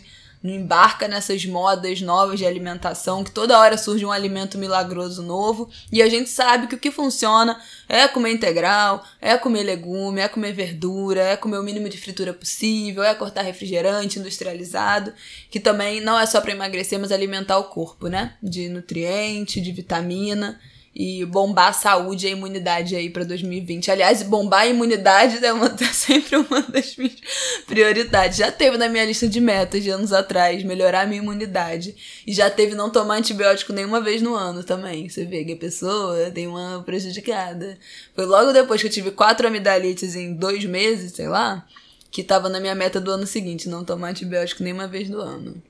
Não 0.43 0.51
embarca 0.51 1.07
nessas 1.07 1.45
modas 1.45 2.01
novas 2.01 2.39
de 2.39 2.47
alimentação, 2.47 3.23
que 3.23 3.29
toda 3.29 3.59
hora 3.59 3.77
surge 3.77 4.03
um 4.03 4.11
alimento 4.11 4.57
milagroso 4.57 5.21
novo. 5.21 5.69
E 5.91 6.01
a 6.01 6.09
gente 6.09 6.31
sabe 6.31 6.65
que 6.65 6.73
o 6.73 6.79
que 6.79 6.89
funciona 6.89 7.61
é 7.87 8.07
comer 8.07 8.31
integral, 8.31 9.03
é 9.21 9.37
comer 9.37 9.61
legume, 9.61 10.19
é 10.19 10.27
comer 10.27 10.51
verdura, 10.51 11.21
é 11.21 11.37
comer 11.37 11.59
o 11.59 11.63
mínimo 11.63 11.87
de 11.87 11.97
fritura 11.99 12.33
possível, 12.33 13.03
é 13.03 13.13
cortar 13.13 13.43
refrigerante 13.43 14.17
industrializado, 14.17 15.13
que 15.51 15.59
também 15.59 16.01
não 16.01 16.19
é 16.19 16.25
só 16.25 16.41
para 16.41 16.51
emagrecer, 16.51 16.99
mas 16.99 17.11
alimentar 17.11 17.59
o 17.59 17.65
corpo, 17.65 18.07
né? 18.07 18.33
De 18.41 18.67
nutriente, 18.67 19.61
de 19.61 19.71
vitamina 19.71 20.59
e 20.93 21.23
bombar 21.25 21.69
a 21.69 21.73
saúde 21.73 22.25
e 22.25 22.29
a 22.29 22.31
imunidade 22.31 22.95
aí 22.95 23.09
para 23.09 23.23
2020. 23.23 23.89
Aliás, 23.89 24.21
bombar 24.23 24.61
a 24.61 24.67
imunidade 24.67 25.43
é 25.43 25.53
uma, 25.53 25.67
é 25.67 25.85
sempre 25.93 26.35
uma 26.35 26.61
das 26.61 26.97
minhas 26.97 27.15
prioridades. 27.65 28.37
Já 28.37 28.51
teve 28.51 28.77
na 28.77 28.89
minha 28.89 29.05
lista 29.05 29.27
de 29.27 29.39
metas 29.39 29.83
de 29.83 29.89
anos 29.89 30.11
atrás, 30.11 30.63
melhorar 30.63 31.01
a 31.01 31.05
minha 31.05 31.21
imunidade. 31.21 31.95
E 32.27 32.33
já 32.33 32.49
teve 32.49 32.75
não 32.75 32.89
tomar 32.89 33.15
antibiótico 33.15 33.71
nenhuma 33.71 34.01
vez 34.01 34.21
no 34.21 34.35
ano 34.35 34.63
também. 34.63 35.07
Você 35.07 35.25
vê 35.25 35.45
que 35.45 35.53
a 35.53 35.57
pessoa 35.57 36.29
tem 36.31 36.47
uma 36.47 36.83
prejudicada. 36.85 37.77
Foi 38.13 38.25
logo 38.25 38.51
depois 38.51 38.81
que 38.81 38.87
eu 38.87 38.91
tive 38.91 39.11
quatro 39.11 39.47
amidalites 39.47 40.15
em 40.15 40.33
dois 40.33 40.65
meses, 40.65 41.13
sei 41.13 41.29
lá, 41.29 41.65
que 42.11 42.21
tava 42.21 42.49
na 42.49 42.59
minha 42.59 42.75
meta 42.75 42.99
do 42.99 43.11
ano 43.11 43.25
seguinte, 43.25 43.69
não 43.69 43.85
tomar 43.85 44.09
antibiótico 44.09 44.61
nenhuma 44.61 44.87
vez 44.87 45.09
no 45.09 45.19
ano. 45.21 45.61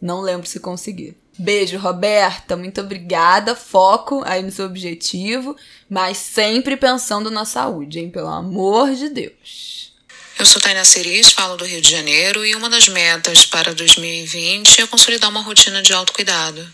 Não 0.00 0.20
lembro 0.20 0.46
se 0.46 0.60
consegui. 0.60 1.16
Beijo, 1.38 1.78
Roberta. 1.78 2.56
Muito 2.56 2.80
obrigada. 2.80 3.54
Foco 3.54 4.22
aí 4.26 4.42
no 4.42 4.50
seu 4.50 4.66
objetivo, 4.66 5.56
mas 5.88 6.16
sempre 6.16 6.76
pensando 6.76 7.30
na 7.30 7.44
saúde, 7.44 8.00
hein? 8.00 8.10
Pelo 8.10 8.28
amor 8.28 8.92
de 8.94 9.08
Deus. 9.08 9.92
Eu 10.38 10.44
sou 10.44 10.60
Tainá 10.60 10.84
Ceris, 10.84 11.30
falo 11.30 11.56
do 11.56 11.64
Rio 11.64 11.80
de 11.80 11.90
Janeiro 11.90 12.44
e 12.46 12.54
uma 12.54 12.68
das 12.68 12.88
metas 12.88 13.44
para 13.44 13.74
2020 13.74 14.82
é 14.82 14.86
consolidar 14.86 15.30
uma 15.30 15.42
rotina 15.42 15.82
de 15.82 15.92
autocuidado. 15.92 16.66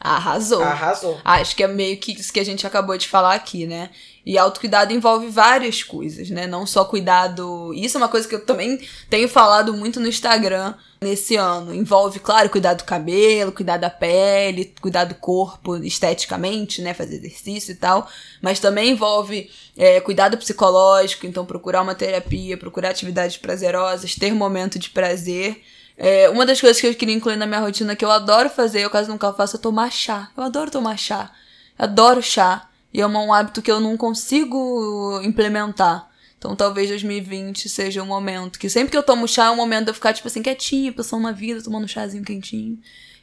Arrasou. 0.00 0.62
Arrasou. 0.62 1.20
Acho 1.22 1.54
que 1.54 1.62
é 1.62 1.68
meio 1.68 1.98
que 1.98 2.12
isso 2.12 2.32
que 2.32 2.40
a 2.40 2.44
gente 2.44 2.66
acabou 2.66 2.96
de 2.96 3.06
falar 3.06 3.34
aqui, 3.34 3.66
né? 3.66 3.90
E 4.24 4.36
autocuidado 4.36 4.92
envolve 4.92 5.28
várias 5.28 5.82
coisas, 5.82 6.28
né? 6.30 6.46
Não 6.46 6.66
só 6.66 6.84
cuidado. 6.84 7.72
Isso 7.74 7.96
é 7.96 8.00
uma 8.00 8.08
coisa 8.08 8.28
que 8.28 8.34
eu 8.34 8.44
também 8.44 8.78
tenho 9.08 9.28
falado 9.28 9.72
muito 9.72 9.98
no 9.98 10.06
Instagram 10.06 10.74
nesse 11.00 11.36
ano. 11.36 11.74
Envolve, 11.74 12.18
claro, 12.18 12.50
cuidar 12.50 12.74
do 12.74 12.84
cabelo, 12.84 13.50
cuidar 13.50 13.78
da 13.78 13.88
pele, 13.88 14.74
cuidar 14.80 15.04
do 15.04 15.14
corpo 15.14 15.76
esteticamente, 15.78 16.82
né? 16.82 16.92
Fazer 16.92 17.16
exercício 17.16 17.72
e 17.72 17.76
tal. 17.76 18.08
Mas 18.42 18.60
também 18.60 18.90
envolve 18.90 19.50
é, 19.76 20.00
cuidado 20.00 20.36
psicológico, 20.36 21.26
então 21.26 21.46
procurar 21.46 21.80
uma 21.80 21.94
terapia, 21.94 22.58
procurar 22.58 22.90
atividades 22.90 23.38
prazerosas, 23.38 24.14
ter 24.14 24.34
momento 24.34 24.78
de 24.78 24.90
prazer. 24.90 25.62
É, 25.96 26.30
uma 26.30 26.46
das 26.46 26.60
coisas 26.60 26.80
que 26.80 26.86
eu 26.86 26.94
queria 26.94 27.14
incluir 27.14 27.36
na 27.36 27.46
minha 27.46 27.60
rotina 27.60 27.94
que 27.94 28.04
eu 28.04 28.10
adoro 28.10 28.48
fazer, 28.48 28.80
eu 28.80 28.90
caso 28.90 29.10
nunca 29.10 29.32
faço, 29.32 29.56
é 29.56 29.58
tomar 29.58 29.90
chá. 29.90 30.30
Eu 30.36 30.42
adoro 30.42 30.70
tomar 30.70 30.98
chá. 30.98 31.30
Adoro 31.78 32.22
chá. 32.22 32.69
E 32.92 33.00
é 33.00 33.06
um 33.06 33.32
hábito 33.32 33.62
que 33.62 33.70
eu 33.70 33.80
não 33.80 33.96
consigo 33.96 35.20
implementar. 35.22 36.08
Então 36.38 36.56
talvez 36.56 36.88
2020 36.88 37.68
seja 37.68 38.02
um 38.02 38.06
momento 38.06 38.58
que 38.58 38.68
sempre 38.68 38.90
que 38.90 38.96
eu 38.96 39.02
tomo 39.02 39.28
chá 39.28 39.46
é 39.46 39.50
um 39.50 39.56
momento 39.56 39.84
de 39.84 39.90
eu 39.90 39.94
ficar, 39.94 40.12
tipo 40.12 40.26
assim, 40.26 40.42
quietinha, 40.42 40.92
pensando 40.92 41.22
na 41.22 41.32
vida, 41.32 41.62
tomando 41.62 41.84
um 41.84 41.88
chazinho 41.88 42.24
quentinho. 42.24 42.78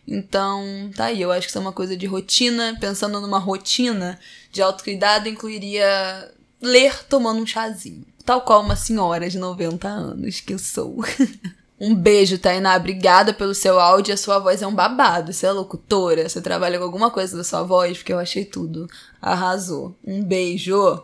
Então, 0.08 0.90
tá 0.96 1.06
aí. 1.06 1.22
Eu 1.22 1.32
acho 1.32 1.42
que 1.42 1.50
isso 1.50 1.58
é 1.58 1.62
uma 1.62 1.74
coisa 1.74 1.98
de 1.98 2.06
rotina. 2.06 2.78
Pensando 2.80 3.20
numa 3.20 3.40
rotina 3.40 4.18
de 4.52 4.62
autocuidado, 4.62 5.28
incluiria 5.28 6.32
ler 6.62 7.04
tomando 7.06 7.42
um 7.42 7.46
chazinho. 7.46 8.06
Tal 8.24 8.42
qual 8.42 8.62
uma 8.62 8.76
senhora 8.76 9.30
de 9.30 9.38
90 9.38 9.88
anos 9.88 10.40
que 10.40 10.54
eu 10.54 10.60
sou. 10.60 11.04
Um 11.80 11.94
beijo, 11.94 12.40
Tainá. 12.40 12.76
Obrigada 12.76 13.34
pelo 13.34 13.54
seu 13.54 13.80
áudio. 13.80 14.14
A 14.14 14.18
sua 14.18 14.40
voz 14.40 14.62
é 14.62 14.68
um 14.68 14.74
babado. 14.74 15.32
Você 15.32 15.46
é 15.46 15.52
locutora? 15.52 16.28
Você 16.28 16.42
trabalha 16.42 16.80
com 16.80 16.84
alguma 16.84 17.12
coisa 17.12 17.38
da 17.38 17.44
sua 17.44 17.62
voz? 17.62 17.98
Porque 17.98 18.12
eu 18.12 18.20
achei 18.20 18.44
tudo. 18.44 18.90
Arrasou. 19.22 19.96
Um 20.04 20.24
beijo. 20.24 21.04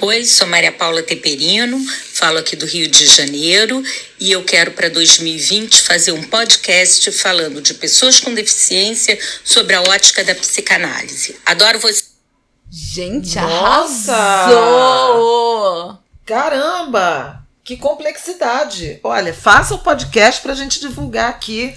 Oi, 0.00 0.24
sou 0.24 0.46
Maria 0.48 0.72
Paula 0.72 1.02
Teperino, 1.04 1.78
falo 2.12 2.38
aqui 2.38 2.56
do 2.56 2.66
Rio 2.66 2.88
de 2.88 3.06
Janeiro 3.06 3.80
e 4.18 4.32
eu 4.32 4.42
quero 4.44 4.72
para 4.72 4.88
2020 4.90 5.80
fazer 5.82 6.10
um 6.10 6.22
podcast 6.24 7.12
falando 7.12 7.62
de 7.62 7.74
pessoas 7.74 8.18
com 8.18 8.34
deficiência 8.34 9.16
sobre 9.44 9.76
a 9.76 9.82
ótica 9.82 10.24
da 10.24 10.34
psicanálise. 10.34 11.36
Adoro 11.46 11.78
você. 11.78 12.04
Gente, 12.68 13.36
Nossa! 13.36 14.12
arrasou! 14.12 15.98
Caramba! 16.26 17.43
Que 17.64 17.78
complexidade! 17.78 19.00
Olha, 19.02 19.32
faça 19.32 19.74
o 19.74 19.78
podcast 19.78 20.42
para 20.42 20.52
a 20.52 20.56
gente 20.56 20.78
divulgar 20.78 21.30
aqui. 21.30 21.74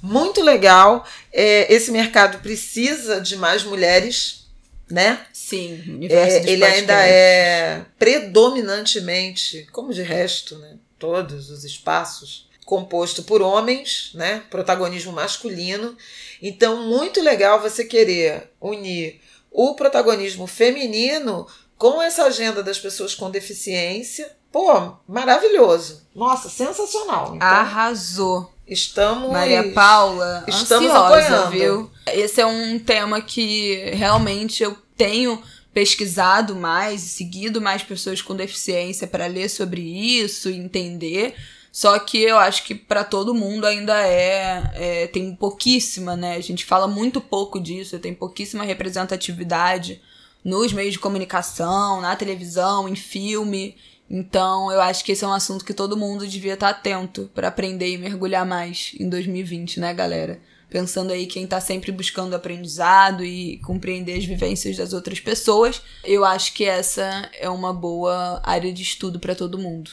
Muito 0.00 0.40
legal. 0.40 1.04
É, 1.32 1.72
esse 1.72 1.90
mercado 1.90 2.38
precisa 2.38 3.20
de 3.20 3.34
mais 3.34 3.64
mulheres, 3.64 4.46
né? 4.88 5.26
Sim, 5.32 5.98
É, 6.08 6.48
ele 6.48 6.64
ainda 6.64 6.94
é 7.06 7.84
predominantemente, 7.98 9.66
como 9.72 9.92
de 9.92 10.02
resto, 10.02 10.58
né? 10.58 10.76
Todos 10.96 11.50
os 11.50 11.64
espaços 11.64 12.46
composto 12.64 13.24
por 13.24 13.42
homens, 13.42 14.10
né? 14.14 14.42
Protagonismo 14.48 15.12
masculino. 15.12 15.96
Então, 16.40 16.82
muito 16.82 17.20
legal 17.20 17.60
você 17.60 17.84
querer 17.84 18.50
unir 18.60 19.20
o 19.50 19.74
protagonismo 19.74 20.46
feminino 20.46 21.48
com 21.78 22.00
essa 22.00 22.24
agenda 22.24 22.62
das 22.62 22.78
pessoas 22.78 23.14
com 23.14 23.30
deficiência, 23.30 24.30
Pô, 24.56 24.94
maravilhoso. 25.06 26.02
Nossa, 26.14 26.48
sensacional. 26.48 27.34
Então, 27.36 27.46
Arrasou. 27.46 28.50
Estamos. 28.66 29.30
Maria 29.30 29.70
Paula, 29.74 30.46
Estamos 30.48 30.88
ansiosa, 30.88 31.06
apoiando. 31.06 31.50
viu? 31.50 31.90
Esse 32.06 32.40
é 32.40 32.46
um 32.46 32.78
tema 32.78 33.20
que 33.20 33.74
realmente 33.92 34.62
eu 34.62 34.74
tenho 34.96 35.42
pesquisado 35.74 36.56
mais 36.56 37.04
e 37.04 37.08
seguido 37.08 37.60
mais 37.60 37.82
pessoas 37.82 38.22
com 38.22 38.34
deficiência 38.34 39.06
para 39.06 39.26
ler 39.26 39.50
sobre 39.50 39.82
isso 39.82 40.48
e 40.48 40.56
entender. 40.56 41.34
Só 41.70 41.98
que 41.98 42.22
eu 42.22 42.38
acho 42.38 42.64
que 42.64 42.74
para 42.74 43.04
todo 43.04 43.34
mundo 43.34 43.66
ainda 43.66 44.06
é, 44.06 44.70
é 44.72 45.06
tem 45.08 45.34
pouquíssima, 45.34 46.16
né? 46.16 46.34
A 46.34 46.40
gente 46.40 46.64
fala 46.64 46.88
muito 46.88 47.20
pouco 47.20 47.60
disso, 47.60 47.98
tem 47.98 48.14
pouquíssima 48.14 48.64
representatividade 48.64 50.00
nos 50.42 50.72
meios 50.72 50.94
de 50.94 50.98
comunicação, 50.98 52.00
na 52.00 52.16
televisão, 52.16 52.88
em 52.88 52.96
filme. 52.96 53.76
Então, 54.08 54.70
eu 54.70 54.80
acho 54.80 55.04
que 55.04 55.12
esse 55.12 55.24
é 55.24 55.26
um 55.26 55.32
assunto 55.32 55.64
que 55.64 55.74
todo 55.74 55.96
mundo 55.96 56.26
devia 56.26 56.54
estar 56.54 56.68
atento 56.68 57.30
para 57.34 57.48
aprender 57.48 57.88
e 57.88 57.98
mergulhar 57.98 58.46
mais 58.46 58.92
em 58.98 59.08
2020, 59.08 59.80
né, 59.80 59.92
galera? 59.92 60.40
Pensando 60.70 61.12
aí 61.12 61.26
quem 61.26 61.46
tá 61.46 61.60
sempre 61.60 61.90
buscando 61.92 62.34
aprendizado 62.34 63.24
e 63.24 63.58
compreender 63.58 64.18
as 64.18 64.24
vivências 64.24 64.76
das 64.76 64.92
outras 64.92 65.20
pessoas, 65.20 65.82
eu 66.04 66.24
acho 66.24 66.52
que 66.54 66.64
essa 66.64 67.28
é 67.38 67.48
uma 67.48 67.72
boa 67.72 68.40
área 68.44 68.72
de 68.72 68.82
estudo 68.82 69.18
para 69.18 69.34
todo 69.34 69.58
mundo. 69.58 69.90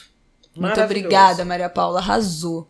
Muito 0.54 0.80
obrigada, 0.80 1.44
Maria 1.44 1.68
Paula, 1.68 1.98
arrasou. 1.98 2.68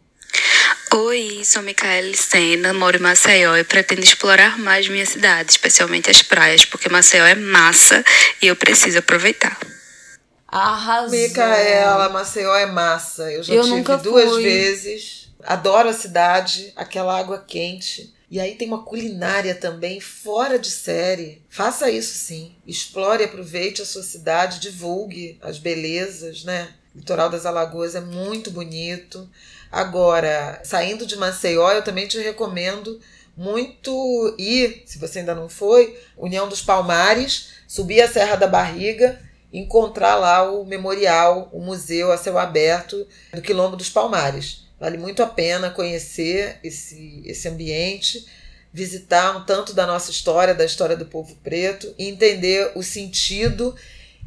Oi, 0.94 1.42
sou 1.44 1.62
Micaele 1.62 2.16
Sena, 2.16 2.72
moro 2.72 2.96
em 2.96 3.00
Maceió 3.00 3.56
e 3.56 3.64
pretendo 3.64 4.02
explorar 4.02 4.58
mais 4.58 4.88
minha 4.88 5.04
cidade, 5.04 5.50
especialmente 5.50 6.08
as 6.08 6.22
praias, 6.22 6.64
porque 6.64 6.88
Maceió 6.88 7.26
é 7.26 7.34
massa 7.34 8.04
e 8.40 8.46
eu 8.46 8.54
preciso 8.54 9.00
aproveitar. 9.00 9.58
Arrasou. 10.54 11.10
Micaela, 11.10 12.08
Maceió 12.10 12.54
é 12.54 12.66
massa. 12.66 13.30
Eu 13.32 13.42
já 13.42 13.54
Eu 13.54 13.64
tive 13.64 13.96
duas 13.98 14.30
fui. 14.30 14.42
vezes. 14.44 15.28
Adoro 15.42 15.88
a 15.88 15.92
cidade, 15.92 16.72
aquela 16.76 17.18
água 17.18 17.44
quente. 17.44 18.14
E 18.30 18.38
aí 18.38 18.54
tem 18.54 18.68
uma 18.68 18.84
culinária 18.84 19.54
também 19.54 20.00
fora 20.00 20.58
de 20.58 20.70
série. 20.70 21.42
Faça 21.48 21.90
isso 21.90 22.14
sim. 22.16 22.54
Explore 22.66 23.24
aproveite 23.24 23.82
a 23.82 23.84
sua 23.84 24.02
cidade, 24.02 24.60
divulgue 24.60 25.38
as 25.42 25.58
belezas, 25.58 26.44
né? 26.44 26.68
O 26.94 26.98
litoral 26.98 27.28
das 27.28 27.44
Alagoas 27.44 27.96
é 27.96 28.00
muito 28.00 28.50
bonito. 28.50 29.28
Agora, 29.72 30.60
saindo 30.62 31.04
de 31.04 31.16
Maceió, 31.16 31.72
eu 31.72 31.82
também 31.82 32.06
te 32.06 32.18
recomendo 32.18 33.00
muito 33.36 34.34
ir, 34.38 34.84
se 34.86 34.98
você 34.98 35.18
ainda 35.18 35.34
não 35.34 35.48
foi, 35.48 35.98
União 36.16 36.48
dos 36.48 36.62
Palmares, 36.62 37.48
subir 37.66 38.00
a 38.00 38.08
Serra 38.08 38.36
da 38.36 38.46
Barriga, 38.46 39.20
encontrar 39.54 40.16
lá 40.16 40.50
o 40.50 40.64
memorial, 40.64 41.48
o 41.52 41.60
museu 41.60 42.10
a 42.10 42.18
céu 42.18 42.36
aberto 42.36 43.06
do 43.32 43.40
Quilombo 43.40 43.76
dos 43.76 43.88
Palmares. 43.88 44.64
Vale 44.80 44.98
muito 44.98 45.22
a 45.22 45.26
pena 45.26 45.70
conhecer 45.70 46.58
esse, 46.64 47.22
esse 47.24 47.46
ambiente, 47.48 48.26
visitar 48.72 49.36
um 49.36 49.44
tanto 49.44 49.72
da 49.72 49.86
nossa 49.86 50.10
história, 50.10 50.54
da 50.54 50.64
história 50.64 50.96
do 50.96 51.06
povo 51.06 51.36
preto, 51.44 51.94
e 51.96 52.08
entender 52.08 52.72
o 52.74 52.82
sentido 52.82 53.74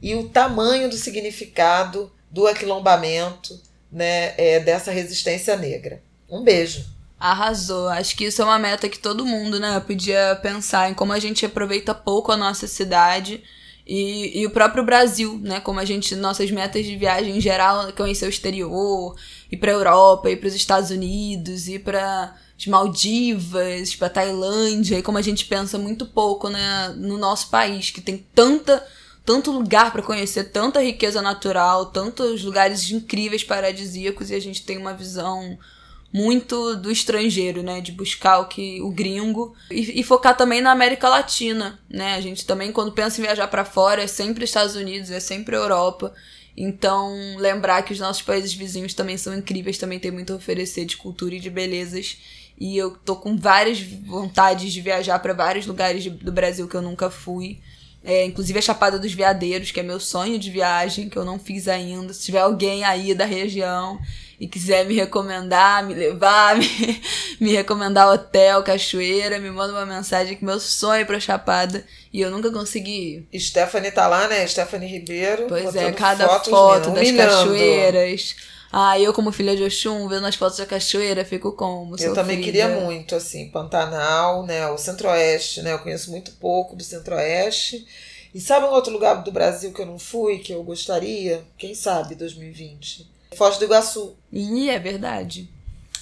e 0.02 0.16
o 0.16 0.30
tamanho 0.30 0.90
do 0.90 0.96
significado 0.96 2.10
do 2.32 2.48
aquilombamento 2.48 3.60
né, 3.92 4.34
é, 4.38 4.62
dessa 4.62 4.92
resistência 4.92 5.58
negra. 5.58 6.02
Um 6.30 6.42
beijo. 6.42 6.86
Arrasou. 7.20 7.90
Acho 7.90 8.16
que 8.16 8.26
isso 8.26 8.42
é 8.42 8.46
uma 8.46 8.60
meta 8.60 8.88
que 8.88 9.00
todo 9.00 9.26
mundo, 9.26 9.60
né, 9.60 9.78
podia 9.86 10.40
pensar 10.42 10.90
em 10.90 10.94
como 10.94 11.12
a 11.12 11.20
gente 11.20 11.46
aproveita 11.46 11.94
pouco 11.94 12.32
a 12.32 12.38
nossa 12.38 12.68
cidade 12.68 13.44
e, 13.88 14.42
e 14.42 14.46
o 14.46 14.50
próprio 14.50 14.84
Brasil, 14.84 15.40
né, 15.42 15.62
como 15.62 15.80
a 15.80 15.86
gente, 15.86 16.14
nossas 16.16 16.52
metas 16.52 16.86
de 16.86 16.98
viagem 16.98 17.38
em 17.38 17.42
geral, 17.42 17.94
conhecer 17.94 18.26
o 18.26 18.30
exterior, 18.30 19.16
ir 19.50 19.56
pra 19.56 19.72
Europa, 19.72 20.30
ir 20.30 20.36
para 20.36 20.48
os 20.48 20.56
Estados 20.56 20.90
Unidos, 20.90 21.70
ir 21.70 21.80
para 21.80 22.36
as 22.58 22.68
Maldivas, 22.68 23.96
para 23.96 24.10
Tailândia, 24.10 25.00
e 25.00 25.02
como 25.02 25.18
a 25.18 25.22
gente 25.22 25.46
pensa 25.46 25.78
muito 25.78 26.06
pouco, 26.06 26.50
né, 26.50 26.94
no 26.98 27.18
nosso 27.18 27.50
país, 27.50 27.90
que 27.90 28.02
tem 28.02 28.26
tanta 28.36 28.86
tanto 29.24 29.52
lugar 29.52 29.92
para 29.92 30.02
conhecer, 30.02 30.46
tanta 30.46 30.82
riqueza 30.82 31.22
natural, 31.22 31.88
tantos 31.88 32.46
lugares 32.46 32.90
incríveis 32.90 33.44
paradisíacos 33.44 34.30
e 34.30 34.36
a 34.36 34.40
gente 34.40 34.64
tem 34.64 34.78
uma 34.78 34.94
visão 34.94 35.60
muito 36.12 36.76
do 36.78 36.90
estrangeiro, 36.92 37.62
né, 37.62 37.82
de 37.82 37.92
buscar 37.92 38.40
o 38.40 38.48
que 38.48 38.82
o 38.82 38.90
gringo 38.90 39.54
e, 39.70 40.00
e 40.00 40.04
focar 40.04 40.36
também 40.36 40.62
na 40.62 40.72
América 40.72 41.10
Latina, 41.10 41.80
né? 41.90 42.16
A 42.16 42.22
gente 42.22 42.46
também 42.46 42.72
quando 42.72 42.92
pensa 42.94 43.20
em 43.20 43.24
viajar 43.24 43.48
para 43.48 43.66
fora 43.66 44.02
é 44.04 44.08
sempre 44.08 44.46
Estados 44.46 44.76
Unidos, 44.76 45.12
é 45.12 45.20
sempre 45.20 45.56
Europa. 45.56 46.14
Então, 46.56 47.14
lembrar 47.38 47.84
que 47.84 47.94
os 47.94 48.00
nossos 48.00 48.24
países 48.24 48.52
vizinhos 48.54 48.94
também 48.94 49.16
são 49.18 49.36
incríveis, 49.38 49.78
também 49.78 50.00
tem 50.00 50.10
muito 50.10 50.34
a 50.34 50.38
oferecer 50.38 50.86
de 50.86 50.98
cultura 50.98 51.36
e 51.36 51.40
de 51.40 51.50
belezas. 51.52 52.18
E 52.60 52.76
eu 52.76 52.92
tô 53.06 53.16
com 53.16 53.38
várias 53.38 53.80
vontades 53.82 54.74
de 54.74 54.82
viajar 54.82 55.20
para 55.20 55.34
vários 55.34 55.68
lugares 55.68 56.02
de- 56.02 56.10
do 56.10 56.32
Brasil 56.32 56.68
que 56.68 56.76
eu 56.76 56.82
nunca 56.82 57.12
fui. 57.12 57.60
É, 58.04 58.26
inclusive 58.26 58.58
a 58.58 58.62
Chapada 58.62 58.98
dos 58.98 59.14
Veadeiros, 59.14 59.70
que 59.70 59.80
é 59.80 59.84
meu 59.84 60.00
sonho 60.00 60.40
de 60.40 60.50
viagem, 60.50 61.10
que 61.10 61.18
eu 61.18 61.26
não 61.26 61.38
fiz 61.38 61.68
ainda. 61.68 62.12
Se 62.14 62.26
tiver 62.26 62.40
alguém 62.40 62.84
aí 62.84 63.14
da 63.14 63.26
região 63.26 64.00
e 64.40 64.48
quiser 64.48 64.86
me 64.86 64.94
recomendar, 64.94 65.84
me 65.86 65.94
levar, 65.94 66.56
me, 66.58 67.02
me 67.40 67.52
recomendar 67.54 68.08
hotel, 68.08 68.62
cachoeira, 68.64 69.40
me 69.40 69.50
manda 69.50 69.74
uma 69.74 69.86
mensagem 69.86 70.38
que 70.38 70.46
meu 70.46 70.60
sonho 70.60 71.02
é 71.02 71.06
pra 71.06 71.20
Chapada 71.20 71.84
e 72.14 72.22
eu 72.22 72.30
nunca 72.30 72.52
consegui 72.52 73.28
ir. 73.32 73.40
Stephanie 73.40 73.92
tá 73.92 74.08
lá, 74.08 74.28
né? 74.28 74.46
Stephanie 74.46 74.90
Ribeiro. 74.90 75.46
Pois 75.48 75.76
é, 75.76 75.92
cada 75.92 76.28
fotos, 76.28 76.50
foto 76.50 76.92
das 76.92 77.08
humilhando. 77.08 77.32
cachoeiras. 77.32 78.36
Ah, 78.72 79.00
eu 79.00 79.14
como 79.14 79.32
filha 79.32 79.56
de 79.56 79.64
Oxum, 79.64 80.08
vendo 80.08 80.28
as 80.28 80.36
fotos 80.36 80.58
da 80.58 80.66
cachoeira, 80.66 81.24
fico 81.24 81.54
como? 81.54 81.96
Eu 81.98 82.14
também 82.14 82.38
sofrida. 82.38 82.44
queria 82.44 82.68
muito, 82.68 83.16
assim, 83.16 83.50
Pantanal, 83.50 84.46
né? 84.46 84.68
O 84.68 84.78
Centro-Oeste, 84.78 85.62
né? 85.62 85.72
Eu 85.72 85.80
conheço 85.80 86.12
muito 86.12 86.32
pouco 86.34 86.76
do 86.76 86.84
Centro-Oeste. 86.84 87.88
E 88.36 88.42
sabe 88.42 88.66
um 88.66 88.72
outro 88.72 88.92
lugar 88.92 89.24
do 89.24 89.32
Brasil 89.32 89.72
que 89.72 89.82
eu 89.82 89.86
não 89.86 89.98
fui, 89.98 90.40
que 90.40 90.54
eu 90.54 90.62
gostaria? 90.64 91.44
Quem 91.58 91.74
sabe, 91.74 92.14
2020? 92.14 93.17
Foz 93.36 93.58
do 93.58 93.66
Iguaçu. 93.66 94.16
Ih, 94.32 94.70
é 94.70 94.80
verdade. 94.80 95.50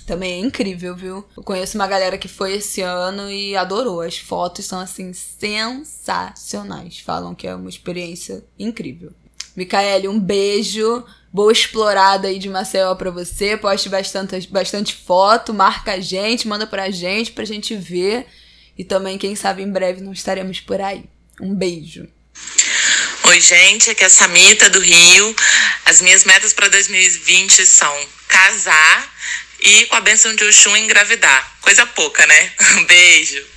Também 0.06 0.34
é 0.34 0.40
incrível, 0.40 0.96
viu? 0.96 1.26
Eu 1.36 1.44
conheço 1.44 1.78
uma 1.78 1.88
galera 1.88 2.18
que 2.18 2.28
foi 2.28 2.54
esse 2.54 2.82
ano 2.82 3.30
e 3.30 3.56
adorou. 3.56 4.02
As 4.02 4.18
fotos 4.18 4.66
são, 4.66 4.80
assim, 4.80 5.12
sensacionais. 5.14 7.00
Falam 7.00 7.34
que 7.34 7.48
é 7.48 7.56
uma 7.56 7.70
experiência 7.70 8.46
incrível. 8.58 9.12
Micaele, 9.56 10.08
um 10.08 10.20
beijo. 10.20 11.04
Boa 11.34 11.52
explorada 11.52 12.28
aí 12.28 12.38
de 12.38 12.50
Maceió 12.50 12.94
pra 12.96 13.10
você. 13.10 13.58
Poste 13.58 13.90
bastante, 13.90 14.48
bastante 14.48 14.94
foto, 14.94 15.54
marca 15.54 15.94
a 15.94 16.00
gente, 16.00 16.48
manda 16.48 16.68
pra 16.68 16.92
gente, 16.92 17.32
pra 17.32 17.44
gente 17.44 17.76
ver. 17.76 18.28
E 18.78 18.84
também, 18.84 19.18
quem 19.18 19.36
sabe, 19.36 19.64
em 19.64 19.72
breve 19.72 20.02
não 20.02 20.14
estaremos 20.14 20.60
por 20.60 20.80
aí. 20.80 21.06
Um 21.42 21.54
beijo. 21.54 22.08
Oi, 23.28 23.42
gente, 23.42 23.90
aqui 23.90 24.04
é 24.04 24.06
a 24.06 24.10
Samita 24.10 24.70
do 24.70 24.80
Rio. 24.80 25.36
As 25.86 26.00
minhas 26.00 26.24
metas 26.26 26.54
para 26.54 26.68
2020 26.68 27.66
são 27.66 28.08
casar 28.28 29.16
e, 29.60 29.86
com 29.88 29.96
a 29.96 30.02
benção 30.02 30.36
de 30.36 30.44
Oxum, 30.44 30.78
engravidar. 30.78 31.58
Coisa 31.60 31.88
pouca, 31.88 32.24
né? 32.28 32.54
Um 32.78 32.84
beijo. 32.86 33.55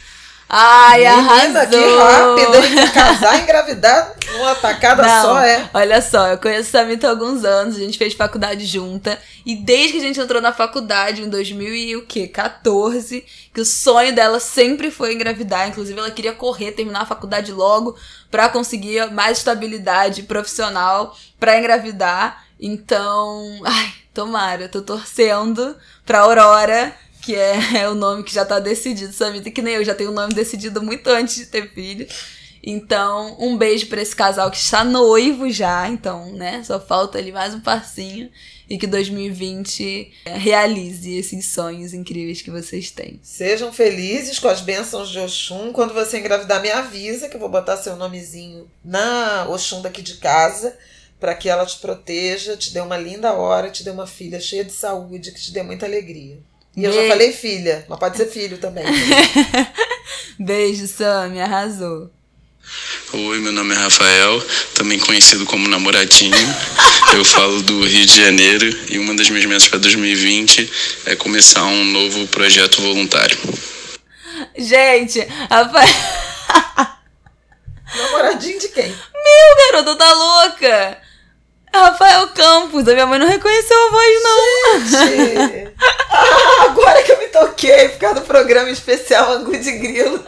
Ai, 0.48 1.00
Menina, 1.00 1.60
arrasou! 1.60 1.66
que 1.68 2.46
rápida, 2.46 2.66
hein? 2.66 2.88
Casar 2.94 3.38
e 3.38 3.42
engravidar 3.42 4.14
numa 4.32 4.54
tacada 4.54 5.02
Não, 5.02 5.22
só, 5.22 5.40
é. 5.40 5.68
Olha 5.74 6.00
só, 6.00 6.28
eu 6.28 6.38
conheço 6.38 6.74
a 6.74 6.80
Samita 6.80 7.06
há 7.06 7.10
alguns 7.10 7.44
anos, 7.44 7.76
a 7.76 7.80
gente 7.80 7.98
fez 7.98 8.14
faculdade 8.14 8.64
junta. 8.64 9.18
E 9.44 9.54
desde 9.54 9.92
que 9.92 9.98
a 9.98 10.02
gente 10.02 10.18
entrou 10.18 10.40
na 10.40 10.52
faculdade, 10.52 11.22
em 11.22 11.28
2014, 11.28 13.24
que 13.52 13.60
o 13.60 13.64
sonho 13.64 14.14
dela 14.14 14.40
sempre 14.40 14.90
foi 14.90 15.14
engravidar. 15.14 15.68
Inclusive, 15.68 15.98
ela 15.98 16.10
queria 16.10 16.32
correr, 16.32 16.72
terminar 16.72 17.02
a 17.02 17.06
faculdade 17.06 17.52
logo 17.52 17.94
pra 18.30 18.48
conseguir 18.48 19.10
mais 19.10 19.38
estabilidade 19.38 20.22
profissional 20.22 21.14
pra 21.38 21.58
engravidar. 21.58 22.44
Então, 22.58 23.60
ai, 23.64 23.92
tomara, 24.14 24.62
eu 24.62 24.68
tô 24.70 24.80
torcendo 24.80 25.76
pra 26.06 26.20
Aurora, 26.20 26.94
que 27.28 27.34
é, 27.76 27.86
o 27.90 27.94
nome 27.94 28.22
que 28.22 28.32
já 28.32 28.42
tá 28.42 28.58
decidido, 28.58 29.12
Samita, 29.12 29.50
que 29.50 29.60
nem 29.60 29.74
eu 29.74 29.84
já 29.84 29.94
tenho 29.94 30.10
o 30.10 30.14
nome 30.14 30.32
decidido 30.32 30.82
muito 30.82 31.08
antes 31.10 31.36
de 31.36 31.46
ter 31.46 31.70
filho. 31.74 32.06
Então, 32.62 33.36
um 33.38 33.56
beijo 33.56 33.86
pra 33.86 34.00
esse 34.00 34.16
casal 34.16 34.50
que 34.50 34.56
está 34.56 34.82
noivo 34.82 35.50
já, 35.50 35.88
então, 35.88 36.32
né? 36.32 36.62
Só 36.64 36.80
falta 36.80 37.18
ali 37.18 37.30
mais 37.30 37.54
um 37.54 37.60
passinho 37.60 38.30
e 38.68 38.76
que 38.76 38.86
2020 38.86 40.12
é, 40.24 40.36
realize 40.36 41.10
esses 41.16 41.46
sonhos 41.46 41.92
incríveis 41.92 42.42
que 42.42 42.50
vocês 42.50 42.90
têm. 42.90 43.20
Sejam 43.22 43.72
felizes 43.72 44.38
com 44.38 44.48
as 44.48 44.60
bênçãos 44.60 45.10
de 45.10 45.18
Oxum. 45.18 45.72
Quando 45.72 45.94
você 45.94 46.18
engravidar, 46.18 46.60
me 46.60 46.70
avisa 46.70 47.28
que 47.28 47.36
eu 47.36 47.40
vou 47.40 47.48
botar 47.48 47.76
seu 47.76 47.94
nomezinho 47.94 48.68
na 48.84 49.46
Oxum 49.48 49.82
daqui 49.82 50.02
de 50.02 50.14
casa 50.14 50.76
para 51.20 51.34
que 51.34 51.48
ela 51.48 51.66
te 51.66 51.78
proteja, 51.78 52.56
te 52.56 52.72
dê 52.72 52.80
uma 52.80 52.96
linda 52.96 53.32
hora, 53.32 53.70
te 53.70 53.84
dê 53.84 53.90
uma 53.90 54.06
filha 54.06 54.40
cheia 54.40 54.64
de 54.64 54.72
saúde, 54.72 55.32
que 55.32 55.40
te 55.40 55.52
dê 55.52 55.62
muita 55.62 55.86
alegria. 55.86 56.38
E 56.78 56.84
eu 56.84 56.92
já 56.92 57.08
falei 57.08 57.32
filha, 57.32 57.84
mas 57.88 57.98
pode 57.98 58.16
ser 58.16 58.26
filho 58.26 58.56
também. 58.56 58.84
Beijo, 60.38 60.86
Sam, 60.86 61.34
arrasou. 61.42 62.08
Oi, 63.12 63.38
meu 63.40 63.50
nome 63.50 63.74
é 63.74 63.78
Rafael, 63.78 64.40
também 64.76 64.96
conhecido 65.00 65.44
como 65.44 65.66
Namoradinho. 65.66 66.36
Eu 67.16 67.24
falo 67.24 67.62
do 67.62 67.84
Rio 67.84 68.06
de 68.06 68.22
Janeiro 68.22 68.78
e 68.88 68.96
uma 68.96 69.12
das 69.16 69.28
minhas 69.28 69.44
metas 69.46 69.66
para 69.66 69.80
2020 69.80 70.70
é 71.06 71.16
começar 71.16 71.64
um 71.64 71.84
novo 71.86 72.28
projeto 72.28 72.80
voluntário. 72.80 73.36
Gente, 74.56 75.18
Rafael. 75.50 75.94
Namoradinho 77.92 78.60
de 78.60 78.68
quem? 78.68 78.86
Meu 78.88 79.72
garoto 79.72 79.96
tá 79.96 80.12
louca! 80.14 81.07
Rafael 81.72 82.28
Campos, 82.28 82.86
a 82.88 82.92
minha 82.92 83.06
mãe 83.06 83.18
não 83.18 83.28
reconheceu 83.28 83.76
a 83.76 83.90
voz, 83.90 84.22
não. 84.22 84.80
Gente. 84.86 85.68
Ah, 86.10 86.64
agora 86.64 87.02
que 87.02 87.12
eu 87.12 87.18
me 87.18 87.26
toquei, 87.28 87.90
ficar 87.90 88.14
no 88.14 88.22
programa 88.22 88.70
especial 88.70 89.30
Angu 89.30 89.56
de 89.56 89.72
Grilo. 89.72 90.24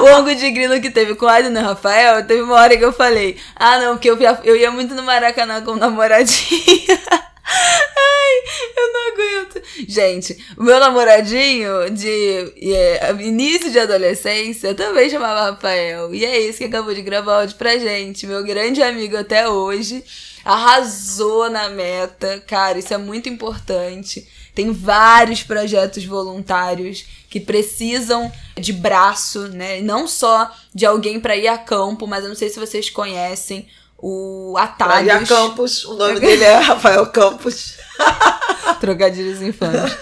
o 0.00 0.06
Angu 0.06 0.34
de 0.34 0.50
Grilo 0.50 0.80
que 0.80 0.90
teve 0.90 1.14
com 1.16 1.26
o 1.26 1.28
Adner 1.28 1.64
Rafael, 1.64 2.24
teve 2.24 2.40
uma 2.42 2.54
hora 2.54 2.76
que 2.76 2.84
eu 2.84 2.92
falei: 2.92 3.36
Ah, 3.54 3.78
não, 3.78 3.96
porque 3.96 4.08
eu, 4.08 4.16
eu 4.44 4.56
ia 4.56 4.70
muito 4.70 4.94
no 4.94 5.02
Maracanã 5.02 5.60
com 5.62 5.74
namoradinha. 5.74 7.00
Ai, 7.46 8.72
eu 8.76 8.92
não 8.92 9.12
aguento. 9.12 9.62
Gente, 9.88 10.44
o 10.56 10.62
meu 10.62 10.80
namoradinho 10.80 11.90
de 11.90 12.52
é, 12.72 13.12
início 13.20 13.70
de 13.70 13.78
adolescência 13.78 14.74
também 14.74 15.10
chamava 15.10 15.50
Rafael. 15.50 16.14
E 16.14 16.24
é 16.24 16.40
isso 16.40 16.58
que 16.58 16.64
acabou 16.64 16.94
de 16.94 17.02
gravar 17.02 17.40
áudio 17.40 17.56
pra 17.56 17.78
gente. 17.78 18.26
Meu 18.26 18.42
grande 18.42 18.82
amigo 18.82 19.16
até 19.16 19.48
hoje. 19.48 20.02
Arrasou 20.46 21.50
na 21.50 21.68
meta. 21.68 22.40
Cara, 22.46 22.78
isso 22.78 22.94
é 22.94 22.96
muito 22.96 23.28
importante. 23.28 24.26
Tem 24.54 24.72
vários 24.72 25.42
projetos 25.42 26.04
voluntários 26.04 27.04
que 27.28 27.40
precisam 27.40 28.30
de 28.56 28.72
braço, 28.72 29.48
né? 29.48 29.80
Não 29.80 30.06
só 30.06 30.50
de 30.72 30.86
alguém 30.86 31.18
para 31.18 31.36
ir 31.36 31.48
a 31.48 31.58
campo, 31.58 32.06
mas 32.06 32.22
eu 32.22 32.28
não 32.28 32.36
sei 32.36 32.48
se 32.48 32.58
vocês 32.58 32.88
conhecem 32.88 33.68
o 33.98 34.54
Atalhos. 34.56 35.12
Maria 35.12 35.26
Campos, 35.26 35.84
o 35.84 35.94
nome 35.94 36.20
dele 36.20 36.44
é 36.44 36.58
Rafael 36.58 37.06
Campos. 37.08 37.74
Trocadilhos 38.80 39.42
infames. 39.42 39.92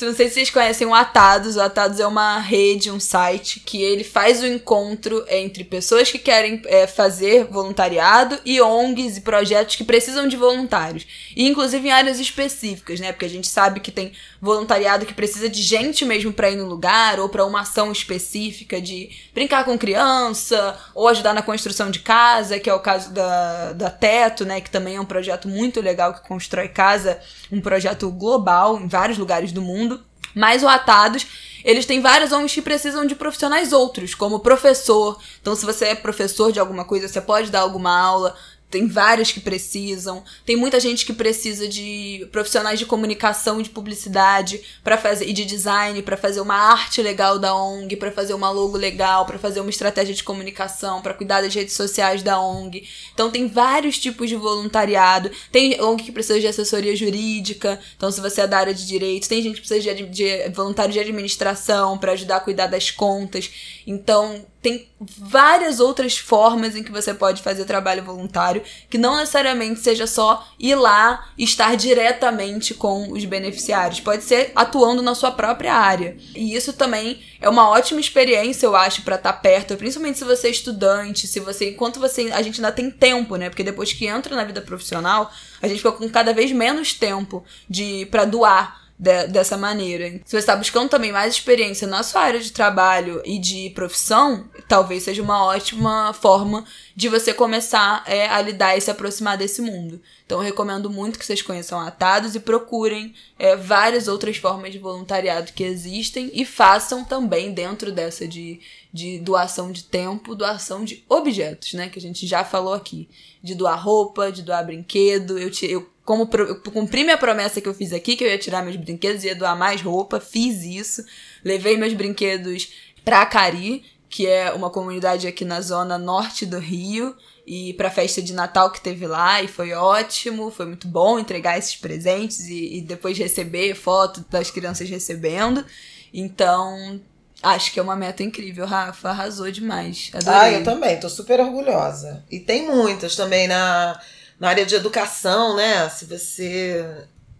Não 0.00 0.14
sei 0.14 0.28
se 0.28 0.34
vocês 0.34 0.50
conhecem 0.50 0.86
o 0.86 0.94
Atados, 0.94 1.56
o 1.56 1.60
Atados 1.60 2.00
é 2.00 2.06
uma 2.06 2.38
rede, 2.38 2.90
um 2.90 3.00
site 3.00 3.60
que 3.60 3.82
ele 3.82 4.04
faz 4.04 4.42
o 4.42 4.46
encontro 4.46 5.24
entre 5.28 5.64
pessoas 5.64 6.10
que 6.10 6.18
querem 6.18 6.60
é, 6.66 6.86
fazer 6.86 7.44
voluntariado 7.44 8.38
e 8.44 8.60
ONGs 8.60 9.16
e 9.16 9.20
projetos 9.20 9.76
que 9.76 9.84
precisam 9.84 10.26
de 10.26 10.36
voluntários. 10.36 11.06
E 11.36 11.46
inclusive 11.46 11.88
em 11.88 11.92
áreas 11.92 12.18
específicas, 12.18 13.00
né? 13.00 13.12
Porque 13.12 13.26
a 13.26 13.30
gente 13.30 13.46
sabe 13.46 13.80
que 13.80 13.90
tem 13.90 14.12
voluntariado 14.44 15.06
que 15.06 15.14
precisa 15.14 15.48
de 15.48 15.62
gente 15.62 16.04
mesmo 16.04 16.30
para 16.30 16.50
ir 16.50 16.56
no 16.56 16.66
lugar 16.66 17.18
ou 17.18 17.30
para 17.30 17.46
uma 17.46 17.62
ação 17.62 17.90
específica 17.90 18.78
de 18.78 19.08
brincar 19.32 19.64
com 19.64 19.78
criança 19.78 20.78
ou 20.94 21.08
ajudar 21.08 21.32
na 21.32 21.40
construção 21.40 21.90
de 21.90 22.00
casa, 22.00 22.60
que 22.60 22.68
é 22.68 22.74
o 22.74 22.78
caso 22.78 23.10
da, 23.10 23.72
da 23.72 23.88
Teto, 23.88 24.44
né? 24.44 24.60
Que 24.60 24.68
também 24.68 24.96
é 24.96 25.00
um 25.00 25.06
projeto 25.06 25.48
muito 25.48 25.80
legal 25.80 26.12
que 26.12 26.28
constrói 26.28 26.68
casa, 26.68 27.18
um 27.50 27.58
projeto 27.58 28.10
global 28.10 28.78
em 28.78 28.86
vários 28.86 29.16
lugares 29.16 29.50
do 29.50 29.62
mundo. 29.62 30.04
Mas 30.34 30.62
o 30.62 30.68
Atados, 30.68 31.26
eles 31.64 31.86
têm 31.86 32.02
várias 32.02 32.30
ONGs 32.30 32.52
que 32.52 32.60
precisam 32.60 33.06
de 33.06 33.14
profissionais 33.14 33.72
outros, 33.72 34.14
como 34.14 34.40
professor. 34.40 35.18
Então, 35.40 35.56
se 35.56 35.64
você 35.64 35.86
é 35.86 35.94
professor 35.94 36.52
de 36.52 36.60
alguma 36.60 36.84
coisa, 36.84 37.08
você 37.08 37.20
pode 37.20 37.50
dar 37.50 37.60
alguma 37.60 37.96
aula 37.98 38.36
tem 38.74 38.88
vários 38.88 39.30
que 39.30 39.38
precisam. 39.38 40.24
Tem 40.44 40.56
muita 40.56 40.80
gente 40.80 41.06
que 41.06 41.12
precisa 41.12 41.68
de 41.68 42.26
profissionais 42.32 42.76
de 42.76 42.84
comunicação 42.84 43.60
e 43.60 43.62
de 43.62 43.70
publicidade 43.70 44.60
para 44.82 44.98
fazer 44.98 45.28
e 45.28 45.32
de 45.32 45.44
design 45.44 46.02
para 46.02 46.16
fazer 46.16 46.40
uma 46.40 46.56
arte 46.56 47.00
legal 47.00 47.38
da 47.38 47.54
ONG, 47.54 47.94
para 47.94 48.10
fazer 48.10 48.34
uma 48.34 48.50
logo 48.50 48.76
legal, 48.76 49.26
para 49.26 49.38
fazer 49.38 49.60
uma 49.60 49.70
estratégia 49.70 50.12
de 50.12 50.24
comunicação, 50.24 51.00
para 51.00 51.14
cuidar 51.14 51.40
das 51.40 51.54
redes 51.54 51.74
sociais 51.74 52.20
da 52.20 52.40
ONG. 52.40 52.88
Então 53.14 53.30
tem 53.30 53.46
vários 53.46 53.96
tipos 53.96 54.28
de 54.28 54.34
voluntariado. 54.34 55.30
Tem 55.52 55.80
ONG 55.80 56.02
que 56.02 56.10
precisa 56.10 56.40
de 56.40 56.48
assessoria 56.48 56.96
jurídica. 56.96 57.78
Então 57.96 58.10
se 58.10 58.20
você 58.20 58.40
é 58.40 58.46
da 58.48 58.58
área 58.58 58.74
de 58.74 58.84
direito, 58.84 59.28
tem 59.28 59.40
gente 59.40 59.60
que 59.60 59.68
precisa 59.68 59.94
de, 59.94 60.02
de 60.06 60.48
voluntário 60.50 60.92
de 60.92 60.98
administração 60.98 61.96
para 61.96 62.10
ajudar 62.10 62.38
a 62.38 62.40
cuidar 62.40 62.66
das 62.66 62.90
contas. 62.90 63.52
Então 63.86 64.44
tem 64.64 64.88
várias 64.98 65.78
outras 65.78 66.16
formas 66.16 66.74
em 66.74 66.82
que 66.82 66.90
você 66.90 67.12
pode 67.12 67.42
fazer 67.42 67.66
trabalho 67.66 68.02
voluntário, 68.02 68.62
que 68.88 68.96
não 68.96 69.18
necessariamente 69.18 69.80
seja 69.80 70.06
só 70.06 70.46
ir 70.58 70.74
lá 70.74 71.28
e 71.36 71.44
estar 71.44 71.76
diretamente 71.76 72.72
com 72.72 73.12
os 73.12 73.26
beneficiários, 73.26 74.00
pode 74.00 74.24
ser 74.24 74.52
atuando 74.54 75.02
na 75.02 75.14
sua 75.14 75.30
própria 75.30 75.74
área. 75.74 76.16
E 76.34 76.54
isso 76.56 76.72
também 76.72 77.22
é 77.42 77.48
uma 77.48 77.68
ótima 77.68 78.00
experiência, 78.00 78.64
eu 78.64 78.74
acho, 78.74 79.02
para 79.02 79.16
estar 79.16 79.34
tá 79.34 79.38
perto, 79.38 79.76
principalmente 79.76 80.18
se 80.18 80.24
você 80.24 80.48
é 80.48 80.50
estudante, 80.50 81.26
se 81.26 81.40
você 81.40 81.70
enquanto 81.70 82.00
você 82.00 82.30
a 82.32 82.40
gente 82.40 82.56
ainda 82.56 82.72
tem 82.72 82.90
tempo, 82.90 83.36
né? 83.36 83.50
Porque 83.50 83.62
depois 83.62 83.92
que 83.92 84.06
entra 84.06 84.34
na 84.34 84.44
vida 84.44 84.62
profissional, 84.62 85.30
a 85.60 85.68
gente 85.68 85.78
fica 85.78 85.92
com 85.92 86.08
cada 86.08 86.32
vez 86.32 86.50
menos 86.52 86.94
tempo 86.94 87.44
de 87.68 88.06
para 88.06 88.24
doar 88.24 88.83
de, 88.98 89.26
dessa 89.26 89.56
maneira. 89.56 90.08
Se 90.24 90.30
você 90.30 90.38
está 90.38 90.56
buscando 90.56 90.88
também 90.88 91.12
mais 91.12 91.34
experiência 91.34 91.86
na 91.86 92.02
sua 92.02 92.22
área 92.22 92.40
de 92.40 92.52
trabalho 92.52 93.20
e 93.24 93.38
de 93.38 93.70
profissão, 93.70 94.48
talvez 94.68 95.02
seja 95.02 95.22
uma 95.22 95.44
ótima 95.44 96.12
forma 96.12 96.64
de 96.94 97.08
você 97.08 97.34
começar 97.34 98.04
é, 98.06 98.28
a 98.28 98.40
lidar 98.40 98.76
e 98.76 98.80
se 98.80 98.90
aproximar 98.90 99.36
desse 99.36 99.60
mundo. 99.60 100.00
Então 100.24 100.38
eu 100.38 100.44
recomendo 100.44 100.88
muito 100.88 101.18
que 101.18 101.26
vocês 101.26 101.42
conheçam 101.42 101.80
Atados 101.80 102.34
e 102.34 102.40
procurem 102.40 103.14
é, 103.38 103.56
várias 103.56 104.08
outras 104.08 104.36
formas 104.36 104.72
de 104.72 104.78
voluntariado 104.78 105.52
que 105.52 105.64
existem 105.64 106.30
e 106.32 106.44
façam 106.44 107.04
também 107.04 107.52
dentro 107.52 107.92
dessa 107.92 108.26
de, 108.26 108.60
de 108.92 109.18
doação 109.18 109.70
de 109.70 109.84
tempo, 109.84 110.34
doação 110.34 110.84
de 110.84 111.04
objetos, 111.08 111.74
né? 111.74 111.88
Que 111.88 111.98
a 111.98 112.02
gente 112.02 112.26
já 112.26 112.44
falou 112.44 112.72
aqui. 112.72 113.08
De 113.42 113.54
doar 113.54 113.82
roupa, 113.82 114.32
de 114.32 114.42
doar 114.42 114.64
brinquedo. 114.64 115.38
Eu, 115.38 115.50
eu 115.68 115.93
como 116.04 116.28
cumpri 116.72 117.02
minha 117.02 117.16
promessa 117.16 117.60
que 117.60 117.68
eu 117.68 117.74
fiz 117.74 117.92
aqui, 117.92 118.14
que 118.14 118.24
eu 118.24 118.28
ia 118.28 118.38
tirar 118.38 118.62
meus 118.62 118.76
brinquedos 118.76 119.24
e 119.24 119.28
ia 119.28 119.34
doar 119.34 119.56
mais 119.56 119.80
roupa, 119.80 120.20
fiz 120.20 120.62
isso. 120.62 121.04
Levei 121.44 121.76
meus 121.76 121.94
brinquedos 121.94 122.72
pra 123.04 123.24
Cari, 123.24 123.84
que 124.08 124.26
é 124.26 124.52
uma 124.52 124.70
comunidade 124.70 125.26
aqui 125.26 125.44
na 125.44 125.60
zona 125.60 125.96
norte 125.96 126.44
do 126.44 126.58
Rio, 126.58 127.16
e 127.46 127.72
pra 127.74 127.90
festa 127.90 128.22
de 128.22 128.32
Natal 128.32 128.70
que 128.70 128.80
teve 128.80 129.06
lá, 129.06 129.42
e 129.42 129.48
foi 129.48 129.72
ótimo, 129.72 130.50
foi 130.50 130.66
muito 130.66 130.86
bom 130.86 131.18
entregar 131.18 131.58
esses 131.58 131.76
presentes 131.76 132.40
e, 132.40 132.78
e 132.78 132.80
depois 132.80 133.18
receber 133.18 133.74
foto 133.74 134.24
das 134.30 134.50
crianças 134.50 134.88
recebendo. 134.88 135.64
Então, 136.12 137.00
Acho 137.42 137.74
que 137.74 137.78
é 137.78 137.82
uma 137.82 137.94
meta 137.94 138.22
incrível, 138.22 138.64
Rafa. 138.64 139.10
Arrasou 139.10 139.50
demais. 139.50 140.10
Adorei. 140.14 140.38
Ah, 140.38 140.50
eu 140.50 140.64
também. 140.64 140.98
Tô 140.98 141.10
super 141.10 141.40
orgulhosa. 141.40 142.24
E 142.30 142.40
tem 142.40 142.66
muitas 142.66 143.14
também 143.14 143.46
na 143.46 144.00
na 144.44 144.50
área 144.50 144.66
de 144.66 144.74
educação, 144.74 145.56
né? 145.56 145.88
Se 145.88 146.04
você. 146.04 146.84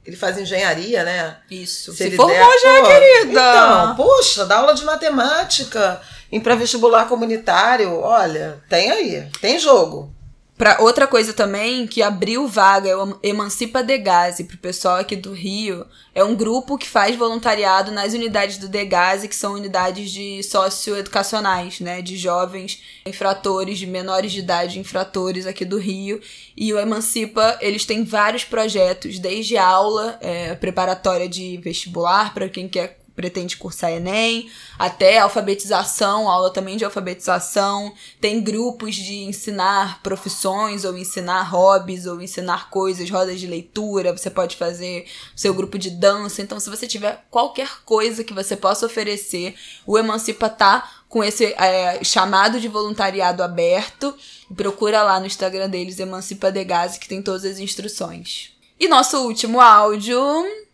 Ele 0.07 0.17
faz 0.17 0.39
engenharia, 0.39 1.03
né? 1.05 1.37
Isso. 1.51 1.93
Se, 1.93 2.11
Se 2.11 2.17
formou 2.17 2.35
der, 2.35 2.61
já, 2.61 2.81
pô, 2.81 2.87
querida. 2.87 3.31
Então, 3.31 3.97
puxa, 3.97 4.47
dá 4.47 4.57
aula 4.57 4.75
de 4.75 4.85
matemática 4.85 6.01
em 6.33 6.41
pré-vestibular 6.41 7.07
comunitário. 7.07 8.01
Olha, 8.01 8.59
tem 8.71 8.91
aí, 8.91 9.29
tem 9.41 9.59
jogo. 9.59 10.14
Pra 10.57 10.79
outra 10.81 11.05
coisa 11.09 11.33
também 11.33 11.85
que 11.85 12.01
abriu 12.01 12.47
vaga 12.47 12.89
é 12.89 12.97
o 12.97 13.19
Emancipa 13.25 13.83
Degase 13.83 14.45
para 14.45 14.55
o 14.55 14.59
pessoal 14.59 14.99
aqui 14.99 15.17
do 15.17 15.33
Rio. 15.33 15.85
É 16.15 16.23
um 16.23 16.37
grupo 16.37 16.79
que 16.79 16.89
faz 16.89 17.17
voluntariado 17.17 17.91
nas 17.91 18.15
unidades 18.15 18.57
do 18.59 18.69
Degase, 18.69 19.27
que 19.27 19.35
são 19.35 19.55
unidades 19.55 20.13
de 20.13 20.45
socioeducacionais, 20.45 21.81
né, 21.81 22.01
de 22.01 22.17
jovens 22.17 22.81
infratores, 23.05 23.79
de 23.79 23.87
menores 23.87 24.31
de 24.31 24.39
idade 24.39 24.79
infratores 24.79 25.45
aqui 25.45 25.65
do 25.65 25.77
Rio. 25.77 26.21
E 26.57 26.73
o 26.73 26.79
Emancipa, 26.79 27.59
eles 27.61 27.85
têm 27.85 28.05
vários 28.05 28.45
projetos, 28.45 29.19
desde 29.19 29.57
aula 29.57 30.17
é, 30.21 30.55
preparatória 30.55 31.29
de 31.29 31.57
vestibular 31.57 32.33
para 32.33 32.49
quem 32.49 32.69
quer 32.69 33.04
pretende 33.15 33.57
cursar 33.57 33.93
Enem, 33.93 34.51
até 34.79 35.19
alfabetização, 35.19 36.29
aula 36.29 36.51
também 36.51 36.77
de 36.77 36.85
alfabetização, 36.85 37.93
tem 38.21 38.43
grupos 38.43 38.95
de 38.97 39.23
ensinar 39.25 40.03
profissões, 40.03 40.85
ou 40.85 40.97
ensinar 40.97 41.43
hobbies, 41.43 42.07
ou 42.07 42.21
ensinar 42.21 42.71
coisas, 42.71 43.09
rodas 43.09 43.39
de 43.39 43.47
leitura, 43.47 44.17
você 44.17 44.31
pode 44.31 44.57
fazer 44.57 45.07
seu 45.35 45.55
grupo 45.55 45.79
de 45.79 45.91
dança, 45.91 46.43
então 46.43 46.59
se 46.59 46.69
você 46.69 46.87
tiver 46.87 47.25
qualquer 47.31 47.83
coisa 47.85 48.25
que 48.25 48.35
você 48.35 48.57
possa 48.57 48.87
oferecer, 48.87 49.55
o 49.87 49.97
Emancipa 49.97 50.49
tá 50.49 50.91
com 51.09 51.23
esse 51.23 51.45
é, 51.45 52.03
chamado 52.03 52.61
de 52.61 52.67
voluntariado 52.67 53.43
aberto, 53.43 54.13
procura 54.57 55.03
lá 55.03 55.21
no 55.21 55.27
Instagram 55.27 55.69
deles, 55.69 56.01
Emancipa 56.01 56.51
Degase, 56.51 56.99
que 56.99 57.09
tem 57.09 57.23
todas 57.23 57.45
as 57.45 57.61
instruções. 57.61 58.53
E 58.81 58.89
nosso 58.89 59.19
último 59.19 59.61
áudio, 59.61 60.19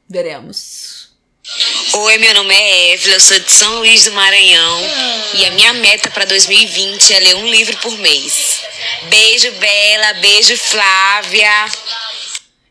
veremos. 0.09 1.09
Oi, 1.45 2.18
meu 2.18 2.34
nome 2.34 2.55
é 2.55 2.93
Evelyn, 2.93 3.14
eu 3.14 3.20
sou 3.20 3.41
de 3.41 3.51
São 3.51 3.78
Luís 3.78 4.05
do 4.05 4.12
Maranhão 4.12 4.78
e 5.34 5.47
a 5.47 5.51
minha 5.53 5.72
meta 5.72 6.11
para 6.11 6.26
2020 6.26 7.14
é 7.14 7.20
ler 7.20 7.36
um 7.36 7.47
livro 7.47 7.76
por 7.78 7.97
mês. 7.99 8.61
Beijo, 9.09 9.51
Bela, 9.53 10.12
beijo, 10.20 10.55
Flávia. 10.59 11.64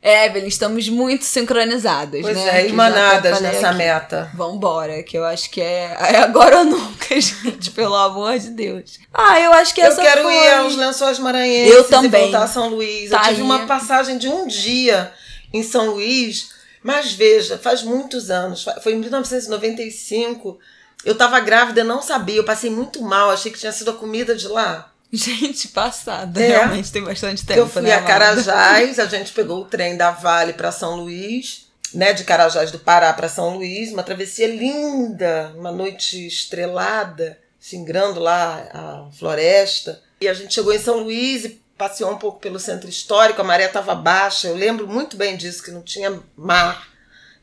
Evelyn, 0.03 0.47
estamos 0.47 0.87
muito 0.87 1.25
sincronizadas, 1.25 2.21
Pois 2.21 2.37
né? 2.37 2.61
é, 2.61 2.65
irmanadas 2.65 3.41
nessa 3.41 3.69
aqui. 3.69 3.77
meta. 3.79 4.31
Vambora, 4.35 5.01
que 5.03 5.17
eu 5.17 5.25
acho 5.25 5.49
que 5.49 5.59
é, 5.59 5.97
é 6.13 6.17
agora 6.17 6.59
ou 6.59 6.65
nunca, 6.65 7.07
gente, 7.19 7.71
pelo 7.71 7.95
amor 7.95 8.37
de 8.37 8.51
Deus. 8.51 8.99
Ah, 9.11 9.39
eu 9.41 9.51
acho 9.53 9.73
que 9.73 9.81
Eu 9.81 9.87
essa 9.87 9.99
quero 10.01 10.21
foi... 10.21 10.33
ir 10.33 10.53
aos 10.53 10.75
Lençóis 10.75 11.17
Maranhenses 11.19 11.73
Eu 11.73 11.81
e 11.81 11.87
também. 11.87 12.21
voltar 12.21 12.43
a 12.43 12.47
São 12.47 12.69
Luís. 12.69 13.09
Tá 13.09 13.17
eu 13.17 13.21
tive 13.23 13.35
aí. 13.37 13.41
uma 13.41 13.65
passagem 13.65 14.17
de 14.19 14.29
um 14.29 14.45
dia 14.47 15.11
em 15.51 15.63
São 15.63 15.87
Luís, 15.87 16.51
mas 16.83 17.13
veja, 17.13 17.57
faz 17.57 17.83
muitos 17.83 18.29
anos. 18.29 18.65
Foi 18.81 18.93
em 18.93 18.99
1995. 18.99 20.59
Eu 21.03 21.15
tava 21.15 21.39
grávida, 21.39 21.83
não 21.83 22.01
sabia. 22.01 22.37
Eu 22.37 22.43
passei 22.43 22.69
muito 22.69 23.01
mal, 23.01 23.29
achei 23.29 23.51
que 23.51 23.59
tinha 23.59 23.71
sido 23.71 23.91
a 23.91 23.95
comida 23.95 24.35
de 24.35 24.47
lá. 24.47 24.91
Gente, 25.11 25.69
passada. 25.69 26.41
É. 26.41 26.49
Realmente 26.49 26.91
tem 26.91 27.03
bastante 27.03 27.45
tempo, 27.45 27.59
eu 27.59 27.67
fui 27.67 27.81
né, 27.81 27.95
a? 27.95 28.03
Carajás, 28.03 28.99
a 28.99 29.07
gente 29.07 29.31
pegou 29.33 29.61
o 29.61 29.65
trem 29.65 29.97
da 29.97 30.11
Vale 30.11 30.53
para 30.53 30.71
São 30.71 30.97
Luís, 30.97 31.67
né, 31.93 32.13
de 32.13 32.23
Carajás 32.23 32.69
do 32.69 32.77
Pará 32.77 33.11
para 33.11 33.27
São 33.27 33.57
Luís, 33.57 33.91
uma 33.91 34.03
travessia 34.03 34.47
linda, 34.47 35.51
uma 35.55 35.71
noite 35.71 36.27
estrelada, 36.27 37.39
singrando 37.59 38.19
lá 38.19 38.69
a 38.71 39.07
floresta. 39.17 39.99
E 40.21 40.27
a 40.27 40.33
gente 40.33 40.53
chegou 40.53 40.73
em 40.73 40.79
São 40.79 40.99
Luís 40.99 41.45
e 41.45 41.61
passeou 41.79 42.11
um 42.11 42.17
pouco 42.17 42.39
pelo 42.39 42.59
centro 42.59 42.87
histórico, 42.89 43.41
a 43.41 43.43
maré 43.43 43.65
estava 43.65 43.95
baixa, 43.95 44.49
eu 44.49 44.55
lembro 44.55 44.85
muito 44.87 45.15
bem 45.17 45.35
disso, 45.37 45.63
que 45.63 45.71
não 45.71 45.81
tinha 45.81 46.21
mar. 46.37 46.87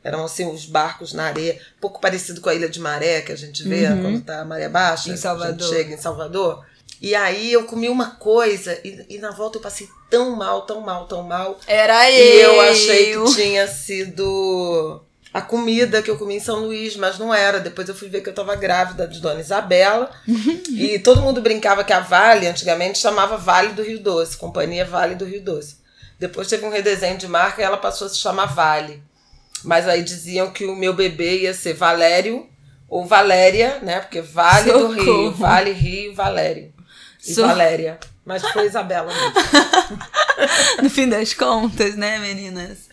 Eram 0.03 0.23
assim 0.23 0.49
os 0.49 0.65
barcos 0.65 1.11
na 1.11 1.25
areia, 1.25 1.59
um 1.77 1.81
pouco 1.81 1.99
parecido 1.99 2.39
com 2.39 2.47
a 2.47 2.53
Ilha 2.55 2.69
de 2.69 2.79
Maré, 2.79 3.21
que 3.21 3.31
a 3.31 3.35
gente 3.35 3.63
vê 3.67 3.85
Uhum. 3.87 4.01
quando 4.03 4.21
tá 4.23 4.39
a 4.41 4.45
maré 4.45 4.69
baixa. 4.69 5.09
Em 5.09 5.13
A 5.13 5.17
Salvador. 5.17 5.59
gente 5.67 5.75
chega 5.75 5.93
em 5.93 5.97
Salvador. 5.97 6.63
E 7.01 7.13
aí 7.13 7.51
eu 7.51 7.65
comi 7.65 7.89
uma 7.89 8.11
coisa 8.11 8.79
e, 8.85 9.05
e 9.09 9.17
na 9.17 9.31
volta 9.31 9.57
eu 9.57 9.61
passei 9.61 9.89
tão 10.09 10.35
mal, 10.35 10.61
tão 10.61 10.79
mal, 10.81 11.07
tão 11.07 11.23
mal. 11.23 11.59
Era 11.67 12.09
E 12.09 12.39
eu. 12.39 12.53
eu 12.53 12.61
achei 12.61 13.13
que 13.17 13.35
tinha 13.35 13.67
sido 13.67 15.01
a 15.37 15.41
comida 15.41 16.01
que 16.01 16.09
eu 16.09 16.17
comi 16.17 16.37
em 16.37 16.39
São 16.39 16.61
Luís, 16.61 16.95
mas 16.95 17.19
não 17.19 17.31
era. 17.31 17.59
Depois 17.59 17.87
eu 17.87 17.93
fui 17.93 18.09
ver 18.09 18.21
que 18.21 18.29
eu 18.29 18.33
tava 18.33 18.55
grávida 18.55 19.07
de 19.07 19.19
Dona 19.19 19.39
Isabela. 19.39 20.09
e 20.73 20.97
todo 20.97 21.21
mundo 21.21 21.41
brincava 21.41 21.83
que 21.83 21.93
a 21.93 21.99
Vale, 21.99 22.47
antigamente, 22.47 22.97
chamava 22.97 23.37
Vale 23.37 23.73
do 23.73 23.83
Rio 23.83 23.99
Doce, 23.99 24.35
Companhia 24.35 24.83
Vale 24.83 25.13
do 25.13 25.25
Rio 25.25 25.39
Doce. 25.39 25.77
Depois 26.19 26.47
teve 26.47 26.65
um 26.65 26.71
redesenho 26.71 27.19
de 27.19 27.27
marca 27.27 27.61
e 27.61 27.63
ela 27.63 27.77
passou 27.77 28.07
a 28.07 28.09
se 28.09 28.17
chamar 28.17 28.47
Vale. 28.47 29.03
Mas 29.63 29.87
aí 29.87 30.01
diziam 30.01 30.49
que 30.49 30.65
o 30.65 30.75
meu 30.75 30.95
bebê 30.95 31.41
ia 31.41 31.53
ser 31.53 31.73
Valério 31.73 32.49
ou 32.89 33.05
Valéria, 33.05 33.77
né? 33.83 33.99
Porque 33.99 34.21
Vale 34.21 34.71
do 34.71 34.79
Socorro. 34.79 34.95
Rio, 34.95 35.31
Vale 35.33 35.71
Rio, 35.71 36.15
Valério. 36.15 36.73
E 37.23 37.33
Valéria. 37.35 37.99
Mas 38.25 38.41
foi 38.41 38.65
Isabela 38.65 39.13
mesmo. 39.13 39.99
no 40.81 40.89
fim 40.89 41.07
das 41.07 41.35
contas, 41.35 41.95
né, 41.95 42.17
meninas? 42.17 42.86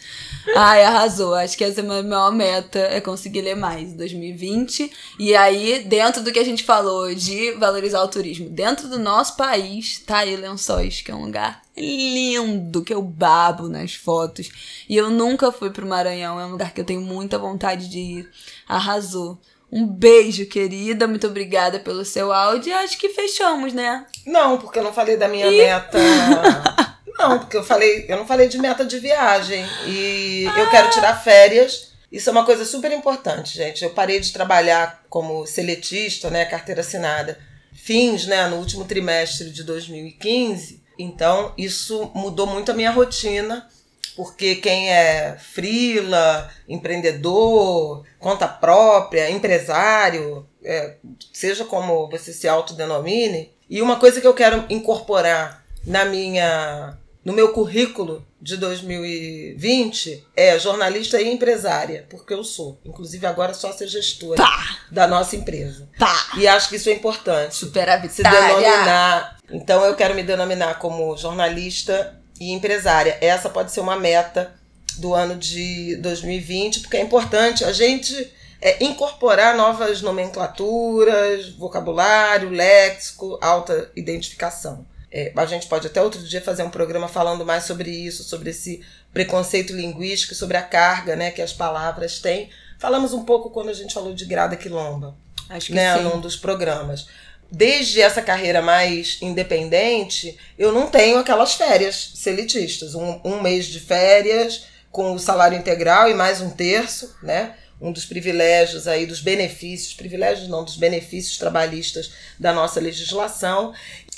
Ai, 0.55 0.85
arrasou. 0.85 1.35
Acho 1.35 1.57
que 1.57 1.65
essa 1.65 1.81
é 1.81 1.85
a 1.85 1.87
minha 1.87 2.03
maior 2.03 2.33
meta, 2.33 2.79
é 2.79 3.01
conseguir 3.01 3.41
ler 3.41 3.55
mais 3.55 3.93
em 3.93 3.97
2020. 3.97 4.91
E 5.19 5.35
aí, 5.35 5.85
dentro 5.85 6.23
do 6.23 6.33
que 6.33 6.39
a 6.39 6.45
gente 6.45 6.65
falou 6.65 7.15
de 7.15 7.53
valorizar 7.53 8.03
o 8.03 8.09
turismo, 8.09 8.49
dentro 8.49 8.89
do 8.89 8.99
nosso 8.99 9.37
país, 9.37 9.99
tá 10.01 10.19
aí 10.19 10.37
Lençóis, 10.37 11.01
que 11.01 11.11
é 11.11 11.15
um 11.15 11.25
lugar 11.25 11.63
lindo, 11.77 12.85
que 12.85 12.95
eu 12.95 13.03
babo 13.03 13.69
nas 13.69 13.95
fotos. 13.95 14.51
E 14.89 14.97
eu 14.97 15.11
nunca 15.11 15.51
fui 15.51 15.71
pro 15.71 15.87
Maranhão, 15.87 16.39
é 16.39 16.47
um 16.47 16.53
lugar 16.53 16.73
que 16.73 16.81
eu 16.81 16.85
tenho 16.85 17.01
muita 17.01 17.39
vontade 17.39 17.89
de 17.89 17.99
ir. 17.99 18.31
Arrasou. 18.69 19.39
Um 19.73 19.87
beijo, 19.87 20.47
querida. 20.47 21.09
Muito 21.09 21.27
obrigada 21.27 21.81
pelo 21.81 22.05
seu 22.05 22.33
áudio. 22.33 22.71
E 22.71 22.73
acho 22.73 22.97
que 22.97 23.09
fechamos, 23.09 23.73
né? 23.73 24.07
Não, 24.25 24.57
porque 24.57 24.79
eu 24.79 24.85
não 24.85 24.93
falei 24.93 25.17
da 25.17 25.27
minha 25.27 25.49
Ih. 25.49 25.57
meta. 25.57 25.99
Não, 27.19 27.39
porque 27.39 27.57
eu 27.57 27.65
falei, 27.65 28.07
eu 28.09 28.17
não 28.17 28.27
falei 28.27 28.49
de 28.49 28.59
meta 28.59 28.85
de 28.85 28.99
viagem. 28.99 29.65
E 29.87 30.45
eu 30.57 30.69
quero 30.71 30.91
tirar 30.91 31.15
férias. 31.15 31.93
Isso 32.11 32.29
é 32.29 32.33
uma 32.33 32.45
coisa 32.45 32.65
super 32.65 32.93
importante, 32.93 33.57
gente. 33.57 33.85
Eu 33.85 33.91
parei 33.91 34.21
de 34.21 34.33
trabalhar 34.33 35.03
como 35.09 35.47
seletista, 35.47 36.31
né, 36.31 36.45
carteira 36.45 36.81
assinada, 36.81 37.39
fins, 37.73 38.27
né, 38.27 38.47
no 38.49 38.57
último 38.57 38.85
trimestre 38.85 39.51
de 39.51 39.65
2015. 39.65 40.83
Então, 40.99 41.53
isso 41.59 42.11
mudou 42.15 42.47
muito 42.47 42.71
a 42.71 42.75
minha 42.75 42.91
rotina, 42.91 43.69
porque 44.17 44.57
quem 44.57 44.93
é 44.93 45.37
frila, 45.39 46.49
empreendedor, 46.69 48.05
conta 48.19 48.47
própria, 48.47 49.29
empresário, 49.31 50.47
é, 50.63 50.95
seja 51.33 51.65
como 51.65 52.09
você 52.09 52.33
se 52.33 52.47
autodenomine, 52.47 53.53
e 53.69 53.83
uma 53.83 53.99
coisa 53.99 54.21
que 54.21 54.27
eu 54.27 54.35
quero 54.35 54.65
incorporar 54.69 55.65
na 55.85 56.05
minha 56.05 56.97
no 57.25 57.33
meu 57.33 57.53
currículo 57.53 58.25
de 58.41 58.59
2020 58.59 60.27
é 60.37 60.59
jornalista 60.59 61.21
e 61.21 61.33
empresária, 61.33 62.07
porque 62.11 62.35
eu 62.35 62.45
sou, 62.45 62.79
inclusive 62.85 63.27
agora 63.27 63.55
sócia 63.55 63.89
gestora 63.89 64.45
da 64.91 65.07
nossa 65.07 65.35
empresa. 65.35 65.89
Tá. 65.99 66.33
E 66.37 66.47
acho 66.47 66.69
que 66.69 66.77
isso 66.77 66.91
é 66.91 66.93
importante. 66.93 67.55
Se 67.55 67.61
Superavitária. 67.61 68.59
denominar. 68.59 69.39
Então 69.51 69.83
eu 69.85 69.95
quero 69.95 70.15
me 70.15 70.23
denominar 70.23 70.79
como 70.79 71.17
jornalista 71.17 72.21
e 72.39 72.53
empresária. 72.53 73.17
Essa 73.21 73.49
pode 73.49 73.73
ser 73.73 73.81
uma 73.81 73.97
meta 73.97 74.55
do 74.99 75.15
ano 75.15 75.37
de 75.37 75.97
2020, 75.97 76.81
porque 76.81 76.99
é 76.99 77.01
importante 77.01 77.65
a 77.65 77.73
gente 77.73 78.31
é, 78.61 78.85
incorporar 78.85 79.57
novas 79.57 80.03
nomenclaturas, 80.03 81.51
vocabulário, 81.51 82.51
léxico, 82.51 83.39
alta 83.41 83.91
identificação. 83.97 84.87
É, 85.17 85.33
a 85.37 85.47
gente 85.47 85.69
pode 85.69 85.87
até 85.87 86.03
outro 86.03 86.21
dia 86.25 86.43
fazer 86.43 86.65
um 86.65 86.71
programa 86.71 87.07
falando 87.07 87.47
mais 87.47 87.63
sobre 87.63 87.89
isso, 87.89 88.25
sobre 88.25 88.51
esse 88.51 88.83
preconceito 89.13 89.73
linguístico, 89.73 90.35
sobre 90.35 90.57
a 90.57 90.63
carga 90.63 91.15
né, 91.15 91.31
que 91.31 91.41
as 91.41 91.53
palavras 91.53 92.19
têm. 92.19 92.51
Falamos 92.81 93.13
um 93.13 93.25
pouco 93.25 93.49
quando 93.51 93.69
a 93.69 93.73
gente 93.73 93.95
falou 93.95 94.13
de 94.13 94.25
grada 94.25 94.57
quilomba, 94.57 95.17
Acho 95.49 95.69
que 95.69 95.73
né, 95.73 95.97
sim. 95.97 96.03
num 96.03 96.21
dos 96.21 96.35
programas. 96.35 97.07
Desde 97.49 98.01
essa 98.01 98.21
carreira 98.21 98.61
mais 98.61 99.19
independente, 99.23 100.37
eu 100.59 100.73
não 100.73 100.89
tenho 100.89 101.19
aquelas 101.19 101.55
férias 101.55 102.11
selitistas. 102.17 102.97
Um, 102.97 103.21
um 103.25 103.41
mês 103.41 103.67
de 103.67 103.79
férias 103.79 104.65
com 104.91 105.13
o 105.13 105.19
salário 105.21 105.57
integral 105.57 106.11
e 106.11 106.15
mais 106.15 106.41
um 106.41 106.51
terço, 106.51 107.15
né? 107.23 107.55
Um 107.81 107.93
dos 107.93 108.05
privilégios 108.05 108.89
aí, 108.89 109.07
dos 109.07 109.21
benefícios, 109.21 109.95
privilégios 109.95 110.49
não, 110.49 110.65
dos 110.65 110.77
benefícios 110.77 111.39
trabalhistas 111.39 112.11
da 112.39 112.53
nossa 112.53 112.81
legislação. 112.81 113.73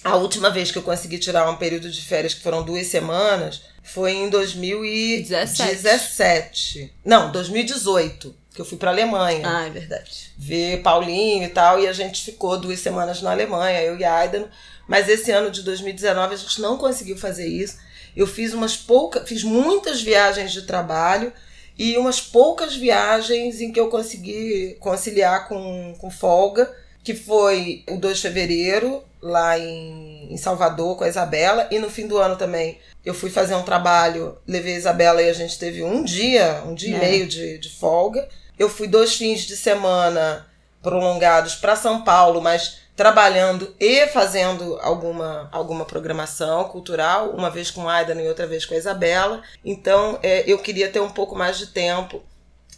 A 0.05 0.17
última 0.17 0.51
vez 0.51 0.71
que 0.71 0.79
eu 0.79 0.83
consegui 0.83 1.19
tirar 1.19 1.49
um 1.51 1.57
período 1.57 1.91
de 1.91 2.03
férias, 2.03 2.35
que 2.35 2.43
foram 2.43 2.63
duas 2.63 2.87
semanas, 2.87 3.63
foi 3.83 4.13
em 4.13 4.29
2017. 4.29 6.93
Não, 7.05 7.33
2018, 7.33 8.35
que 8.55 8.61
eu 8.61 8.65
fui 8.65 8.79
para 8.79 8.91
Alemanha 8.91 9.43
Ah, 9.45 9.67
é 9.67 9.71
verdade. 9.71 10.31
ver 10.37 10.83
Paulinho 10.83 11.45
e 11.45 11.49
tal, 11.49 11.81
e 11.81 11.87
a 11.89 11.93
gente 11.93 12.23
ficou 12.23 12.57
duas 12.59 12.79
semanas 12.81 13.21
na 13.23 13.31
Alemanha, 13.33 13.83
eu 13.83 13.99
e 13.99 14.05
a 14.05 14.15
Aidano. 14.15 14.49
Mas 14.89 15.09
esse 15.09 15.31
ano 15.33 15.51
de 15.51 15.63
2019 15.63 16.35
a 16.35 16.39
gente 16.39 16.61
não 16.61 16.77
conseguiu 16.79 17.17
fazer 17.17 17.49
isso. 17.49 17.77
Eu 18.17 18.27
fiz 18.27 18.55
umas 18.55 18.77
poucas, 18.77 19.29
fiz 19.29 19.43
muitas 19.43 20.01
viagens 20.01 20.53
de 20.53 20.63
trabalho 20.63 21.33
e 21.77 21.97
umas 21.99 22.21
poucas 22.21 22.75
viagens 22.77 23.61
em 23.61 23.73
que 23.73 23.81
eu 23.81 23.89
consegui 23.89 24.77
conciliar 24.81 25.49
com, 25.49 25.95
com 25.99 26.09
folga, 26.11 26.73
que 27.05 27.15
foi 27.15 27.85
o 27.89 27.97
2 27.99 28.17
de 28.17 28.23
fevereiro, 28.23 29.03
lá 29.27 29.59
em, 29.59 30.33
em 30.33 30.37
Salvador, 30.37 30.97
com 30.97 31.05
a 31.05 31.09
Isabela, 31.09 31.67
e 31.71 31.79
no 31.79 31.91
fim 31.91 32.07
do 32.07 32.19
ano 32.19 32.37
também 32.37 32.79
eu 33.05 33.15
fui 33.15 33.31
fazer 33.31 33.55
um 33.55 33.63
trabalho, 33.63 34.37
levei 34.47 34.75
a 34.75 34.79
Isabela 34.79 35.23
e 35.23 35.29
a 35.29 35.33
gente 35.33 35.59
teve 35.59 35.83
um 35.83 36.03
dia, 36.03 36.63
um 36.67 36.75
dia 36.75 36.95
É. 36.95 36.99
e 36.99 37.01
meio 37.01 37.27
de, 37.27 37.59
de 37.59 37.71
folga. 37.71 38.29
Eu 38.59 38.69
fui 38.69 38.87
dois 38.89 39.15
fins 39.15 39.41
de 39.43 39.57
semana 39.57 40.47
prolongados 40.83 41.55
para 41.57 41.77
São 41.77 42.03
Paulo, 42.03 42.41
mas 42.41 42.79
trabalhando 42.97 43.75
e 43.79 44.07
fazendo 44.07 44.79
alguma, 44.81 45.49
alguma 45.53 45.85
programação 45.85 46.65
cultural, 46.65 47.31
uma 47.31 47.51
vez 47.51 47.71
com 47.71 47.87
a 47.89 47.95
Aidan 47.97 48.21
e 48.23 48.29
outra 48.29 48.47
vez 48.47 48.65
com 48.65 48.73
a 48.73 48.79
Isabela. 48.79 49.43
Então 49.65 50.19
é, 50.23 50.43
eu 50.51 50.59
queria 50.59 50.89
ter 50.89 51.01
um 51.01 51.11
pouco 51.11 51.37
mais 51.37 51.59
de 51.59 51.67
tempo 51.67 52.23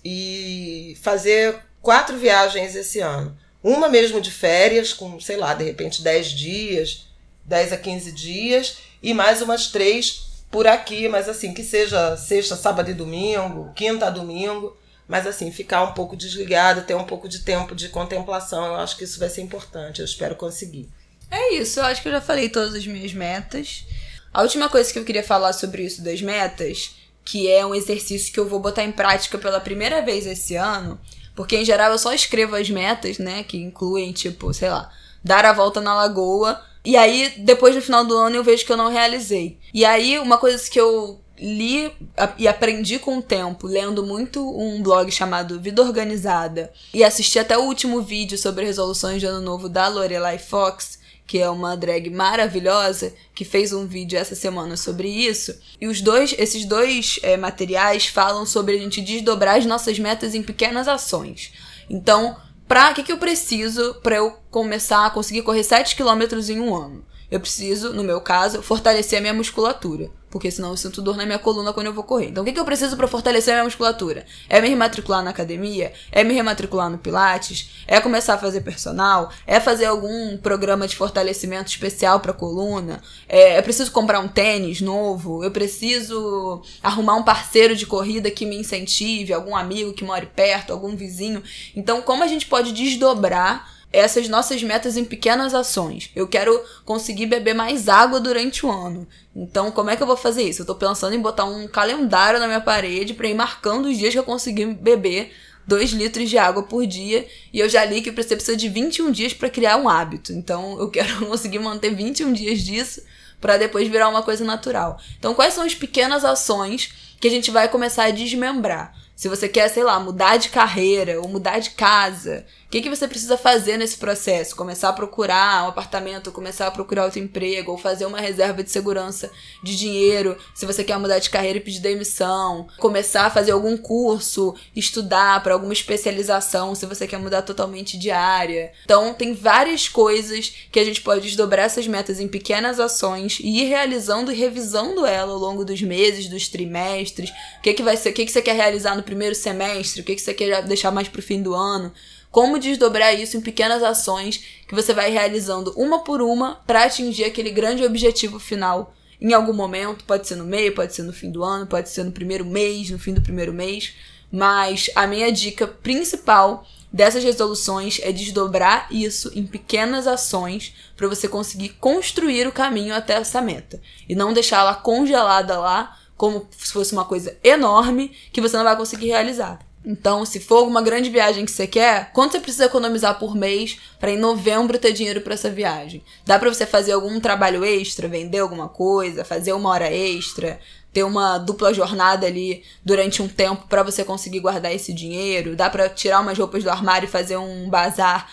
e 0.05 0.97
fazer 1.03 1.61
quatro 1.81 2.17
viagens 2.17 2.75
esse 2.75 3.01
ano. 3.01 3.37
Uma 3.63 3.89
mesmo 3.89 4.21
de 4.21 4.31
férias, 4.31 4.93
com, 4.93 5.19
sei 5.21 5.37
lá, 5.37 5.55
de 5.55 5.65
repente 5.65 6.03
10 6.03 6.31
dias, 6.31 7.09
10 7.45 7.73
a 7.73 7.77
15 7.77 8.13
dias, 8.13 8.79
e 9.03 9.13
mais 9.13 9.43
umas 9.43 9.69
três 9.69 10.29
por 10.51 10.67
aqui, 10.67 11.09
mas 11.09 11.29
assim, 11.29 11.53
que 11.53 11.63
seja 11.63 12.17
sexta, 12.17 12.57
sábado 12.57 12.91
e 12.91 12.95
domingo, 12.95 13.73
quinta 13.75 14.07
a 14.07 14.11
domingo, 14.11 14.77
mas 15.07 15.27
assim, 15.27 15.51
ficar 15.51 15.83
um 15.83 15.93
pouco 15.93 16.17
desligado, 16.17 16.83
ter 16.83 16.95
um 16.95 17.05
pouco 17.05 17.29
de 17.29 17.41
tempo 17.41 17.75
de 17.75 17.89
contemplação, 17.89 18.67
eu 18.67 18.77
acho 18.77 18.97
que 18.97 19.05
isso 19.05 19.19
vai 19.19 19.29
ser 19.29 19.43
importante, 19.43 20.01
eu 20.01 20.05
espero 20.05 20.37
conseguir. 20.37 20.89
É 21.31 21.55
isso, 21.55 21.81
eu 21.81 21.85
acho 21.85 22.01
que 22.01 22.09
eu 22.09 22.13
já 22.13 22.21
falei 22.21 22.49
todas 22.49 22.75
as 22.75 22.87
minhas 22.87 23.13
metas. 23.13 23.85
A 24.33 24.43
última 24.43 24.69
coisa 24.69 24.93
que 24.93 24.99
eu 24.99 25.05
queria 25.05 25.23
falar 25.23 25.53
sobre 25.53 25.83
isso 25.83 26.03
das 26.03 26.23
metas, 26.23 26.95
que 27.25 27.51
é 27.51 27.65
um 27.65 27.75
exercício 27.75 28.33
que 28.33 28.41
eu 28.41 28.49
vou 28.49 28.61
botar 28.61 28.85
em 28.85 28.93
prática 28.93 29.37
pela 29.37 29.61
primeira 29.61 30.01
vez 30.01 30.27
esse 30.27 30.57
ano, 30.57 30.99
porque 31.39 31.57
em 31.57 31.65
geral 31.65 31.93
eu 31.93 31.99
só 32.01 32.13
escrevo 32.13 32.57
as 32.57 32.69
metas, 32.69 33.19
né, 33.19 33.45
que 33.45 33.57
incluem 33.57 34.11
tipo, 34.11 34.53
sei 34.53 34.71
lá, 34.71 34.91
dar 35.23 35.45
a 35.45 35.53
volta 35.53 35.81
na 35.81 35.95
lagoa, 35.95 36.61
e 36.85 36.97
aí 36.97 37.33
depois 37.39 37.77
no 37.77 37.81
final 37.81 38.05
do 38.05 38.17
ano 38.17 38.35
eu 38.35 38.43
vejo 38.43 38.67
que 38.67 38.73
eu 38.73 38.77
não 38.77 38.91
realizei. 38.91 39.57
E 39.73 39.85
aí 39.85 40.19
uma 40.19 40.37
coisa 40.37 40.69
que 40.69 40.81
eu 40.81 41.21
li 41.39 41.93
e 42.37 42.49
aprendi 42.49 42.99
com 42.99 43.19
o 43.19 43.23
tempo, 43.23 43.69
lendo 43.69 44.05
muito 44.05 44.41
um 44.59 44.83
blog 44.83 45.13
chamado 45.13 45.61
Vida 45.61 45.81
Organizada 45.81 46.73
e 46.93 47.05
assisti 47.05 47.39
até 47.39 47.57
o 47.57 47.63
último 47.63 48.03
vídeo 48.03 48.37
sobre 48.37 48.65
resoluções 48.65 49.21
de 49.21 49.27
ano 49.27 49.41
novo 49.41 49.69
da 49.69 49.87
Lorelai 49.87 50.41
Fox, 50.41 50.99
que 51.29 51.39
é 51.39 51.51
uma 51.51 51.77
drag 51.77 52.09
maravilhosa, 52.09 53.13
que 53.35 53.45
fez 53.45 53.71
um 53.71 53.87
vídeo 53.87 54.19
essa 54.19 54.35
semana 54.35 54.79
sobre 54.79 55.09
isso. 55.09 55.55
E 55.79 55.87
os 55.87 56.01
dois, 56.01 56.35
esses 56.39 56.65
dois 56.65 57.21
é, 57.23 57.37
materiais 57.37 58.07
falam 58.07 58.47
sobre 58.47 58.77
a 58.77 58.79
gente 58.79 59.03
desdobrar 59.03 59.59
as 59.59 59.67
nossas 59.67 59.99
metas 59.99 60.35
em 60.35 60.43
pequenas 60.43 60.89
ações. 60.89 61.53
Então, 61.91 62.35
pra 62.67 62.95
que, 62.95 63.03
que 63.03 63.13
eu 63.13 63.19
preciso 63.19 63.97
para 64.03 64.17
eu 64.17 64.39
começar 64.51 65.05
a 65.05 65.11
conseguir 65.11 65.43
correr 65.43 65.63
7 65.63 65.97
km 65.97 66.51
em 66.51 66.61
um 66.61 66.75
ano? 66.75 67.05
Eu 67.31 67.41
preciso, 67.41 67.93
no 67.93 68.03
meu 68.03 68.23
caso, 68.23 68.63
fortalecer 68.63 69.19
a 69.19 69.21
minha 69.21 69.35
musculatura. 69.35 70.11
Porque 70.31 70.51
senão 70.51 70.71
eu 70.71 70.77
sinto 70.77 71.01
dor 71.01 71.17
na 71.17 71.25
minha 71.25 71.39
coluna 71.39 71.73
quando 71.73 71.87
eu 71.87 71.93
vou 71.93 72.05
correr. 72.05 72.29
Então 72.29 72.43
o 72.43 72.47
que, 72.47 72.53
que 72.53 72.61
eu 72.61 72.65
preciso 72.65 72.97
para 72.97 73.09
fortalecer 73.09 73.55
a 73.55 73.57
minha 73.57 73.65
musculatura? 73.65 74.27
É 74.49 74.61
me 74.61 74.69
rematricular 74.69 75.23
na 75.23 75.31
academia? 75.31 75.93
É 76.13 76.23
me 76.23 76.35
rematricular 76.35 76.91
no 76.91 76.99
Pilates? 76.99 77.85
É 77.87 78.01
começar 78.01 78.35
a 78.35 78.39
fazer 78.39 78.61
personal? 78.61 79.31
É 79.47 79.59
fazer 79.59 79.87
algum 79.87 80.37
programa 80.37 80.87
de 80.87 80.97
fortalecimento 80.97 81.71
especial 81.71 82.21
para 82.21 82.33
coluna? 82.33 83.01
É, 83.29 83.59
eu 83.59 83.63
preciso 83.63 83.91
comprar 83.91 84.21
um 84.21 84.29
tênis 84.29 84.81
novo? 84.81 85.43
Eu 85.43 85.51
preciso 85.51 86.63
arrumar 86.83 87.17
um 87.17 87.23
parceiro 87.23 87.75
de 87.75 87.87
corrida 87.87 88.31
que 88.31 88.45
me 88.45 88.57
incentive? 88.57 89.33
Algum 89.33 89.57
amigo 89.57 89.95
que 89.95 90.05
more 90.05 90.27
perto? 90.27 90.73
Algum 90.73 90.95
vizinho? 90.95 91.43
Então, 91.75 92.03
como 92.03 92.23
a 92.23 92.27
gente 92.27 92.47
pode 92.47 92.73
desdobrar 92.73 93.78
essas 93.93 94.29
nossas 94.29 94.63
metas 94.63 94.97
em 94.97 95.05
pequenas 95.05 95.55
ações. 95.55 96.11
Eu 96.15 96.29
quero 96.29 96.63
conseguir 96.85 97.27
beber 97.27 97.55
mais 97.55 97.89
água 97.89 98.21
durante 98.21 98.67
o 98.67 98.71
ano. 98.71 99.07
Então, 99.35 99.71
como 99.71 99.91
é 99.91 99.97
que 99.97 100.03
eu 100.03 100.07
vou 100.07 100.17
fazer 100.17 100.43
isso? 100.43 100.63
Eu 100.63 100.67
tô 100.67 100.75
pensando 100.75 101.15
em 101.15 101.21
botar 101.21 101.45
um 101.45 101.67
calendário 101.67 102.39
na 102.39 102.47
minha 102.47 102.61
parede 102.61 103.15
para 103.15 103.29
ir 103.29 103.35
marcando 103.35 103.87
os 103.87 103.97
dias 103.97 104.13
que 104.13 104.19
eu 104.19 104.25
conseguir 104.25 104.67
beber 104.67 105.33
2 105.67 105.91
litros 105.91 106.29
de 106.29 106.37
água 106.37 106.63
por 106.63 106.87
dia. 106.87 107.27
E 107.53 107.61
eu 107.61 107.69
já 107.69 107.85
li 107.85 108.03
que 108.03 108.11
você 108.11 108.37
precisa 108.37 108.57
de 108.57 108.69
21 108.69 109.11
dias 109.11 109.33
para 109.33 109.49
criar 109.49 109.77
um 109.77 109.89
hábito. 109.89 110.33
Então, 110.33 110.77
eu 110.81 110.91
quero 110.91 111.27
conseguir 111.27 111.59
manter 111.59 111.95
21 111.95 112.33
dias 112.33 112.61
disso 112.61 113.03
para 113.41 113.57
depois 113.57 113.89
virar 113.89 114.09
uma 114.09 114.23
coisa 114.23 114.45
natural. 114.45 115.01
Então, 115.19 115.35
quais 115.35 115.55
são 115.55 115.65
as 115.65 115.75
pequenas 115.75 116.25
ações 116.25 116.93
que 117.21 117.29
a 117.29 117.31
gente 117.31 117.51
vai 117.51 117.69
começar 117.69 118.05
a 118.05 118.11
desmembrar? 118.11 118.93
Se 119.15 119.29
você 119.29 119.49
quer, 119.49 119.69
sei 119.69 119.83
lá, 119.83 119.99
mudar 119.99 120.37
de 120.37 120.49
carreira 120.49 121.21
ou 121.21 121.29
mudar 121.29 121.59
de 121.59 121.71
casa, 121.71 122.47
o 122.69 122.71
que, 122.71 122.83
que 122.83 122.91
você 122.91 123.09
precisa 123.09 123.39
fazer 123.39 123.79
nesse 123.79 123.97
processo? 123.97 124.55
Começar 124.55 124.91
a 124.91 124.93
procurar 124.93 125.65
um 125.65 125.69
apartamento, 125.69 126.31
começar 126.31 126.67
a 126.67 126.71
procurar 126.71 127.07
outro 127.07 127.19
emprego, 127.19 127.73
ou 127.73 127.79
fazer 127.79 128.05
uma 128.05 128.21
reserva 128.21 128.63
de 128.63 128.71
segurança 128.71 129.31
de 129.63 129.75
dinheiro, 129.75 130.37
se 130.55 130.67
você 130.67 130.85
quer 130.85 130.99
mudar 130.99 131.19
de 131.19 131.31
carreira 131.31 131.57
e 131.57 131.63
pedir 131.63 131.81
demissão, 131.81 132.69
começar 132.77 133.25
a 133.25 133.31
fazer 133.31 133.53
algum 133.53 133.75
curso, 133.75 134.55
estudar 134.77 135.43
para 135.43 135.55
alguma 135.55 135.73
especialização, 135.73 136.75
se 136.75 136.85
você 136.85 137.07
quer 137.07 137.19
mudar 137.19 137.41
totalmente 137.41 137.97
de 137.97 138.11
área. 138.11 138.71
Então, 138.85 139.15
tem 139.15 139.33
várias 139.33 139.89
coisas 139.89 140.53
que 140.71 140.79
a 140.79 140.85
gente 140.85 141.01
pode 141.01 141.23
desdobrar 141.23 141.65
essas 141.65 141.87
metas 141.87 142.21
em 142.21 142.29
pequenas 142.29 142.79
ações 142.79 143.39
e 143.41 143.63
ir 143.63 143.65
realizando 143.65 144.31
e 144.31 144.35
revisando 144.37 145.07
ela 145.07 145.33
ao 145.33 145.39
longo 145.39 145.65
dos 145.65 145.81
meses, 145.81 146.29
dos 146.29 146.49
trimestres. 146.49 147.31
O 147.31 147.63
que, 147.63 147.73
que 147.73 147.83
vai 147.83 147.97
ser, 147.97 148.11
o 148.11 148.13
que, 148.13 148.27
que 148.27 148.31
você 148.31 148.43
quer 148.43 148.57
realizar 148.57 148.95
no 148.95 149.03
primeiro 149.03 149.35
semestre, 149.35 150.03
o 150.03 150.05
que, 150.05 150.15
que 150.15 150.21
você 150.21 150.35
quer 150.35 150.63
deixar 150.65 150.91
mais 150.91 151.09
pro 151.09 151.23
fim 151.23 151.41
do 151.41 151.55
ano. 151.55 151.91
Como 152.31 152.59
desdobrar 152.59 153.19
isso 153.19 153.37
em 153.37 153.41
pequenas 153.41 153.83
ações 153.83 154.45
que 154.67 154.75
você 154.75 154.93
vai 154.93 155.11
realizando 155.11 155.73
uma 155.77 156.01
por 156.05 156.21
uma 156.21 156.57
para 156.67 156.85
atingir 156.85 157.25
aquele 157.25 157.51
grande 157.51 157.85
objetivo 157.85 158.39
final 158.39 158.95
em 159.21 159.33
algum 159.33 159.53
momento, 159.53 160.05
pode 160.05 160.29
ser 160.29 160.37
no 160.37 160.45
meio, 160.45 160.75
pode 160.75 160.95
ser 160.95 161.03
no 161.03 161.13
fim 161.13 161.31
do 161.31 161.43
ano, 161.43 161.67
pode 161.67 161.89
ser 161.89 162.05
no 162.05 162.13
primeiro 162.13 162.45
mês, 162.45 162.91
no 162.91 162.99
fim 162.99 163.13
do 163.13 163.21
primeiro 163.21 163.53
mês, 163.53 163.95
mas 164.31 164.91
a 164.95 165.07
minha 165.07 165.33
dica 165.33 165.67
principal 165.67 166.65
dessas 166.93 167.25
resoluções 167.25 167.99
é 168.03 168.13
desdobrar 168.13 168.87
isso 168.91 169.31
em 169.35 169.47
pequenas 169.47 170.07
ações 170.07 170.75
para 170.97 171.09
você 171.09 171.27
conseguir 171.29 171.71
construir 171.71 172.47
o 172.47 172.53
caminho 172.53 172.95
até 172.95 173.15
essa 173.15 173.43
meta. 173.43 173.81
E 174.09 174.15
não 174.15 174.33
deixá-la 174.33 174.75
congelada 174.75 175.59
lá 175.59 175.99
como 176.17 176.49
se 176.57 176.73
fosse 176.73 176.93
uma 176.93 177.05
coisa 177.05 177.37
enorme 177.43 178.13
que 178.33 178.41
você 178.41 178.57
não 178.57 178.65
vai 178.65 178.77
conseguir 178.77 179.07
realizar. 179.07 179.68
Então, 179.91 180.23
se 180.27 180.39
for 180.39 180.69
uma 180.69 180.83
grande 180.83 181.09
viagem 181.09 181.47
que 181.47 181.51
você 181.51 181.67
quer, 181.67 182.13
quanto 182.13 182.33
você 182.33 182.41
precisa 182.41 182.67
economizar 182.67 183.19
por 183.19 183.35
mês 183.35 183.81
para 183.99 184.11
em 184.11 184.19
novembro 184.19 184.79
ter 184.79 184.93
dinheiro 184.93 185.23
para 185.23 185.33
essa 185.33 185.49
viagem? 185.49 186.05
Dá 186.27 186.39
para 186.39 186.53
você 186.53 186.67
fazer 186.67 186.93
algum 186.93 187.19
trabalho 187.19 187.65
extra, 187.65 188.07
vender 188.07 188.41
alguma 188.41 188.69
coisa, 188.69 189.25
fazer 189.25 189.55
uma 189.55 189.71
hora 189.71 189.91
extra, 189.91 190.61
ter 190.93 191.05
uma 191.05 191.39
dupla 191.39 191.73
jornada 191.73 192.27
ali 192.27 192.63
durante 192.85 193.23
um 193.23 193.29
tempo 193.29 193.67
para 193.67 193.83
você 193.83 194.05
conseguir 194.05 194.41
guardar 194.41 194.75
esse 194.75 194.93
dinheiro? 194.93 195.57
Dá 195.57 195.71
para 195.71 195.89
tirar 195.89 196.21
umas 196.21 196.37
roupas 196.37 196.63
do 196.63 196.69
armário 196.69 197.07
e 197.07 197.11
fazer 197.11 197.39
um 197.39 197.71
bazar 197.71 198.31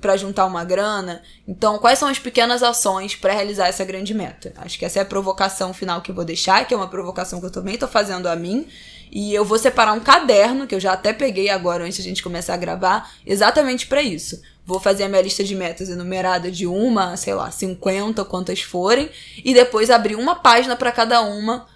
para 0.00 0.16
juntar 0.16 0.46
uma 0.46 0.64
grana. 0.64 1.20
Então, 1.46 1.76
quais 1.78 1.98
são 1.98 2.08
as 2.08 2.18
pequenas 2.18 2.62
ações 2.62 3.14
para 3.14 3.34
realizar 3.34 3.66
essa 3.66 3.84
grande 3.84 4.14
meta? 4.14 4.54
Acho 4.56 4.78
que 4.78 4.84
essa 4.86 5.00
é 5.00 5.02
a 5.02 5.04
provocação 5.04 5.74
final 5.74 6.00
que 6.00 6.10
eu 6.10 6.14
vou 6.14 6.24
deixar, 6.24 6.66
que 6.66 6.72
é 6.72 6.76
uma 6.76 6.88
provocação 6.88 7.38
que 7.38 7.44
eu 7.44 7.52
também 7.52 7.74
estou 7.74 7.88
fazendo 7.88 8.28
a 8.28 8.34
mim. 8.34 8.66
E 9.10 9.32
eu 9.32 9.44
vou 9.44 9.58
separar 9.58 9.92
um 9.92 10.00
caderno, 10.00 10.66
que 10.66 10.74
eu 10.74 10.80
já 10.80 10.92
até 10.92 11.12
peguei 11.12 11.48
agora 11.48 11.84
antes 11.84 12.00
a 12.00 12.02
gente 12.02 12.22
começar 12.22 12.54
a 12.54 12.58
gravar, 12.58 13.10
exatamente 13.24 13.86
para 13.86 14.02
isso. 14.02 14.40
Vou 14.64 14.80
fazer 14.80 15.04
a 15.04 15.08
minha 15.08 15.22
lista 15.22 15.44
de 15.44 15.54
metas 15.54 15.88
enumerada 15.88 16.50
de 16.50 16.66
uma, 16.66 17.16
sei 17.16 17.34
lá, 17.34 17.50
50, 17.50 18.24
quantas 18.24 18.60
forem, 18.60 19.08
e 19.44 19.54
depois 19.54 19.90
abrir 19.90 20.16
uma 20.16 20.34
página 20.34 20.74
para 20.74 20.90
cada 20.90 21.22
uma, 21.22 21.66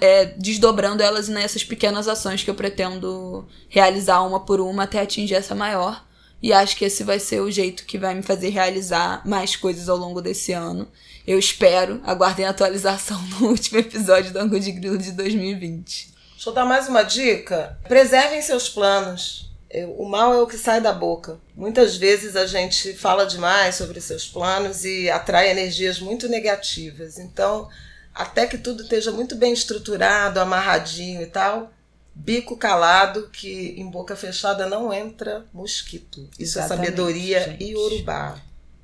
é, 0.00 0.26
desdobrando 0.36 1.02
elas 1.02 1.28
nessas 1.28 1.62
pequenas 1.62 2.08
ações 2.08 2.42
que 2.42 2.50
eu 2.50 2.54
pretendo 2.54 3.46
realizar 3.68 4.22
uma 4.22 4.40
por 4.40 4.60
uma 4.60 4.82
até 4.82 5.00
atingir 5.00 5.34
essa 5.34 5.54
maior. 5.54 6.04
E 6.42 6.52
acho 6.52 6.76
que 6.76 6.86
esse 6.86 7.04
vai 7.04 7.20
ser 7.20 7.40
o 7.40 7.50
jeito 7.50 7.84
que 7.84 7.98
vai 7.98 8.14
me 8.14 8.22
fazer 8.22 8.48
realizar 8.48 9.22
mais 9.26 9.56
coisas 9.56 9.88
ao 9.88 9.96
longo 9.96 10.22
desse 10.22 10.52
ano. 10.52 10.88
Eu 11.26 11.38
espero. 11.38 12.00
Aguardem 12.02 12.46
a 12.46 12.50
atualização 12.50 13.20
no 13.38 13.48
último 13.48 13.78
episódio 13.78 14.32
do 14.32 14.38
Angu 14.38 14.58
de 14.58 14.72
Grilo 14.72 14.98
de 14.98 15.12
2020. 15.12 16.09
Deixa 16.40 16.48
eu 16.48 16.54
dar 16.54 16.64
mais 16.64 16.88
uma 16.88 17.02
dica. 17.02 17.78
Preservem 17.86 18.40
seus 18.40 18.66
planos. 18.66 19.52
O 19.98 20.08
mal 20.08 20.32
é 20.32 20.40
o 20.40 20.46
que 20.46 20.56
sai 20.56 20.80
da 20.80 20.90
boca. 20.90 21.38
Muitas 21.54 21.98
vezes 21.98 22.34
a 22.34 22.46
gente 22.46 22.94
fala 22.94 23.26
demais 23.26 23.74
sobre 23.74 24.00
seus 24.00 24.26
planos 24.26 24.82
e 24.86 25.10
atrai 25.10 25.50
energias 25.50 26.00
muito 26.00 26.30
negativas. 26.30 27.18
Então, 27.18 27.68
até 28.14 28.46
que 28.46 28.56
tudo 28.56 28.84
esteja 28.84 29.12
muito 29.12 29.36
bem 29.36 29.52
estruturado, 29.52 30.40
amarradinho 30.40 31.20
e 31.20 31.26
tal, 31.26 31.70
bico 32.14 32.56
calado, 32.56 33.28
que 33.30 33.74
em 33.76 33.90
boca 33.90 34.16
fechada 34.16 34.66
não 34.66 34.90
entra 34.94 35.44
mosquito. 35.52 36.26
Isso 36.38 36.58
é 36.58 36.62
Exatamente, 36.62 36.88
é 36.88 36.90
sabedoria 36.90 37.42
gente. 37.42 37.64
e 37.64 37.76
urubá. 37.76 38.40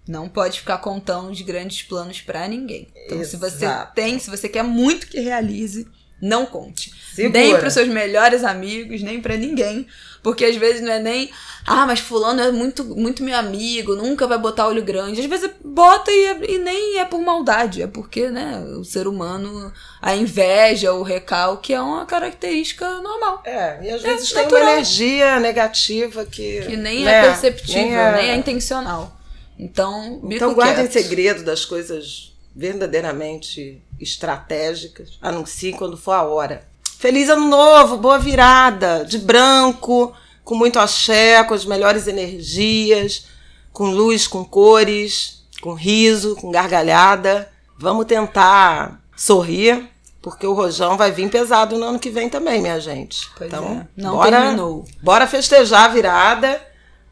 Não 0.06 0.28
pode 0.28 0.60
ficar 0.60 0.76
contando 0.76 1.32
de 1.32 1.42
grandes 1.42 1.82
planos 1.82 2.20
para 2.20 2.46
ninguém. 2.46 2.92
Então, 3.06 3.18
Exato. 3.18 3.30
se 3.30 3.36
você 3.38 3.66
tem, 3.94 4.18
se 4.18 4.28
você 4.28 4.46
quer 4.46 4.62
muito 4.62 5.06
que 5.06 5.20
realize, 5.20 5.88
não 6.20 6.46
conte. 6.46 6.92
Segura. 7.14 7.38
Nem 7.38 7.56
para 7.56 7.68
os 7.68 7.74
seus 7.74 7.88
melhores 7.88 8.44
amigos, 8.44 9.02
nem 9.02 9.20
para 9.20 9.36
ninguém. 9.36 9.86
Porque 10.22 10.44
às 10.44 10.56
vezes 10.56 10.80
não 10.80 10.90
é 10.90 10.98
nem, 10.98 11.30
ah, 11.64 11.86
mas 11.86 12.00
fulano 12.00 12.40
é 12.40 12.50
muito, 12.50 12.84
muito 12.84 13.22
meu 13.22 13.36
amigo, 13.38 13.94
nunca 13.94 14.26
vai 14.26 14.36
botar 14.36 14.66
olho 14.66 14.82
grande. 14.82 15.20
Às 15.20 15.26
vezes 15.26 15.50
bota 15.64 16.10
e, 16.10 16.24
é, 16.24 16.52
e 16.54 16.58
nem 16.58 16.98
é 16.98 17.04
por 17.04 17.20
maldade, 17.20 17.80
é 17.80 17.86
porque, 17.86 18.28
né, 18.28 18.58
o 18.76 18.82
ser 18.82 19.06
humano, 19.06 19.72
a 20.02 20.16
inveja, 20.16 20.92
o 20.92 21.04
recalque 21.04 21.72
é 21.72 21.80
uma 21.80 22.04
característica 22.06 23.00
normal. 23.00 23.42
É, 23.44 23.78
e 23.82 23.90
às 23.90 24.04
é 24.04 24.08
vezes 24.08 24.32
é 24.32 24.34
tem 24.34 24.42
natural. 24.44 24.62
uma 24.62 24.72
energia 24.72 25.38
negativa 25.38 26.24
que. 26.24 26.62
Que 26.62 26.76
nem 26.76 27.04
né, 27.04 27.12
é 27.12 27.22
perceptível, 27.22 27.82
nem 27.82 27.94
é, 27.94 28.16
nem 28.16 28.30
é 28.30 28.34
intencional. 28.34 29.16
Então, 29.56 30.20
então 30.28 30.54
guardem 30.54 30.90
segredo 30.90 31.44
das 31.44 31.64
coisas 31.64 32.32
verdadeiramente 32.54 33.82
estratégicas. 34.00 35.18
Anuncie 35.20 35.72
quando 35.72 35.96
for 35.96 36.12
a 36.12 36.22
hora. 36.22 36.66
Feliz 36.98 37.28
ano 37.28 37.48
novo, 37.48 37.98
boa 37.98 38.18
virada, 38.18 39.04
de 39.04 39.18
branco, 39.18 40.14
com 40.42 40.54
muito 40.54 40.78
axé, 40.78 41.44
com 41.44 41.54
as 41.54 41.64
melhores 41.64 42.06
energias, 42.06 43.26
com 43.72 43.90
luz, 43.90 44.26
com 44.26 44.44
cores, 44.44 45.44
com 45.60 45.74
riso, 45.74 46.36
com 46.36 46.50
gargalhada. 46.50 47.50
Vamos 47.78 48.06
tentar 48.06 49.02
sorrir, 49.14 49.90
porque 50.22 50.46
o 50.46 50.54
rojão 50.54 50.96
vai 50.96 51.12
vir 51.12 51.30
pesado 51.30 51.76
no 51.76 51.84
ano 51.84 51.98
que 51.98 52.10
vem 52.10 52.30
também, 52.30 52.62
minha 52.62 52.80
gente. 52.80 53.30
Pois 53.36 53.48
então, 53.48 53.64
é. 53.64 53.86
Não 53.96 54.12
bora, 54.16 54.40
terminou. 54.40 54.84
Bora 55.02 55.26
festejar 55.26 55.84
a 55.84 55.88
virada, 55.88 56.60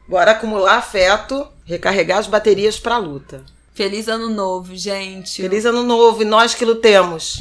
bora 0.09 0.30
acumular 0.30 0.78
afeto, 0.78 1.47
recarregar 1.64 2.18
as 2.18 2.26
baterias 2.26 2.78
para 2.78 2.95
a 2.95 2.99
luta. 2.99 3.45
Feliz 3.75 4.07
ano 4.07 4.31
novo, 4.31 4.77
gente. 4.77 5.43
Feliz 5.43 5.66
ano 5.66 5.83
novo 5.83 6.22
e 6.22 6.25
nós 6.25 6.55
que 6.55 6.64
lutemos. 6.64 7.39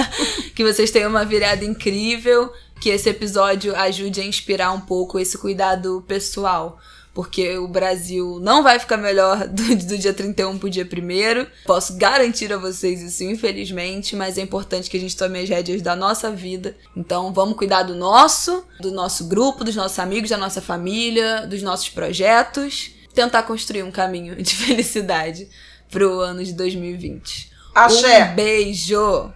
que 0.56 0.64
vocês 0.64 0.90
tenham 0.90 1.10
uma 1.10 1.26
virada 1.26 1.62
incrível, 1.62 2.50
que 2.80 2.88
esse 2.88 3.10
episódio 3.10 3.76
ajude 3.76 4.22
a 4.22 4.24
inspirar 4.24 4.72
um 4.72 4.80
pouco 4.80 5.18
esse 5.18 5.36
cuidado 5.36 6.02
pessoal. 6.08 6.80
porque 7.12 7.58
o 7.58 7.68
Brasil 7.68 8.40
não 8.40 8.62
vai 8.62 8.78
ficar 8.78 8.96
melhor 8.96 9.44
do, 9.46 9.76
do 9.76 9.98
dia 9.98 10.14
31 10.14 10.58
pro 10.58 10.70
dia 10.70 10.84
1 10.84 11.46
Posso 11.66 11.98
garantir 11.98 12.50
a 12.50 12.56
vocês 12.56 13.02
isso, 13.02 13.22
infelizmente, 13.22 14.16
mas 14.16 14.38
é 14.38 14.40
importante 14.40 14.88
que 14.88 14.96
a 14.96 15.00
gente 15.00 15.14
tome 15.14 15.38
as 15.38 15.50
rédeas 15.50 15.82
da 15.82 15.94
nossa 15.94 16.30
vida. 16.30 16.74
Então 16.96 17.30
vamos 17.30 17.58
cuidar 17.58 17.82
do 17.82 17.94
nosso, 17.94 18.64
do 18.80 18.90
nosso 18.90 19.28
grupo, 19.28 19.62
dos 19.62 19.76
nossos 19.76 19.98
amigos, 19.98 20.30
da 20.30 20.38
nossa 20.38 20.62
família, 20.62 21.46
dos 21.46 21.60
nossos 21.60 21.90
projetos. 21.90 22.90
Tentar 23.12 23.42
construir 23.42 23.82
um 23.82 23.92
caminho 23.92 24.34
de 24.42 24.54
felicidade 24.56 25.46
pro 25.94 26.20
ano 26.20 26.42
de 26.42 26.52
2020. 26.52 27.52
Axé. 27.72 28.24
Um 28.24 28.34
beijo! 28.34 29.32